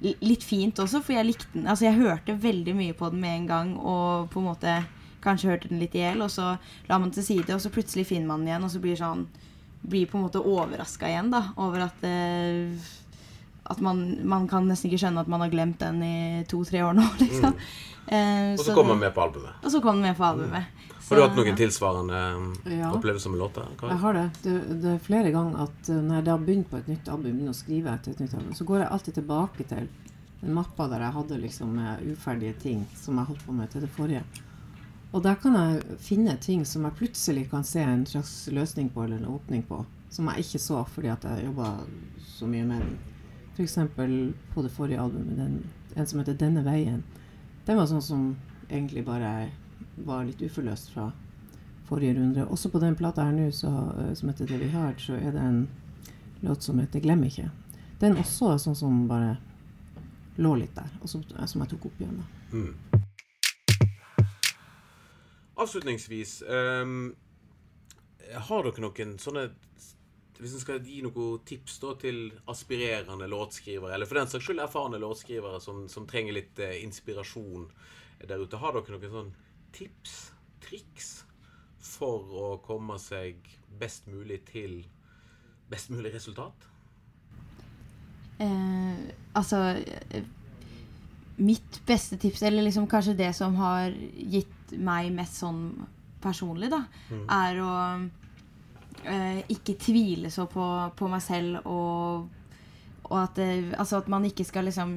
litt 0.00 0.44
fint 0.44 0.78
også, 0.78 1.00
for 1.02 1.16
jeg 1.16 1.26
likte 1.26 1.48
den. 1.54 1.66
Altså 1.66 1.88
jeg 1.88 1.98
hørte 1.98 2.36
veldig 2.38 2.74
mye 2.78 2.94
på 2.94 3.08
den 3.10 3.22
med 3.24 3.40
en 3.40 3.48
gang 3.50 3.72
og 3.80 4.28
på 4.30 4.42
en 4.42 4.50
måte 4.50 4.76
kanskje 5.24 5.50
hørte 5.50 5.70
den 5.72 5.80
litt 5.82 5.96
i 5.96 6.04
hjel, 6.04 6.22
og 6.22 6.30
så 6.30 6.52
la 6.86 6.98
man 7.00 7.08
den 7.08 7.16
til 7.16 7.26
side, 7.26 7.50
og 7.56 7.62
så 7.64 7.72
plutselig 7.74 8.06
finner 8.06 8.30
man 8.30 8.44
den 8.44 8.52
igjen, 8.52 8.68
og 8.68 8.70
så 8.70 8.82
blir 8.84 9.00
sånn 9.00 9.26
blir 9.86 10.06
på 10.10 10.18
en 10.18 10.26
måte 10.28 10.42
overraska 10.42 11.08
igjen 11.10 11.32
da, 11.34 11.42
over 11.62 11.88
at 11.88 12.06
uh, 12.06 12.86
at 13.66 13.80
man, 13.82 14.02
man 14.28 14.46
kan 14.50 14.66
nesten 14.68 14.90
ikke 14.90 15.00
skjønne 15.02 15.22
at 15.24 15.30
man 15.30 15.42
har 15.42 15.50
glemt 15.50 15.80
den 15.82 15.98
i 16.06 16.16
to-tre 16.50 16.84
år 16.86 16.94
nå. 16.94 17.06
liksom. 17.22 17.56
Eh, 18.06 18.52
Og 18.54 18.60
så 18.62 18.70
så 18.70 18.76
kommer 18.76 18.94
den 18.94 19.02
med 19.02 19.14
på 19.16 19.24
albumet. 19.24 19.56
Og 19.64 19.72
så 19.74 19.80
kom 19.82 19.98
den 19.98 20.06
med 20.06 20.18
på 20.18 20.26
albumet. 20.28 20.68
Har 21.08 21.16
du 21.16 21.22
hatt 21.22 21.36
noen 21.38 21.56
tilsvarende 21.58 22.22
um, 22.36 22.46
Ja. 22.66 22.90
opplevelser 22.94 23.30
med 23.30 23.38
låter? 23.38 23.68
Jeg 23.82 23.98
har 24.02 24.14
det. 24.14 24.24
det. 24.42 24.56
Det 24.82 24.90
er 24.94 24.98
flere 24.98 25.30
ganger 25.30 25.62
at 25.68 25.90
uh, 25.90 26.00
når 26.02 26.14
jeg 26.18 26.24
da 26.24 26.36
begynner 26.38 26.70
på 26.70 26.80
et 26.80 26.88
nytt 26.90 27.08
album, 27.08 27.30
begynner 27.30 27.54
å 27.54 27.60
skrive 27.60 27.94
etter 27.94 28.10
et 28.10 28.24
nytt 28.24 28.34
album, 28.34 28.54
så 28.58 28.66
går 28.66 28.82
jeg 28.82 28.90
alltid 28.96 29.14
tilbake 29.20 29.68
til 29.70 29.88
den 30.40 30.54
mappa 30.54 30.88
der 30.90 31.06
jeg 31.06 31.16
hadde 31.16 31.38
liksom 31.40 31.78
uferdige 32.12 32.58
ting 32.60 32.82
som 32.94 33.16
jeg 33.18 33.30
holdt 33.30 33.46
på 33.46 33.54
med 33.56 33.70
til 33.70 33.86
det 33.86 33.90
forrige. 33.94 34.24
Og 35.12 35.22
der 35.22 35.34
kan 35.40 35.54
jeg 35.54 35.98
finne 36.02 36.36
ting 36.42 36.64
som 36.66 36.84
jeg 36.84 36.98
plutselig 36.98 37.46
kan 37.50 37.64
se 37.64 37.80
en 37.80 38.06
slags 38.06 38.48
løsning 38.52 38.90
på 38.92 39.04
eller 39.04 39.22
en 39.22 39.30
åpning 39.32 39.62
på, 39.68 39.84
som 40.10 40.28
jeg 40.28 40.44
ikke 40.44 40.60
så 40.60 40.82
fordi 40.92 41.08
at 41.08 41.24
jeg 41.24 41.46
jobba 41.46 41.70
så 42.26 42.48
mye 42.50 42.66
med 42.66 42.82
den. 42.82 42.98
F.eks. 43.56 43.78
på 44.52 44.62
det 44.62 44.72
forrige 44.74 45.00
albumet, 45.00 45.38
den, 45.38 45.54
en 45.96 46.06
som 46.06 46.18
heter 46.20 46.34
'Denne 46.34 46.64
veien'. 46.64 47.02
Den 47.66 47.76
var 47.76 47.86
sånn 47.86 48.02
som 48.02 48.36
egentlig 48.68 49.04
bare 49.06 49.48
var 49.96 50.24
litt 50.24 50.42
uforløst 50.42 50.92
fra 50.94 51.10
forrige 51.88 52.14
runde. 52.14 52.46
Også 52.46 52.70
på 52.70 52.78
den 52.82 52.96
plata 52.96 53.24
her 53.24 53.32
nå, 53.32 53.46
eh, 53.46 54.14
som 54.14 54.28
heter 54.28 54.46
'Det 54.46 54.58
vi 54.58 54.68
har', 54.68 54.98
så 54.98 55.14
er 55.14 55.32
det 55.32 55.40
en 55.40 55.68
låt 56.40 56.62
som 56.62 56.78
heter 56.78 57.00
'Glem 57.00 57.24
ikke'. 57.24 57.50
Den 58.00 58.16
også 58.16 58.52
er 58.52 58.58
sånn 58.58 58.76
som 58.76 59.08
bare 59.08 59.36
lå 60.36 60.54
litt 60.54 60.74
der, 60.74 60.90
og 61.00 61.08
som, 61.08 61.22
som 61.46 61.60
jeg 61.60 61.70
tok 61.70 61.86
opp 61.86 62.00
igjen. 62.00 62.24
Mm. 62.52 62.76
Avslutningsvis 65.56 66.42
um, 66.48 67.14
Har 68.48 68.62
dere 68.62 68.82
noen 68.84 69.18
sånne 69.18 69.50
Hvis 70.36 70.52
en 70.52 70.60
skal 70.60 70.82
gi 70.84 71.00
noen 71.02 71.40
tips 71.48 71.78
da 71.80 71.94
til 71.94 72.32
aspirerende 72.46 73.26
låtskrivere, 73.26 73.94
eller 73.94 74.06
for 74.06 74.20
den 74.20 74.28
saks 74.28 74.44
skyld 74.44 74.60
erfarne 74.60 75.00
låtskrivere 75.00 75.60
som, 75.60 75.88
som 75.88 76.06
trenger 76.06 76.36
litt 76.36 76.60
uh, 76.60 76.76
inspirasjon 76.82 77.70
der 78.28 78.38
ute, 78.40 78.56
har 78.56 78.76
dere 78.76 78.98
noen 78.98 79.14
sånn 79.14 79.34
tips, 79.76 80.16
triks, 80.64 81.10
for 81.78 82.32
å 82.40 82.48
komme 82.64 82.98
seg 83.02 83.40
best 83.80 84.08
mulig 84.10 84.40
til 84.48 84.80
best 85.70 85.90
mulig 85.90 86.12
resultat? 86.14 86.66
Eh, 88.38 89.12
altså 89.34 89.56
eh, 89.56 90.24
Mitt 91.36 91.82
beste 91.86 92.16
tips, 92.16 92.42
eller 92.42 92.64
liksom 92.64 92.86
kanskje 92.88 93.16
det 93.16 93.32
som 93.36 93.56
har 93.60 93.92
gitt 94.16 94.72
meg 94.72 95.10
mest 95.12 95.36
sånn 95.42 95.66
personlig, 96.24 96.70
da, 96.72 96.78
er 97.28 97.58
å 97.60 97.72
eh, 99.04 99.42
ikke 99.52 99.76
tvile 99.76 100.30
så 100.32 100.46
på, 100.48 100.64
på 100.96 101.10
meg 101.12 101.20
selv 101.20 101.68
og, 101.68 102.24
og 103.04 103.18
at, 103.20 103.36
det, 103.36 103.76
altså 103.76 104.00
at 104.00 104.08
man 104.08 104.24
ikke 104.24 104.46
skal 104.48 104.64
liksom 104.70 104.96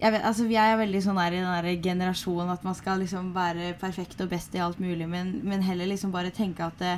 jeg, 0.00 0.12
vet, 0.14 0.22
altså 0.24 0.46
jeg 0.48 0.72
er 0.72 0.78
veldig 0.80 1.00
sånn 1.04 1.18
der, 1.20 1.34
i 1.36 1.40
den 1.42 1.50
der 1.50 1.82
generasjonen 1.84 2.52
at 2.54 2.62
man 2.64 2.76
skal 2.76 3.02
liksom 3.02 3.34
være 3.36 3.74
perfekt 3.80 4.20
og 4.24 4.30
best 4.32 4.54
i 4.56 4.62
alt 4.64 4.80
mulig, 4.80 5.08
men, 5.08 5.34
men 5.44 5.64
heller 5.64 5.90
liksom 5.90 6.14
bare 6.14 6.32
tenke 6.32 6.64
at 6.64 6.78
det, 6.80 6.94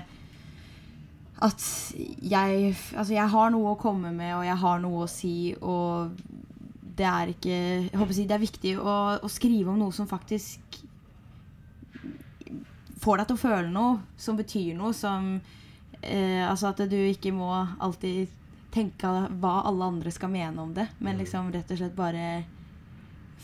at 1.43 1.65
jeg 2.23 2.77
Altså, 2.95 3.15
jeg 3.17 3.29
har 3.33 3.51
noe 3.51 3.73
å 3.73 3.81
komme 3.81 4.13
med, 4.15 4.31
og 4.37 4.45
jeg 4.47 4.59
har 4.63 4.79
noe 4.85 5.03
å 5.03 5.11
si, 5.11 5.55
og 5.59 6.15
det 6.97 7.09
er 7.09 7.33
ikke 7.33 7.57
Jeg 7.57 7.99
håper 7.99 8.15
å 8.15 8.19
si 8.21 8.29
det 8.29 8.37
er 8.37 8.45
viktig 8.45 8.77
å, 8.79 8.95
å 9.19 9.33
skrive 9.33 9.73
om 9.73 9.83
noe 9.83 9.97
som 9.97 10.07
faktisk 10.07 10.79
får 13.03 13.19
deg 13.19 13.27
til 13.33 13.35
å 13.35 13.43
føle 13.43 13.75
noe, 13.75 13.99
som 14.15 14.39
betyr 14.39 14.77
noe, 14.79 14.95
som 14.95 15.35
eh, 16.03 16.43
Altså 16.47 16.71
at 16.71 16.85
du 16.87 16.99
ikke 17.01 17.35
må 17.35 17.51
alltid 17.83 18.31
tenke 18.73 19.11
hva 19.43 19.59
alle 19.67 19.91
andre 19.91 20.13
skal 20.15 20.31
mene 20.33 20.63
om 20.63 20.71
det, 20.73 20.87
men 21.03 21.19
liksom 21.21 21.51
rett 21.53 21.71
og 21.75 21.81
slett 21.81 21.97
bare 21.99 22.45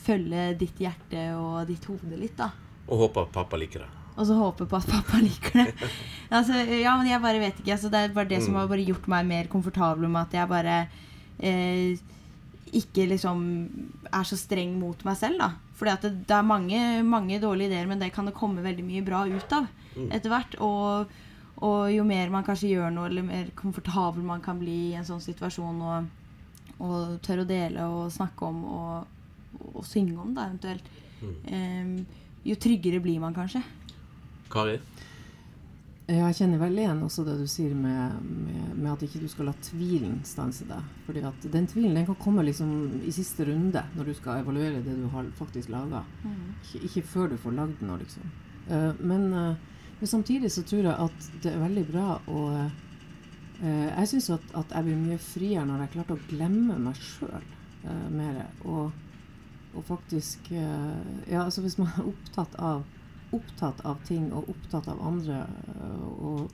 følge 0.09 0.49
ditt 0.61 0.83
hjerte 0.83 1.29
og 1.37 1.68
ditt 1.68 1.85
hode 1.90 2.18
litt, 2.18 2.37
da. 2.40 2.51
Og 2.88 3.05
håpe 3.05 3.27
at 3.27 3.33
pappa 3.35 3.61
liker 3.61 3.85
det. 3.85 3.92
Og 4.18 4.27
så 4.27 4.35
håpe 4.35 4.66
på 4.66 4.79
at 4.79 4.90
pappa 4.90 5.21
liker 5.29 5.62
det. 5.62 5.90
altså, 6.35 6.59
ja, 6.75 6.97
men 6.99 7.11
jeg 7.11 7.23
bare 7.23 7.42
vet 7.42 7.61
ikke. 7.61 7.77
Altså, 7.77 7.90
det 7.92 8.01
er 8.03 8.14
bare 8.16 8.31
det 8.33 8.42
som 8.44 8.57
har 8.59 8.71
bare 8.71 8.87
gjort 8.87 9.07
meg 9.11 9.29
mer 9.29 9.51
komfortabel 9.53 10.09
med 10.09 10.25
at 10.25 10.39
jeg 10.41 10.51
bare 10.51 10.78
eh, 11.39 12.01
ikke 12.74 13.07
liksom 13.12 13.45
er 14.11 14.26
så 14.28 14.39
streng 14.39 14.74
mot 14.80 15.05
meg 15.07 15.18
selv, 15.20 15.41
da. 15.41 15.53
Fordi 15.78 15.95
at 15.95 16.05
det, 16.09 16.12
det 16.26 16.35
er 16.35 16.47
mange, 16.47 16.83
mange 17.07 17.39
dårlige 17.43 17.70
ideer, 17.70 17.87
men 17.87 18.03
det 18.03 18.11
kan 18.14 18.26
det 18.26 18.37
komme 18.37 18.64
veldig 18.64 18.85
mye 18.85 19.05
bra 19.07 19.22
ut 19.28 19.55
av 19.55 19.68
etter 20.09 20.33
hvert. 20.33 20.57
Og, 20.64 21.14
og 21.62 21.93
jo 21.93 22.07
mer 22.07 22.33
man 22.35 22.47
kanskje 22.47 22.72
gjør 22.74 22.91
noe, 22.95 23.07
eller 23.11 23.26
mer 23.26 23.53
komfortabel 23.59 24.26
man 24.26 24.43
kan 24.45 24.59
bli 24.61 24.91
i 24.91 24.97
en 24.99 25.07
sånn 25.07 25.22
situasjon, 25.22 25.78
og, 25.78 26.74
og 26.83 27.14
tør 27.22 27.45
å 27.45 27.49
dele 27.49 27.87
og 27.87 28.11
snakke 28.14 28.51
om 28.51 28.64
og, 28.66 29.14
og 29.74 29.84
synge 29.86 30.16
om, 30.20 30.32
da 30.36 30.49
eventuelt, 30.49 30.88
eh, 31.46 31.92
jo 32.49 32.57
tryggere 32.57 33.03
blir 33.05 33.20
man 33.20 33.36
kanskje. 33.36 33.62
Kari? 34.53 34.78
Ja, 36.09 36.30
Jeg 36.30 36.38
kjenner 36.38 36.61
veldig 36.62 36.80
igjen 36.80 37.01
også 37.05 37.22
det 37.26 37.34
du 37.36 37.49
sier 37.51 37.74
med, 37.76 38.14
med, 38.24 38.68
med 38.78 38.88
at 38.94 39.03
ikke 39.05 39.20
du 39.20 39.26
skal 39.28 39.51
la 39.51 39.53
tvilen 39.61 40.22
stanse 40.24 40.64
deg. 40.64 40.86
Fordi 41.05 41.20
at 41.28 41.49
den 41.53 41.66
tvilen 41.68 41.99
den 41.99 42.07
kan 42.09 42.16
komme 42.16 42.44
liksom 42.46 42.70
i 43.05 43.12
siste 43.12 43.44
runde, 43.44 43.82
når 43.92 44.09
du 44.09 44.14
skal 44.16 44.40
evaluere 44.40 44.80
det 44.80 44.94
du 44.96 45.05
har 45.12 45.28
faktisk 45.36 45.68
laga. 45.74 46.01
Ikke, 46.62 46.80
ikke 46.88 47.03
før 47.11 47.28
du 47.28 47.36
får 47.42 47.59
lagd 47.59 47.82
noe, 47.84 47.99
liksom. 48.01 48.24
Uh, 48.70 48.96
men, 49.05 49.28
uh, 49.36 49.84
men 50.01 50.12
samtidig 50.14 50.49
så 50.55 50.64
tror 50.64 50.88
jeg 50.88 50.96
at 50.96 51.28
det 51.44 51.53
er 51.53 51.61
veldig 51.61 51.84
bra 51.88 52.07
å 52.28 52.40
uh, 52.57 52.66
Jeg 53.61 54.09
syns 54.09 54.30
at, 54.38 54.49
at 54.57 54.72
jeg 54.78 54.88
blir 54.88 54.99
mye 55.03 55.20
friere 55.20 55.66
når 55.68 55.84
jeg 55.84 55.94
klarte 55.99 56.16
å 56.16 56.26
glemme 56.30 56.80
meg 56.88 57.05
sjøl 57.05 57.44
mer. 58.14 58.46
Og 58.64 58.94
og 59.75 59.85
faktisk 59.85 60.51
eh, 60.53 61.31
Ja, 61.33 61.43
altså 61.45 61.61
hvis 61.64 61.79
man 61.79 61.89
er 61.99 62.07
opptatt 62.09 62.55
av, 62.59 62.85
opptatt 63.33 63.81
av 63.85 63.99
ting 64.09 64.31
og 64.33 64.49
opptatt 64.49 64.89
av 64.89 65.01
andre, 65.05 65.43
eh, 65.75 66.05
og 66.25 66.51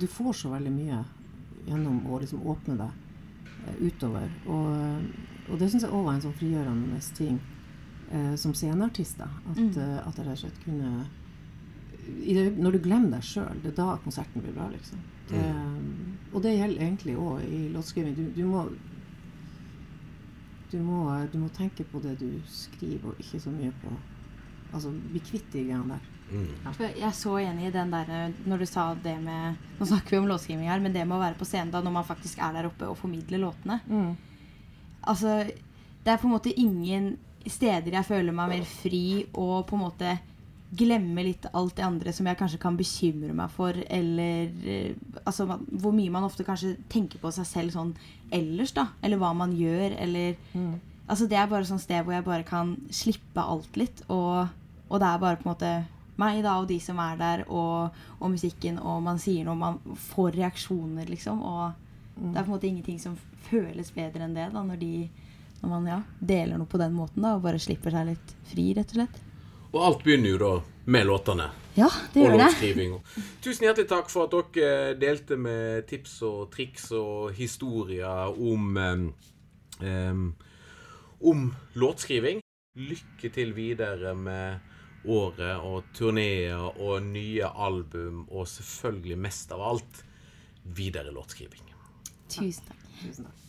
du 0.00 0.06
får 0.10 0.32
så 0.32 0.50
veldig 0.54 0.72
mye 0.72 1.02
gjennom 1.68 2.00
å 2.12 2.18
liksom 2.20 2.42
åpne 2.50 2.76
deg 2.76 2.90
eh, 3.66 3.82
utover. 3.88 4.30
Og, 4.46 5.04
og 5.50 5.58
det 5.60 5.70
syns 5.70 5.84
jeg 5.86 5.92
òg 5.92 6.04
var 6.06 6.14
en 6.16 6.24
sånn 6.24 6.38
frigjørende 6.40 7.00
ting 7.16 7.38
eh, 8.10 8.34
som 8.40 8.54
sceneartist. 8.56 9.18
da, 9.20 9.28
At, 9.50 9.56
Mm. 9.58 9.70
at 10.08 10.16
jeg 10.16 10.26
rett 10.26 10.32
og 10.38 10.42
slett 10.46 10.64
kunne 10.64 11.06
i 12.24 12.34
det, 12.36 12.58
Når 12.60 12.72
du 12.72 12.78
glemmer 12.84 13.10
deg 13.16 13.22
sjøl, 13.24 13.60
det 13.62 13.70
er 13.72 13.76
da 13.78 13.96
konserten 14.04 14.42
blir 14.44 14.52
bra, 14.52 14.66
liksom. 14.68 14.98
Det, 15.30 15.40
og 16.34 16.42
det 16.44 16.50
gjelder 16.58 16.82
egentlig 16.84 17.14
òg 17.16 17.40
i 17.48 17.60
låtskriving. 17.72 18.14
Du, 18.18 18.26
du 18.36 18.44
må 18.44 18.66
du 20.74 20.80
må, 20.82 21.06
du 21.30 21.38
må 21.38 21.48
tenke 21.54 21.86
på 21.86 22.02
det 22.02 22.16
du 22.18 22.28
skriver, 22.50 23.12
og 23.12 23.22
ikke 23.22 23.40
så 23.46 23.54
mye 23.54 23.72
på 23.84 23.94
Altså 24.74 24.90
bli 24.90 25.20
kvitt 25.22 25.52
de 25.52 25.60
greiene 25.68 25.94
der. 25.94 26.06
Mm. 26.32 26.46
Ja. 26.64 26.70
Jeg 26.82 27.04
er 27.06 27.12
så 27.14 27.36
enig 27.38 27.68
i 27.68 27.74
den 27.74 27.92
der 27.92 28.32
når 28.42 28.64
du 28.64 28.66
sa 28.66 28.88
det 28.98 29.12
med 29.22 29.60
Nå 29.78 29.86
snakker 29.86 30.16
vi 30.16 30.18
om 30.18 30.26
låtskriving 30.26 30.66
her, 30.66 30.80
men 30.82 30.90
det 30.96 31.04
med 31.06 31.14
å 31.14 31.20
være 31.20 31.38
på 31.38 31.46
scenen 31.46 31.70
da 31.70 31.82
når 31.84 31.94
man 31.94 32.06
faktisk 32.08 32.40
er 32.42 32.56
der 32.56 32.66
oppe 32.66 32.88
og 32.90 32.98
formidler 32.98 33.38
låtene. 33.44 33.76
Altså, 35.06 35.44
det 36.02 36.10
er 36.10 36.18
på 36.18 36.26
en 36.26 36.34
måte 36.34 36.54
ingen 36.58 37.12
steder 37.46 38.00
jeg 38.00 38.08
føler 38.08 38.34
meg 38.34 38.50
mer 38.50 38.66
fri 38.66 39.04
og 39.30 39.66
på 39.68 39.76
en 39.76 39.84
måte 39.84 40.16
glemme 40.78 41.24
litt 41.26 41.46
alt 41.52 41.76
det 41.78 41.84
andre 41.86 42.12
som 42.14 42.26
jeg 42.28 42.38
kanskje 42.38 42.60
kan 42.62 42.76
bekymre 42.78 43.34
meg 43.36 43.52
for, 43.54 43.76
eller 43.92 44.50
eh, 44.66 44.96
altså, 45.24 45.46
hvor 45.70 45.94
mye 45.94 46.12
man 46.12 46.26
ofte 46.26 46.46
kanskje 46.46 46.74
tenker 46.92 47.22
på 47.22 47.32
seg 47.34 47.48
selv 47.48 47.74
sånn 47.74 47.94
ellers, 48.34 48.74
da. 48.76 48.88
Eller 49.04 49.20
hva 49.20 49.34
man 49.36 49.54
gjør, 49.56 49.96
eller 49.98 50.36
Altså, 51.04 51.26
det 51.28 51.36
er 51.36 51.48
bare 51.50 51.66
sånn 51.68 51.82
sted 51.82 52.00
hvor 52.00 52.14
jeg 52.14 52.24
bare 52.24 52.46
kan 52.48 52.70
slippe 52.88 53.42
alt 53.42 53.74
litt, 53.76 53.98
og, 54.08 54.48
og 54.88 55.02
det 55.02 55.08
er 55.10 55.18
bare 55.20 55.36
på 55.36 55.44
en 55.44 55.50
måte 55.50 55.72
meg 56.16 56.38
da, 56.46 56.54
og 56.62 56.68
de 56.70 56.78
som 56.80 56.96
er 57.02 57.18
der, 57.20 57.42
og, 57.52 57.92
og 58.20 58.32
musikken, 58.32 58.78
og 58.80 59.02
man 59.04 59.20
sier 59.20 59.44
noe, 59.44 59.58
man 59.58 59.76
får 60.06 60.38
reaksjoner, 60.38 61.10
liksom, 61.10 61.42
og 61.44 61.74
det 62.16 62.38
er 62.38 62.46
på 62.46 62.46
en 62.46 62.54
måte 62.54 62.70
ingenting 62.70 63.02
som 63.02 63.18
føles 63.50 63.92
bedre 63.92 64.24
enn 64.24 64.36
det, 64.36 64.48
da, 64.54 64.62
når 64.64 64.80
de 64.80 64.94
når 65.64 65.70
man 65.72 65.86
ja, 65.88 66.00
deler 66.20 66.60
noe 66.60 66.68
på 66.68 66.80
den 66.80 66.96
måten, 66.96 67.24
da, 67.24 67.34
og 67.36 67.44
bare 67.44 67.60
slipper 67.62 67.94
seg 67.94 68.10
litt 68.12 68.34
fri, 68.50 68.70
rett 68.76 68.90
og 68.92 69.00
slett. 69.00 69.20
Og 69.74 69.82
alt 69.82 70.04
begynner 70.06 70.30
jo 70.30 70.38
da 70.38 70.54
med 70.94 71.06
låtene. 71.08 71.50
Ja, 71.74 71.88
det 72.14 72.22
gjør 72.22 72.38
det. 72.38 73.14
Tusen 73.42 73.66
hjertelig 73.66 73.88
takk 73.90 74.10
for 74.12 74.28
at 74.28 74.54
dere 74.54 74.94
delte 74.98 75.36
med 75.40 75.88
tips 75.90 76.20
og 76.22 76.52
triks 76.54 76.92
og 76.94 77.32
historier 77.34 78.30
om 78.30 78.78
um, 78.78 80.28
om 81.24 81.44
låtskriving. 81.74 82.40
Lykke 82.78 83.30
til 83.34 83.54
videre 83.56 84.14
med 84.14 84.70
året 85.04 85.60
og 85.62 85.90
turneer 85.94 86.62
og 86.80 87.02
nye 87.04 87.46
album, 87.46 88.24
og 88.30 88.48
selvfølgelig 88.48 89.18
mest 89.26 89.52
av 89.54 89.62
alt 89.74 90.04
videre 90.64 91.12
låtskriving. 91.14 91.66
Tusen 92.28 92.70
takk. 92.70 92.86
Tusen 93.02 93.26
takk. 93.26 93.43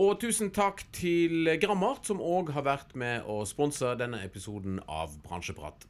Og 0.00 0.14
tusen 0.16 0.48
takk 0.48 0.80
til 0.96 1.50
Grammart, 1.60 2.06
som 2.08 2.22
òg 2.24 2.54
har 2.54 2.64
vært 2.64 2.94
med 2.96 3.26
å 3.28 3.42
sponse 3.44 3.90
denne 4.00 4.22
episoden 4.24 4.78
av 4.88 5.12
Bransjeprat. 5.26 5.89